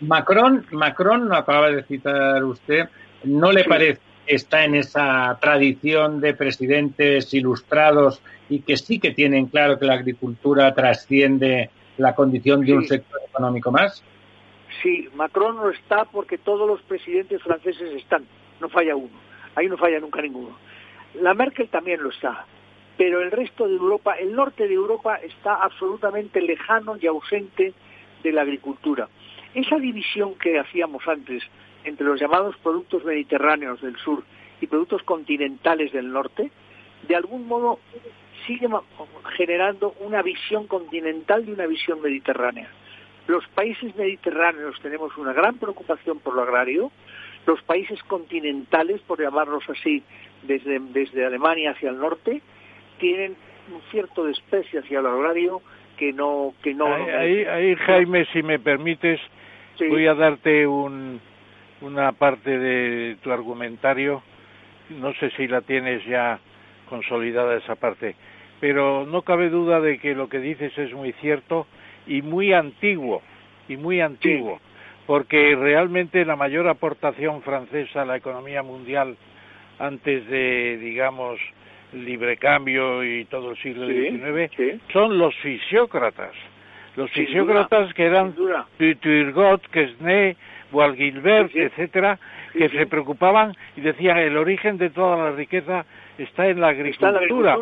[0.00, 2.88] Macron, Macron, lo acaba de citar usted,
[3.24, 9.12] ¿no le parece que está en esa tradición de presidentes ilustrados y que sí que
[9.12, 14.02] tienen claro que la agricultura trasciende la condición de un sector económico más?
[14.84, 18.26] Sí, Macron no está porque todos los presidentes franceses están,
[18.60, 19.18] no falla uno,
[19.54, 20.58] ahí no falla nunca ninguno.
[21.14, 22.44] La Merkel también lo está,
[22.98, 27.72] pero el resto de Europa, el norte de Europa está absolutamente lejano y ausente
[28.22, 29.08] de la agricultura.
[29.54, 31.42] Esa división que hacíamos antes
[31.84, 34.22] entre los llamados productos mediterráneos del sur
[34.60, 36.50] y productos continentales del norte,
[37.08, 37.78] de algún modo
[38.46, 38.68] sigue
[39.34, 42.68] generando una visión continental y una visión mediterránea.
[43.26, 46.90] Los países mediterráneos tenemos una gran preocupación por lo agrario,
[47.46, 50.02] los países continentales, por llamarlos así,
[50.42, 52.42] desde, desde Alemania hacia el norte,
[52.98, 53.36] tienen
[53.72, 55.62] un cierto desprecio hacia el agrario
[55.96, 56.54] que no...
[56.62, 59.20] Que no ahí, ahí, Jaime, si me permites,
[59.78, 61.20] voy a darte un,
[61.80, 64.22] una parte de tu argumentario.
[64.90, 66.38] No sé si la tienes ya
[66.88, 68.16] consolidada esa parte,
[68.60, 71.66] pero no cabe duda de que lo que dices es muy cierto
[72.06, 73.22] y muy antiguo,
[73.68, 74.60] y muy antiguo,
[75.06, 79.16] porque realmente la mayor aportación francesa a la economía mundial
[79.78, 81.38] antes de, digamos,
[81.92, 86.32] libre cambio y todo el siglo XIX, son los fisiócratas.
[86.96, 90.36] Los fisiócratas que eran Turgot, Quesnay,
[90.70, 92.18] Boalgilbert, etcétera,
[92.54, 95.84] que se preocupaban y decían el origen de toda la riqueza
[96.18, 97.56] está en la agricultura.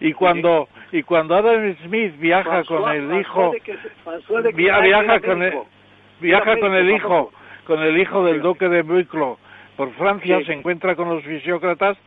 [0.00, 3.52] Y cuando y cuando Adam Smith viaja con el hijo
[4.54, 5.54] viaja con el
[6.20, 7.32] viaja con el hijo
[7.66, 9.38] con el hijo del duque de Buclo
[9.76, 11.98] por Francia se encuentra con los fisiócratas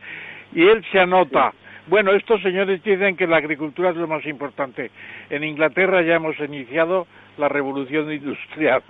[0.52, 1.52] y él se anota.
[1.86, 4.90] Bueno, estos señores dicen que la agricultura es lo más importante.
[5.28, 7.06] En Inglaterra ya hemos iniciado
[7.38, 8.82] la revolución industrial.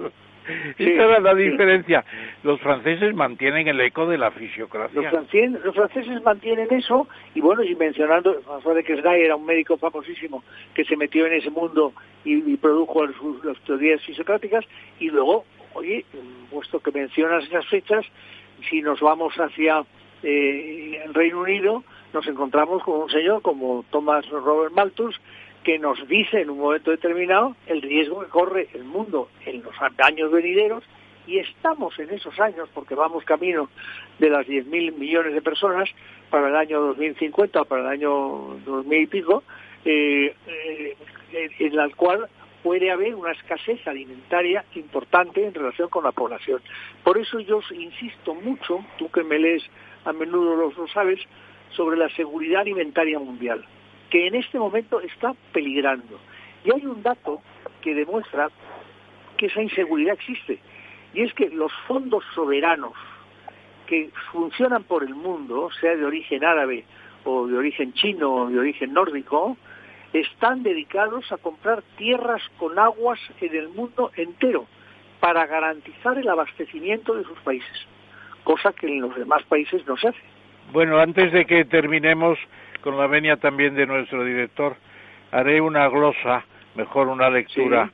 [0.78, 2.04] Esa es la diferencia.
[2.42, 5.00] Los franceses mantienen el eco de la fisiocracia.
[5.00, 10.42] Los, franceses mantienen eso, y bueno, y mencionando, François de Quesnay era un médico famosísimo
[10.74, 11.92] que se metió en ese mundo
[12.24, 13.06] y, produjo
[13.44, 14.64] las teorías fisiocráticas,
[14.98, 15.44] y luego,
[15.74, 16.04] oye,
[16.50, 18.04] puesto que mencionas esas fechas,
[18.68, 19.84] si nos vamos hacia
[20.22, 25.20] eh, el Reino Unido, nos encontramos con un señor como Thomas Robert Malthus,
[25.64, 29.74] que nos dice en un momento determinado el riesgo que corre el mundo en los
[29.98, 30.84] años venideros
[31.26, 33.68] y estamos en esos años porque vamos camino
[34.18, 35.88] de las 10.000 millones de personas
[36.30, 39.42] para el año 2050 o para el año 2000 y pico,
[39.84, 40.96] eh, eh,
[41.58, 42.28] en la cual
[42.62, 46.60] puede haber una escasez alimentaria importante en relación con la población.
[47.02, 49.62] Por eso yo insisto mucho, tú que me lees
[50.04, 51.20] a menudo lo sabes,
[51.70, 53.64] sobre la seguridad alimentaria mundial,
[54.10, 56.18] que en este momento está peligrando.
[56.64, 57.40] Y hay un dato
[57.80, 58.48] que demuestra
[59.36, 60.58] que esa inseguridad existe,
[61.14, 62.92] y es que los fondos soberanos
[63.86, 66.84] que funcionan por el mundo, sea de origen árabe
[67.24, 69.56] o de origen chino o de origen nórdico,
[70.12, 74.66] están dedicados a comprar tierras con aguas en el mundo entero
[75.20, 77.86] para garantizar el abastecimiento de sus países,
[78.44, 80.20] cosa que en los demás países no se hace.
[80.72, 82.38] Bueno, antes de que terminemos,
[82.82, 84.76] con la venia también de nuestro director,
[85.32, 86.44] haré una glosa,
[86.74, 87.90] mejor una lectura,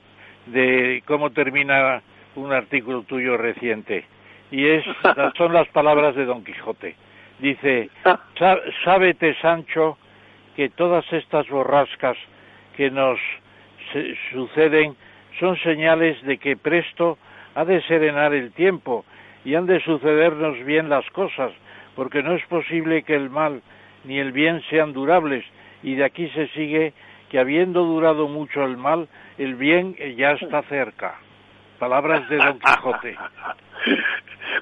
[0.47, 2.03] de cómo termina
[2.37, 4.05] un artículo tuyo reciente.
[4.51, 4.85] Y es,
[5.37, 6.95] son las palabras de Don Quijote.
[7.39, 8.19] Dice, ah.
[8.85, 9.99] sábete, Sancho,
[10.55, 12.17] que todas estas borrascas
[12.77, 13.19] que nos
[14.33, 14.97] suceden
[15.39, 17.19] son señales de que presto
[17.55, 19.05] ha de serenar el tiempo
[19.45, 21.53] y han de sucedernos bien las cosas,
[21.95, 23.63] porque no es posible que el mal
[24.07, 25.45] ni el bien sean durables,
[25.83, 26.93] y de aquí se sigue
[27.31, 29.09] que habiendo durado mucho el mal,
[29.39, 31.19] el bien ya está cerca.
[31.79, 33.17] Palabras de Don Quijote.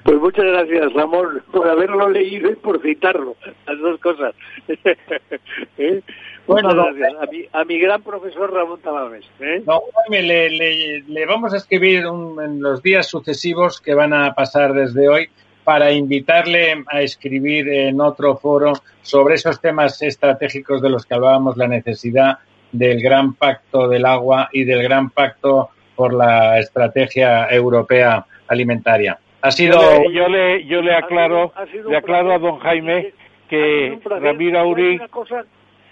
[0.03, 3.35] Pues muchas gracias, Ramón, por haberlo leído y por citarlo,
[3.65, 4.35] las dos cosas.
[5.77, 6.01] ¿Eh?
[6.45, 7.13] Bueno, gracias.
[7.53, 9.25] A mi, gran profesor Ramón Tamames.
[9.39, 9.63] ¿eh?
[10.09, 15.29] le, vamos a escribir en los días sucesivos que van a pasar desde hoy
[15.65, 21.57] para invitarle a escribir en otro foro sobre esos temas estratégicos de los que hablábamos,
[21.57, 22.37] la necesidad
[22.71, 29.17] del gran pacto del agua y del gran pacto por la estrategia europea alimentaria.
[29.41, 29.79] Ha sido.
[30.11, 31.51] Yo le, yo le, aclaro,
[31.87, 33.13] le aclaro a don Jaime
[33.49, 34.99] que Ramiro Aurín.
[34.99, 35.45] Una cosa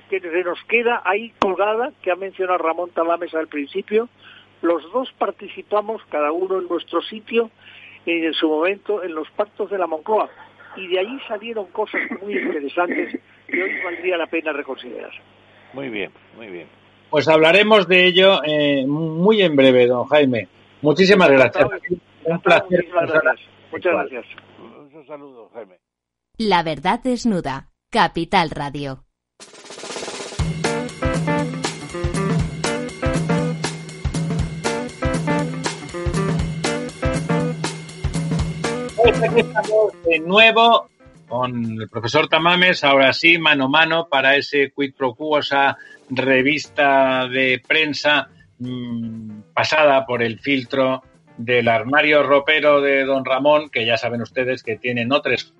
[0.09, 4.07] que se nos queda ahí colgada, que ha mencionado Ramón Talames al principio.
[4.61, 7.49] Los dos participamos, cada uno en nuestro sitio,
[8.05, 10.29] en su momento, en los pactos de la Moncloa.
[10.75, 15.11] Y de ahí salieron cosas muy interesantes que hoy valdría la pena reconsiderar.
[15.73, 16.67] Muy bien, muy bien.
[17.09, 20.47] Pues hablaremos de ello eh, muy en breve, don Jaime.
[20.81, 21.65] Muchísimas gracias.
[22.23, 22.85] Un placer.
[23.71, 24.25] Muchas gracias.
[24.59, 25.75] Un saludo, Jaime.
[26.37, 27.69] La verdad desnuda.
[27.91, 29.03] Capital Radio.
[39.23, 40.89] Estamos de nuevo
[41.27, 45.77] con el profesor Tamames, ahora sí, mano a mano, para ese quid pro quo, esa
[46.09, 48.27] revista de prensa
[48.59, 51.03] mmm, pasada por el filtro
[51.37, 55.53] del armario ropero de don Ramón, que ya saben ustedes que tiene no tres,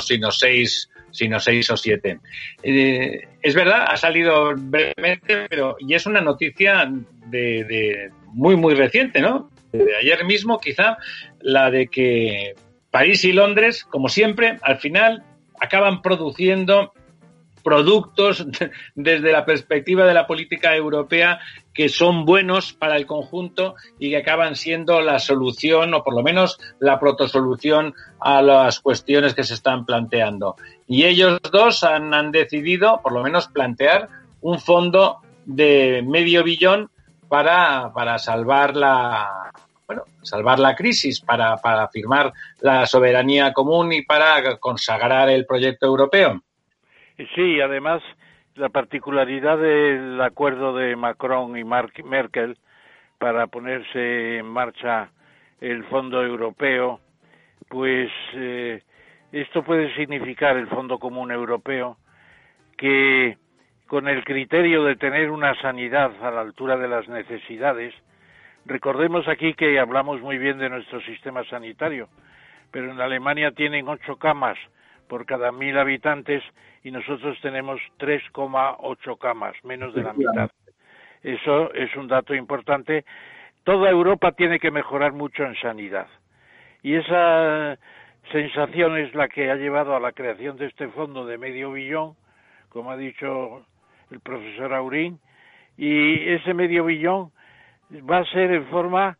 [0.00, 2.20] sino seis, sino seis o siete.
[2.62, 6.88] Eh, es verdad, ha salido brevemente, pero y es una noticia
[7.26, 9.50] de, de muy, muy reciente, ¿no?
[9.72, 10.98] De ayer mismo, quizá,
[11.40, 12.54] la de que
[12.96, 15.22] París y Londres, como siempre, al final
[15.60, 16.94] acaban produciendo
[17.62, 18.46] productos
[18.94, 21.38] desde la perspectiva de la política europea
[21.74, 26.22] que son buenos para el conjunto y que acaban siendo la solución o por lo
[26.22, 30.56] menos la protosolución a las cuestiones que se están planteando.
[30.86, 34.08] Y ellos dos han, han decidido por lo menos plantear
[34.40, 36.88] un fondo de medio billón
[37.28, 39.52] para, para salvar la,
[39.86, 45.86] bueno, salvar la crisis, para, para firmar la soberanía común y para consagrar el proyecto
[45.86, 46.42] europeo.
[47.34, 48.02] Sí, además
[48.56, 52.56] la particularidad del acuerdo de Macron y Merkel
[53.18, 55.10] para ponerse en marcha
[55.60, 57.00] el Fondo Europeo,
[57.68, 58.82] pues eh,
[59.32, 61.96] esto puede significar el Fondo Común Europeo
[62.76, 63.38] que
[63.86, 67.94] con el criterio de tener una sanidad a la altura de las necesidades,
[68.66, 72.08] Recordemos aquí que hablamos muy bien de nuestro sistema sanitario,
[72.72, 74.58] pero en Alemania tienen ocho camas
[75.06, 76.42] por cada mil habitantes
[76.82, 80.50] y nosotros tenemos 3,8 camas, menos de la mitad.
[81.22, 83.04] Eso es un dato importante.
[83.62, 86.08] Toda Europa tiene que mejorar mucho en sanidad.
[86.82, 87.78] Y esa
[88.32, 92.16] sensación es la que ha llevado a la creación de este fondo de medio billón,
[92.68, 93.64] como ha dicho
[94.10, 95.20] el profesor Aurín,
[95.76, 97.30] y ese medio billón
[97.90, 99.16] va a ser en forma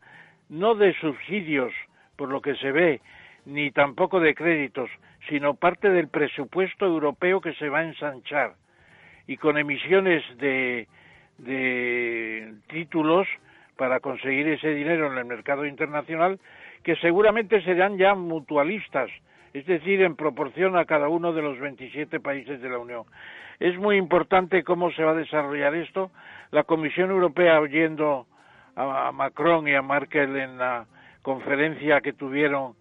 [0.49, 1.73] no de subsidios,
[2.15, 3.01] por lo que se ve,
[3.45, 4.89] ni tampoco de créditos,
[5.29, 8.53] sino parte del presupuesto europeo que se va a ensanchar
[9.27, 10.87] y con emisiones de,
[11.37, 13.27] de títulos
[13.75, 16.39] para conseguir ese dinero en el mercado internacional
[16.83, 19.09] que seguramente serán ya mutualistas,
[19.53, 23.03] es decir, en proporción a cada uno de los 27 países de la Unión.
[23.59, 26.11] Es muy importante cómo se va a desarrollar esto.
[26.51, 28.27] La Comisión Europea, oyendo
[28.77, 30.85] a Macron y a Merkel en la
[31.21, 32.75] conferencia que tuvieron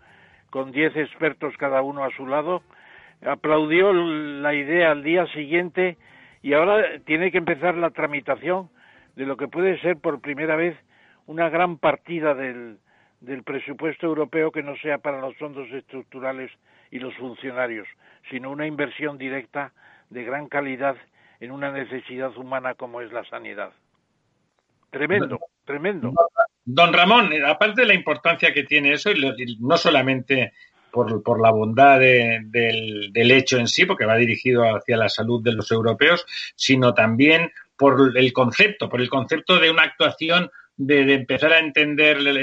[0.50, 2.62] con diez expertos cada uno a su lado,
[3.24, 5.96] aplaudió la idea al día siguiente
[6.42, 8.68] y ahora tiene que empezar la tramitación
[9.16, 10.76] de lo que puede ser por primera vez
[11.26, 12.78] una gran partida del,
[13.20, 16.52] del presupuesto europeo que no sea para los fondos estructurales
[16.90, 17.88] y los funcionarios,
[18.30, 19.72] sino una inversión directa
[20.10, 20.96] de gran calidad
[21.40, 23.72] en una necesidad humana como es la sanidad.
[24.90, 25.40] Tremendo.
[25.66, 26.12] Tremendo.
[26.64, 30.52] Don Ramón, aparte de la importancia que tiene eso, y no solamente
[30.92, 35.08] por, por la bondad de, del, del hecho en sí, porque va dirigido hacia la
[35.08, 36.24] salud de los europeos,
[36.54, 41.58] sino también por el concepto, por el concepto de una actuación de, de, empezar a
[41.58, 42.36] entender el,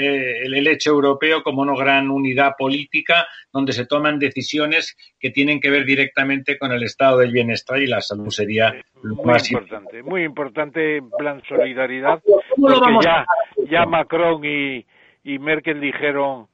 [0.54, 5.70] el, hecho europeo como una gran unidad política donde se toman decisiones que tienen que
[5.70, 10.02] ver directamente con el estado del bienestar y la salud sería lo muy más importante.
[10.02, 12.20] Muy importante plan solidaridad,
[12.56, 13.24] porque ya,
[13.68, 14.84] ya Macron y,
[15.24, 16.46] y Merkel dijeron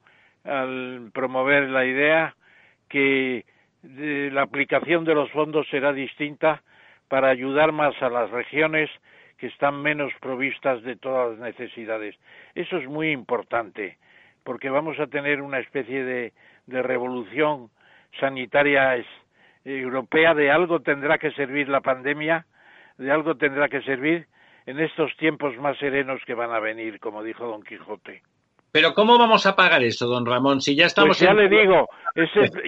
[0.44, 2.34] al promover la idea
[2.88, 3.44] que
[3.82, 6.62] la aplicación de los fondos será distinta
[7.08, 8.90] para ayudar más a las regiones
[9.38, 12.14] que están menos provistas de todas las necesidades.
[12.54, 13.96] Eso es muy importante,
[14.44, 16.32] porque vamos a tener una especie de,
[16.66, 17.70] de revolución
[18.18, 19.06] sanitaria es,
[19.64, 20.34] europea.
[20.34, 22.44] De algo tendrá que servir la pandemia,
[22.98, 24.26] de algo tendrá que servir
[24.70, 28.22] en estos tiempos más serenos que van a venir, como dijo Don Quijote.
[28.70, 30.60] Pero ¿cómo vamos a pagar eso, don Ramón?
[30.60, 31.18] Si ya estamos...
[31.18, 31.38] Pues ya en...
[31.38, 31.88] le digo,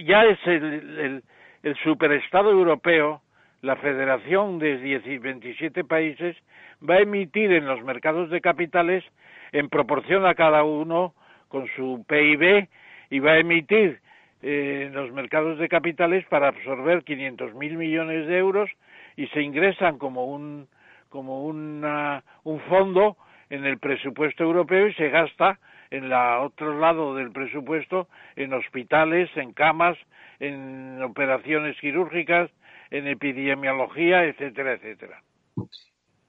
[0.04, 1.22] ya es el,
[1.62, 3.22] el, superestado europeo,
[3.60, 6.36] la federación de 27 países,
[6.82, 9.04] va a emitir en los mercados de capitales,
[9.52, 11.14] en proporción a cada uno
[11.46, 12.68] con su PIB,
[13.10, 14.00] y va a emitir
[14.42, 18.68] eh, en los mercados de capitales para absorber 500.000 millones de euros
[19.16, 20.66] y se ingresan como un
[21.12, 23.16] como una, un fondo
[23.50, 25.60] en el presupuesto europeo y se gasta
[25.90, 29.98] en el otro lado del presupuesto en hospitales, en camas,
[30.40, 32.50] en operaciones quirúrgicas,
[32.90, 35.22] en epidemiología, etcétera, etcétera.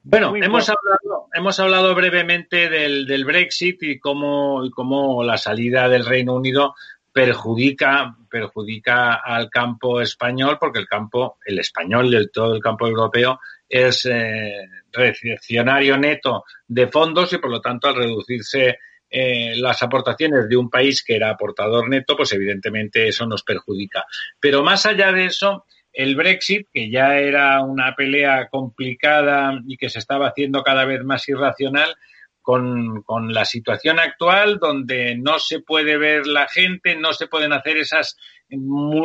[0.05, 5.87] Bueno, hemos hablado, hemos hablado brevemente del, del Brexit y cómo, y cómo la salida
[5.87, 6.75] del Reino Unido
[7.13, 13.39] perjudica, perjudica al campo español, porque el campo, el español del todo el campo europeo,
[13.69, 18.79] es eh, recepcionario neto de fondos y por lo tanto al reducirse
[19.09, 24.05] eh, las aportaciones de un país que era aportador neto, pues evidentemente eso nos perjudica.
[24.39, 29.89] Pero más allá de eso, el Brexit, que ya era una pelea complicada y que
[29.89, 31.95] se estaba haciendo cada vez más irracional,
[32.43, 37.53] con, con, la situación actual donde no se puede ver la gente, no se pueden
[37.53, 38.17] hacer esas,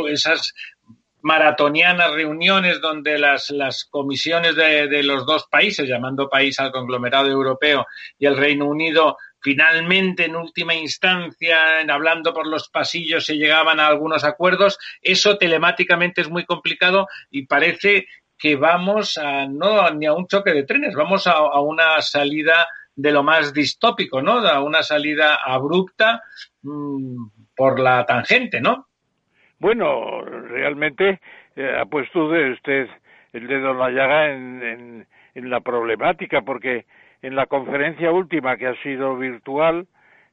[0.09, 0.53] esas
[1.23, 7.29] maratonianas reuniones donde las, las comisiones de, de, los dos países, llamando país al conglomerado
[7.29, 7.87] europeo
[8.19, 13.79] y el Reino Unido, finalmente en última instancia, en, hablando por los pasillos, se llegaban
[13.79, 14.79] a algunos acuerdos.
[15.01, 18.07] Eso telemáticamente es muy complicado y parece
[18.37, 22.69] que vamos a no ni a un choque de trenes, vamos a, a una salida
[22.99, 24.43] de lo más distópico, ¿no?
[24.43, 26.21] Da una salida abrupta
[26.63, 28.89] mmm, por la tangente, ¿no?
[29.61, 31.21] Bueno, realmente
[31.55, 32.89] eh, ha puesto usted
[33.33, 36.87] el dedo en la llaga en, en, en, la problemática, porque
[37.23, 39.87] en la conferencia última, que ha sido virtual,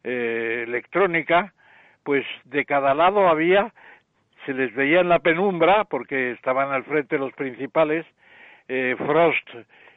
[0.03, 1.53] eh, electrónica,
[2.03, 3.73] pues de cada lado había,
[4.47, 8.07] se les veía en la penumbra, porque estaban al frente los principales,
[8.67, 9.49] eh, Frost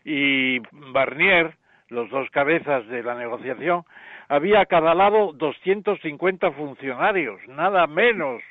[0.05, 1.58] y Barnier,
[1.89, 3.85] los dos cabezas de la negociación,
[4.29, 8.43] había a cada lado 250 funcionarios, nada menos,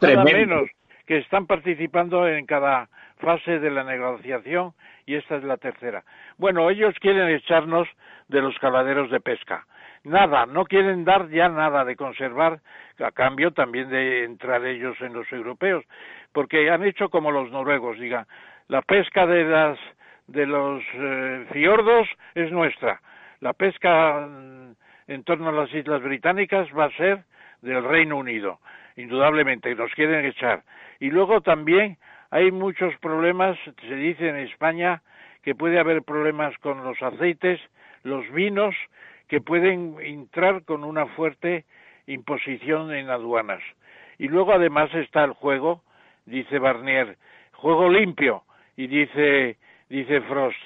[0.00, 0.68] nada menos,
[1.06, 2.88] que están participando en cada
[3.18, 4.72] fase de la negociación
[5.06, 6.04] y esta es la tercera.
[6.38, 7.88] Bueno, ellos quieren echarnos
[8.28, 9.66] de los caladeros de pesca.
[10.04, 12.60] Nada, no quieren dar ya nada de conservar,
[12.98, 15.84] a cambio también de entrar ellos en los europeos,
[16.32, 18.26] porque han hecho como los noruegos, diga,
[18.68, 19.78] la pesca de las
[20.26, 23.00] de los eh, fiordos es nuestra.
[23.40, 24.74] La pesca mm,
[25.08, 27.24] en torno a las Islas Británicas va a ser
[27.60, 28.60] del Reino Unido,
[28.96, 30.62] indudablemente, nos quieren echar.
[31.00, 31.98] Y luego también
[32.30, 35.02] hay muchos problemas, se dice en España
[35.42, 37.60] que puede haber problemas con los aceites,
[38.04, 38.74] los vinos,
[39.28, 41.64] que pueden entrar con una fuerte
[42.06, 43.62] imposición en aduanas.
[44.18, 45.82] Y luego además está el juego,
[46.26, 47.16] dice Barnier,
[47.52, 48.44] juego limpio,
[48.76, 49.56] y dice
[49.92, 50.58] dice Frost,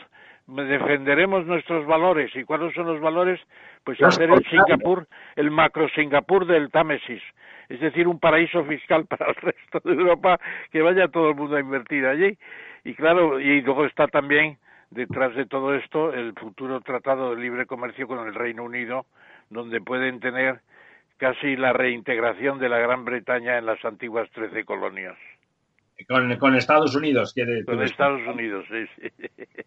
[0.46, 2.34] defenderemos nuestros valores.
[2.36, 3.40] ¿Y cuáles son los valores?
[3.82, 7.22] Pues hacer el Singapur, el macro Singapur del Támesis,
[7.68, 10.38] es decir, un paraíso fiscal para el resto de Europa,
[10.70, 12.38] que vaya todo el mundo a invertir allí.
[12.84, 14.58] Y claro, y luego está también
[14.90, 19.06] detrás de todo esto el futuro tratado de libre comercio con el Reino Unido,
[19.50, 20.60] donde pueden tener
[21.16, 25.16] casi la reintegración de la Gran Bretaña en las antiguas trece colonias.
[26.38, 29.62] Con, Estados Unidos, quiere Con Estados Unidos, sí, eh,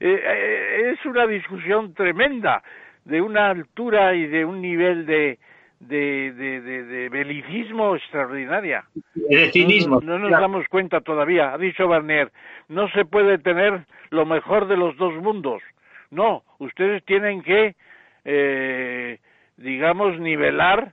[0.00, 2.62] eh, es una discusión tremenda,
[3.04, 5.38] de una altura y de un nivel de,
[5.78, 8.84] de, de, belicismo extraordinaria.
[9.14, 10.00] De cinismo.
[10.00, 11.54] No, nos damos cuenta todavía.
[11.54, 12.32] Ha dicho Barnier,
[12.68, 15.62] no se puede tener lo mejor de los dos mundos.
[16.10, 17.76] No, ustedes tienen que,
[18.24, 19.18] eh,
[19.56, 20.92] digamos, nivelar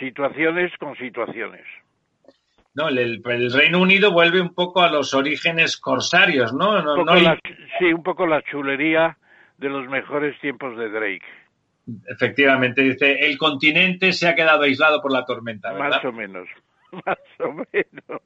[0.00, 1.62] situaciones con situaciones.
[2.74, 6.82] No, el, Reino Unido vuelve un poco a los orígenes corsarios, ¿no?
[7.78, 9.18] sí, un poco la chulería
[9.58, 11.26] de los mejores tiempos de Drake.
[12.06, 15.96] Efectivamente, dice, el continente se ha quedado aislado por la tormenta, ¿verdad?
[15.96, 16.48] Más o menos,
[17.06, 18.22] más o menos.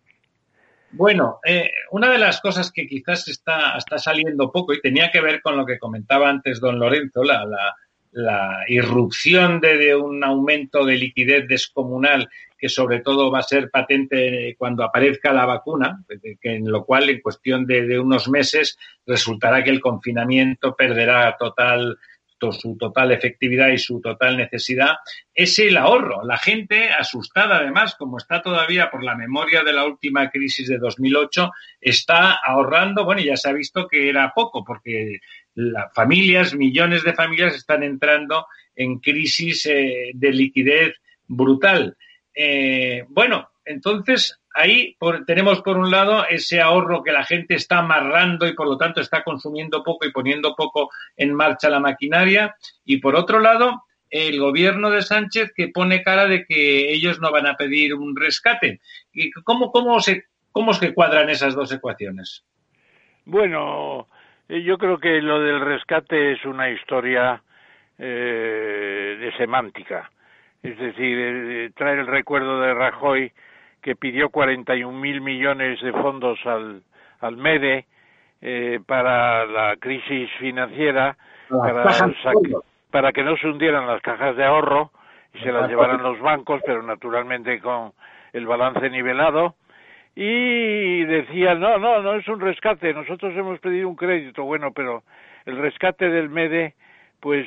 [0.93, 5.21] Bueno, eh, una de las cosas que quizás está, está saliendo poco y tenía que
[5.21, 7.75] ver con lo que comentaba antes don Lorenzo, la, la,
[8.13, 12.29] la irrupción de, de, un aumento de liquidez descomunal
[12.69, 16.05] sobre todo va a ser patente cuando aparezca la vacuna,
[16.43, 21.99] en lo cual en cuestión de, de unos meses resultará que el confinamiento perderá total
[22.53, 24.97] su total efectividad y su total necesidad,
[25.35, 26.25] es el ahorro.
[26.25, 30.79] La gente, asustada además, como está todavía por la memoria de la última crisis de
[30.79, 35.21] 2008, está ahorrando, bueno, ya se ha visto que era poco, porque
[35.55, 40.95] las familias, millones de familias están entrando en crisis eh, de liquidez
[41.27, 41.97] brutal.
[42.37, 44.97] Eh, bueno, entonces ahí
[45.27, 49.01] tenemos por un lado ese ahorro que la gente está amarrando y por lo tanto
[49.01, 52.55] está consumiendo poco y poniendo poco en marcha la maquinaria.
[52.85, 57.33] Y por otro lado, el gobierno de Sánchez que pone cara de que ellos no
[57.33, 58.81] van a pedir un rescate.
[59.13, 62.45] ¿Y cómo, cómo, se, cómo se cuadran esas dos ecuaciones?
[63.25, 64.07] Bueno,
[64.49, 67.43] eh, yo creo que lo del rescate es una historia
[67.99, 70.11] eh, de semántica.
[70.67, 73.33] Es decir, eh, trae el recuerdo de Rajoy
[73.81, 76.83] que pidió 41 mil millones de fondos al,
[77.21, 77.87] al MEDE
[78.43, 81.17] eh, para la crisis financiera,
[81.49, 81.85] para,
[82.91, 84.91] para que no se hundieran las cajas de ahorro
[85.35, 87.93] y se las llevaran los bancos, pero naturalmente con
[88.33, 89.55] el balance nivelado.
[90.15, 95.03] Y decía, no, no, no es un rescate, nosotros hemos pedido un crédito, bueno, pero
[95.45, 96.75] el rescate del MEDE,
[97.21, 97.47] pues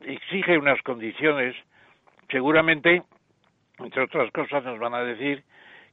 [0.00, 1.54] exige unas condiciones,
[2.30, 3.02] seguramente,
[3.78, 5.44] entre otras cosas, nos van a decir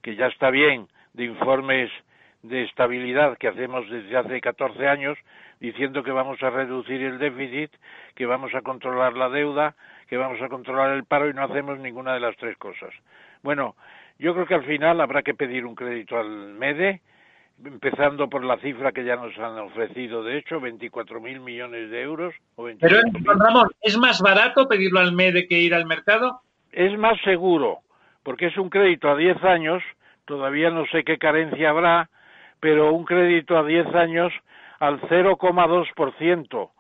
[0.02, 1.92] que ya está bien de informes
[2.44, 5.18] de estabilidad que hacemos desde hace 14 años,
[5.60, 7.72] diciendo que vamos a reducir el déficit,
[8.14, 9.76] que vamos a controlar la deuda,
[10.08, 12.94] que vamos a controlar el paro y no hacemos ninguna de las tres cosas.
[13.42, 13.76] Bueno,
[14.20, 17.02] yo creo que al final habrá que pedir un crédito al MEDE,
[17.64, 22.34] empezando por la cifra que ya nos han ofrecido, de hecho, 24.000 millones de euros.
[22.80, 26.42] Pero, Ramón, ¿es más barato pedirlo al MEDE que ir al mercado?
[26.72, 27.80] Es más seguro,
[28.24, 29.84] porque es un crédito a 10 años,
[30.26, 32.10] todavía no sé qué carencia habrá,
[32.60, 34.34] pero un crédito a 10 años
[34.80, 36.72] al 0,2%.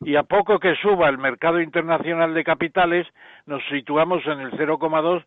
[0.00, 3.06] Y a poco que suba el mercado internacional de capitales,
[3.46, 5.24] nos situamos en el 0,2,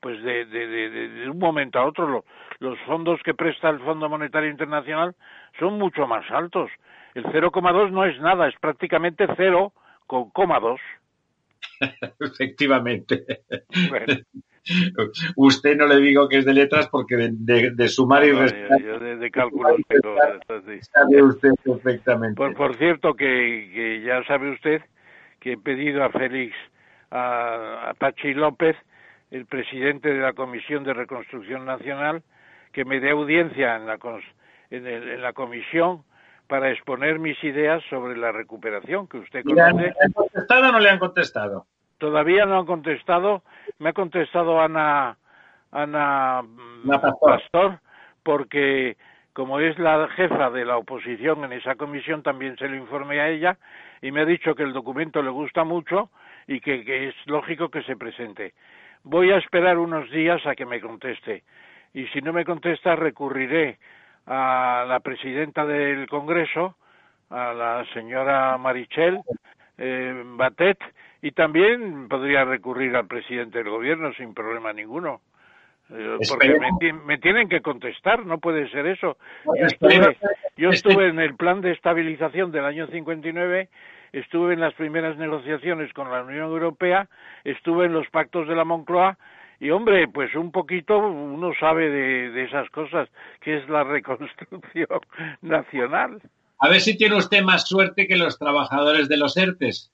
[0.00, 2.24] pues de, de, un momento a otro.
[2.58, 5.14] Los fondos que presta el Fondo Monetario Internacional
[5.58, 6.70] son mucho más altos.
[7.14, 10.78] El 0,2 no es nada, es prácticamente 0,2.
[12.20, 13.24] Efectivamente.
[15.36, 18.80] Usted no le digo que es de letras porque de, sumar y restar.
[18.82, 19.80] Yo, de, cálculos
[20.92, 22.52] Sabe usted perfectamente.
[22.52, 24.82] Por, cierto, que, ya sabe usted
[25.40, 26.56] que he pedido a Félix,
[27.10, 28.76] a, Pachi López,
[29.30, 32.22] el presidente de la Comisión de Reconstrucción Nacional,
[32.72, 33.98] que me dé audiencia en la,
[34.70, 36.02] en, en la comisión
[36.46, 39.72] para exponer mis ideas sobre la recuperación que usted conoce.
[39.72, 41.66] ¿Le han contestado o no le han contestado?
[41.98, 43.42] Todavía no han contestado.
[43.78, 45.16] Me ha contestado Ana,
[45.72, 46.42] Ana,
[47.20, 47.80] Pastor.
[48.22, 48.96] porque
[49.32, 53.28] como es la jefa de la oposición en esa comisión, también se lo informé a
[53.28, 53.58] ella
[54.00, 56.10] y me ha dicho que el documento le gusta mucho
[56.46, 58.54] y que, es lógico que se presente.
[59.08, 61.44] Voy a esperar unos días a que me conteste
[61.94, 63.78] y si no me contesta recurriré
[64.26, 66.74] a la presidenta del Congreso,
[67.30, 69.20] a la señora Marichel
[69.78, 70.78] eh, Batet,
[71.22, 75.20] y también podría recurrir al presidente del gobierno sin problema ninguno.
[75.90, 76.58] Eh, porque
[77.06, 79.18] me, tienen que contestar, no puede ser eso.
[79.44, 80.16] Yo estuve,
[80.56, 83.68] yo estuve en el plan de estabilización del año 59,
[84.12, 87.08] estuve en las primeras negociaciones con la Unión Europea,
[87.44, 89.18] estuve en los pactos de la Moncloa
[89.58, 93.08] y hombre, pues un poquito uno sabe de, de esas cosas,
[93.40, 95.00] que es la reconstrucción
[95.42, 96.20] nacional.
[96.58, 99.92] A ver si tiene usted más suerte que los trabajadores de los ERTES.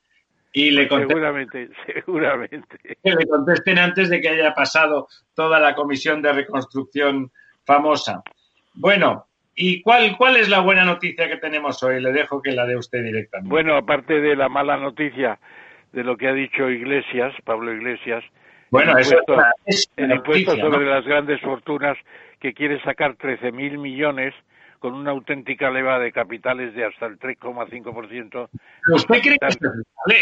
[0.53, 2.79] Y le seguramente, seguramente.
[3.03, 7.33] Que le contesten antes de que haya pasado toda la comisión de reconstrucción
[7.65, 8.23] famosa.
[8.75, 12.01] Bueno, ¿y cuál, cuál es la buena noticia que tenemos hoy?
[12.01, 13.51] Le dejo que la dé usted directamente.
[13.51, 15.39] Bueno, aparte de la mala noticia
[15.93, 18.25] de lo que ha dicho Iglesias, Pablo Iglesias,
[18.71, 21.99] bueno, el impuesto, es el impuesto sobre las grandes fortunas
[22.41, 24.35] que quiere sacar 13.000 millones
[24.83, 28.49] con una auténtica leva de capitales de hasta el 3,5%.
[28.93, 29.49] ¿Usted cree que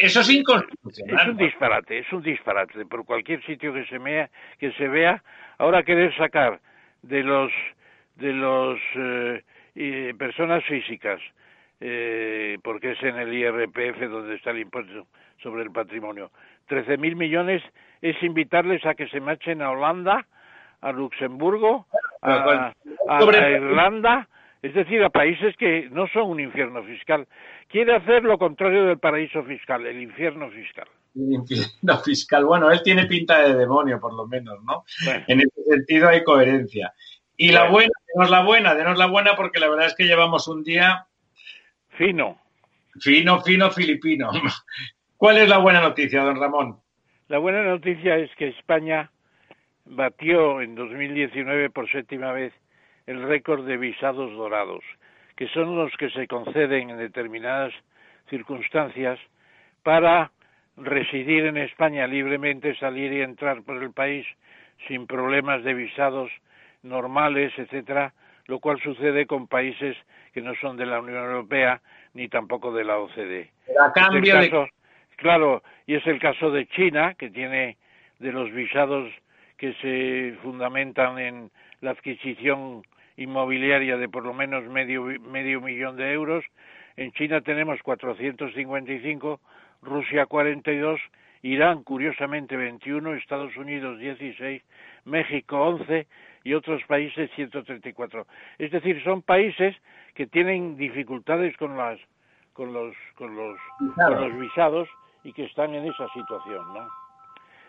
[0.02, 1.18] eso es inconstitucional?
[1.18, 2.84] Es un disparate, es un disparate.
[2.84, 4.28] Por cualquier sitio que se, vea,
[4.58, 5.22] que se vea,
[5.56, 6.60] ahora querer sacar
[7.02, 7.50] de los
[8.20, 8.78] de los
[9.74, 11.20] eh, personas físicas,
[11.80, 15.06] eh, porque es en el IRPF donde está el impuesto
[15.42, 16.30] sobre el patrimonio,
[16.68, 17.62] 13.000 millones
[18.02, 20.26] es invitarles a que se marchen a Holanda,
[20.80, 21.86] a Luxemburgo,
[22.22, 22.72] a,
[23.08, 24.28] a Irlanda,
[24.62, 27.26] es decir, a países que no son un infierno fiscal.
[27.68, 30.86] Quiere hacer lo contrario del paraíso fiscal, el infierno fiscal.
[31.14, 32.44] El infierno fiscal.
[32.44, 34.84] Bueno, él tiene pinta de demonio, por lo menos, ¿no?
[35.26, 36.92] En ese sentido hay coherencia.
[37.42, 40.46] Y la buena, denos la buena, denos la buena, porque la verdad es que llevamos
[40.46, 41.06] un día.
[41.96, 42.38] Fino.
[43.00, 44.30] Fino, fino, filipino.
[45.16, 46.76] ¿Cuál es la buena noticia, don Ramón?
[47.28, 49.10] La buena noticia es que España
[49.86, 52.52] batió en 2019 por séptima vez
[53.06, 54.84] el récord de visados dorados,
[55.34, 57.72] que son los que se conceden en determinadas
[58.28, 59.18] circunstancias
[59.82, 60.30] para
[60.76, 64.26] residir en España libremente, salir y entrar por el país
[64.88, 66.30] sin problemas de visados
[66.82, 68.12] normales, etcétera,
[68.46, 69.96] lo cual sucede con países
[70.32, 71.80] que no son de la Unión Europea
[72.14, 73.50] ni tampoco de la OCDE.
[75.16, 77.76] Claro, y es el caso de China, que tiene
[78.18, 79.12] de los visados
[79.58, 81.50] que se fundamentan en
[81.82, 82.82] la adquisición
[83.16, 86.44] inmobiliaria de por lo menos medio, medio millón de euros.
[86.96, 89.40] En China tenemos 455,
[89.82, 91.00] Rusia 42,
[91.42, 94.62] Irán curiosamente 21, Estados Unidos 16,
[95.04, 96.06] México 11
[96.44, 98.26] y otros países 134.
[98.58, 99.76] Es decir, son países
[100.14, 101.98] que tienen dificultades con las
[102.52, 103.58] con los con los,
[103.94, 104.88] con los visados
[105.24, 106.88] y que están en esa situación, ¿no?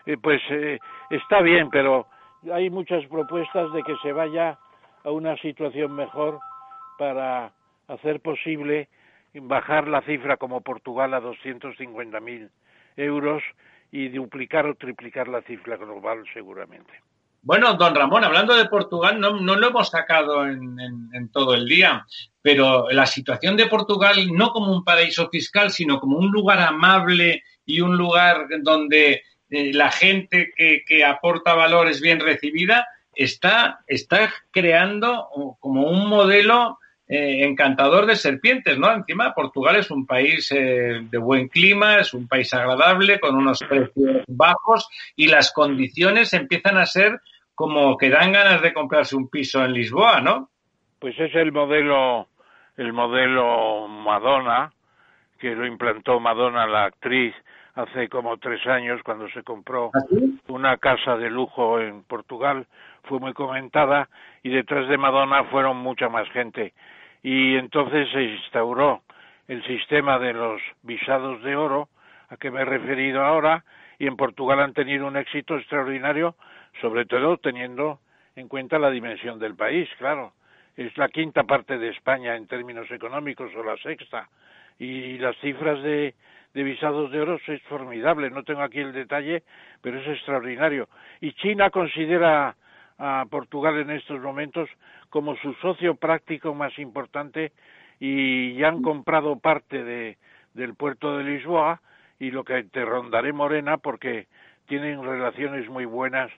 [0.06, 0.78] Eh, pues eh,
[1.10, 2.06] está bien, pero
[2.52, 4.58] hay muchas propuestas de que se vaya
[5.04, 6.40] a una situación mejor
[6.98, 7.52] para
[7.88, 8.88] hacer posible
[9.34, 12.50] bajar la cifra como Portugal a 250.000
[12.96, 13.42] euros
[13.90, 16.92] y duplicar o triplicar la cifra global seguramente.
[17.44, 22.06] Bueno, don Ramón, hablando de Portugal, no, no lo hemos sacado en, todo el día,
[22.40, 27.42] pero la situación de Portugal no como un paraíso fiscal, sino como un lugar amable
[27.66, 33.80] y un lugar donde eh, la gente que, que, aporta valor es bien recibida, está,
[33.88, 35.28] está creando
[35.58, 36.78] como un modelo
[37.08, 38.90] eh, encantador de serpientes, ¿no?
[38.90, 43.58] Encima, Portugal es un país eh, de buen clima, es un país agradable, con unos
[43.58, 47.20] precios bajos y las condiciones empiezan a ser
[47.62, 50.48] como que dan ganas de comprarse un piso en Lisboa, ¿no?
[50.98, 52.26] Pues es el modelo,
[52.76, 54.72] el modelo Madonna,
[55.38, 57.32] que lo implantó Madonna, la actriz,
[57.76, 60.00] hace como tres años cuando se compró ¿Ah,
[60.48, 62.66] una casa de lujo en Portugal,
[63.04, 64.08] fue muy comentada
[64.42, 66.74] y detrás de Madonna fueron mucha más gente.
[67.22, 69.02] Y entonces se instauró
[69.46, 71.88] el sistema de los visados de oro,
[72.28, 73.62] a que me he referido ahora,
[74.00, 76.34] y en Portugal han tenido un éxito extraordinario,
[76.80, 78.00] sobre todo teniendo
[78.36, 80.32] en cuenta la dimensión del país, claro.
[80.76, 84.28] Es la quinta parte de España en términos económicos o la sexta.
[84.78, 86.14] Y las cifras de,
[86.54, 88.30] visados de oro es formidable.
[88.30, 89.42] No tengo aquí el detalle,
[89.82, 90.88] pero es extraordinario.
[91.20, 92.56] Y China considera
[92.98, 94.68] a Portugal en estos momentos
[95.10, 97.52] como su socio práctico más importante
[98.00, 100.16] y ya han comprado parte de,
[100.54, 101.80] del puerto de Lisboa
[102.18, 104.26] y lo que te rondaré Morena porque
[104.66, 106.30] tienen relaciones muy buenas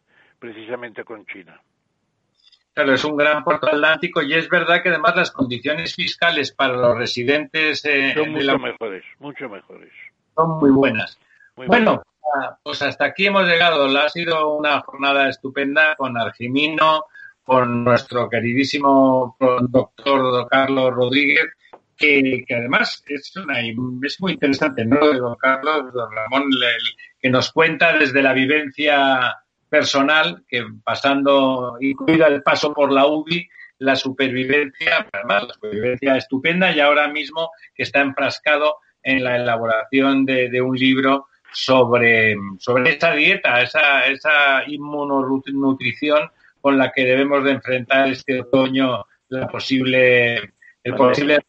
[0.44, 1.58] precisamente con China.
[2.74, 6.74] Claro, es un gran puerto atlántico y es verdad que además las condiciones fiscales para
[6.74, 9.90] los residentes eh, son mucho mejores, mucho mejores.
[10.34, 11.18] Son muy buenas.
[11.56, 12.02] bueno,
[12.62, 13.86] pues hasta aquí hemos llegado.
[13.98, 17.06] Ha sido una jornada estupenda con Argimino,
[17.42, 19.38] con nuestro queridísimo
[19.70, 21.46] doctor Carlos Rodríguez,
[21.96, 23.32] que, además es,
[24.02, 24.98] es muy interesante, ¿no?
[24.98, 26.50] Don Carlos, don Ramón,
[27.18, 29.36] que nos cuenta desde la vivencia
[29.74, 33.48] personal, que pasando, incluida el paso por la UBI,
[33.78, 40.24] la supervivencia, además la supervivencia estupenda y ahora mismo que está enfrascado en la elaboración
[40.24, 46.30] de un libro sobre, sobre esa dieta, esa, esa inmunonutrición
[46.60, 50.34] con la que debemos de enfrentar este otoño la posible,
[50.82, 51.40] el posible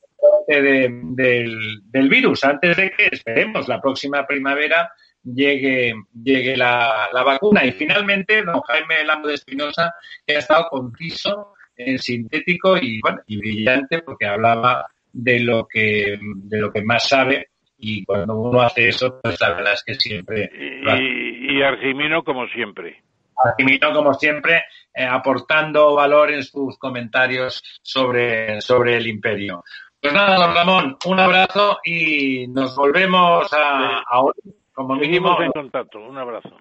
[0.47, 4.91] del, del virus, antes de que esperemos la próxima primavera
[5.25, 5.93] llegue,
[6.23, 7.65] llegue la, la vacuna.
[7.65, 9.93] Y finalmente, don Jaime Lamo de Espinosa,
[10.25, 16.17] que ha estado conciso, en sintético y, bueno, y brillante, porque hablaba de lo que,
[16.21, 19.95] de lo que más sabe y cuando uno hace eso, pues la verdad es que
[19.95, 20.49] siempre...
[20.53, 23.03] Y, y Argimino como siempre.
[23.43, 29.63] Argimino como siempre, eh, aportando valor en sus comentarios sobre, sobre el imperio.
[30.01, 34.33] Pues nada, don Ramón, un abrazo y nos volvemos a, a hoy,
[34.75, 35.41] como mínimo.
[35.41, 36.55] en contacto, un abrazo.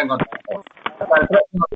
[0.00, 0.64] En contacto.
[0.98, 1.66] Hasta, el próximo,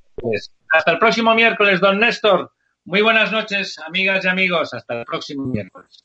[0.71, 2.51] Hasta el próximo miércoles, don Néstor.
[2.85, 4.75] Muy buenas noches, amigas y amigos.
[4.75, 6.05] Hasta el próximo miércoles.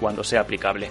[0.00, 0.90] cuando sea aplicable.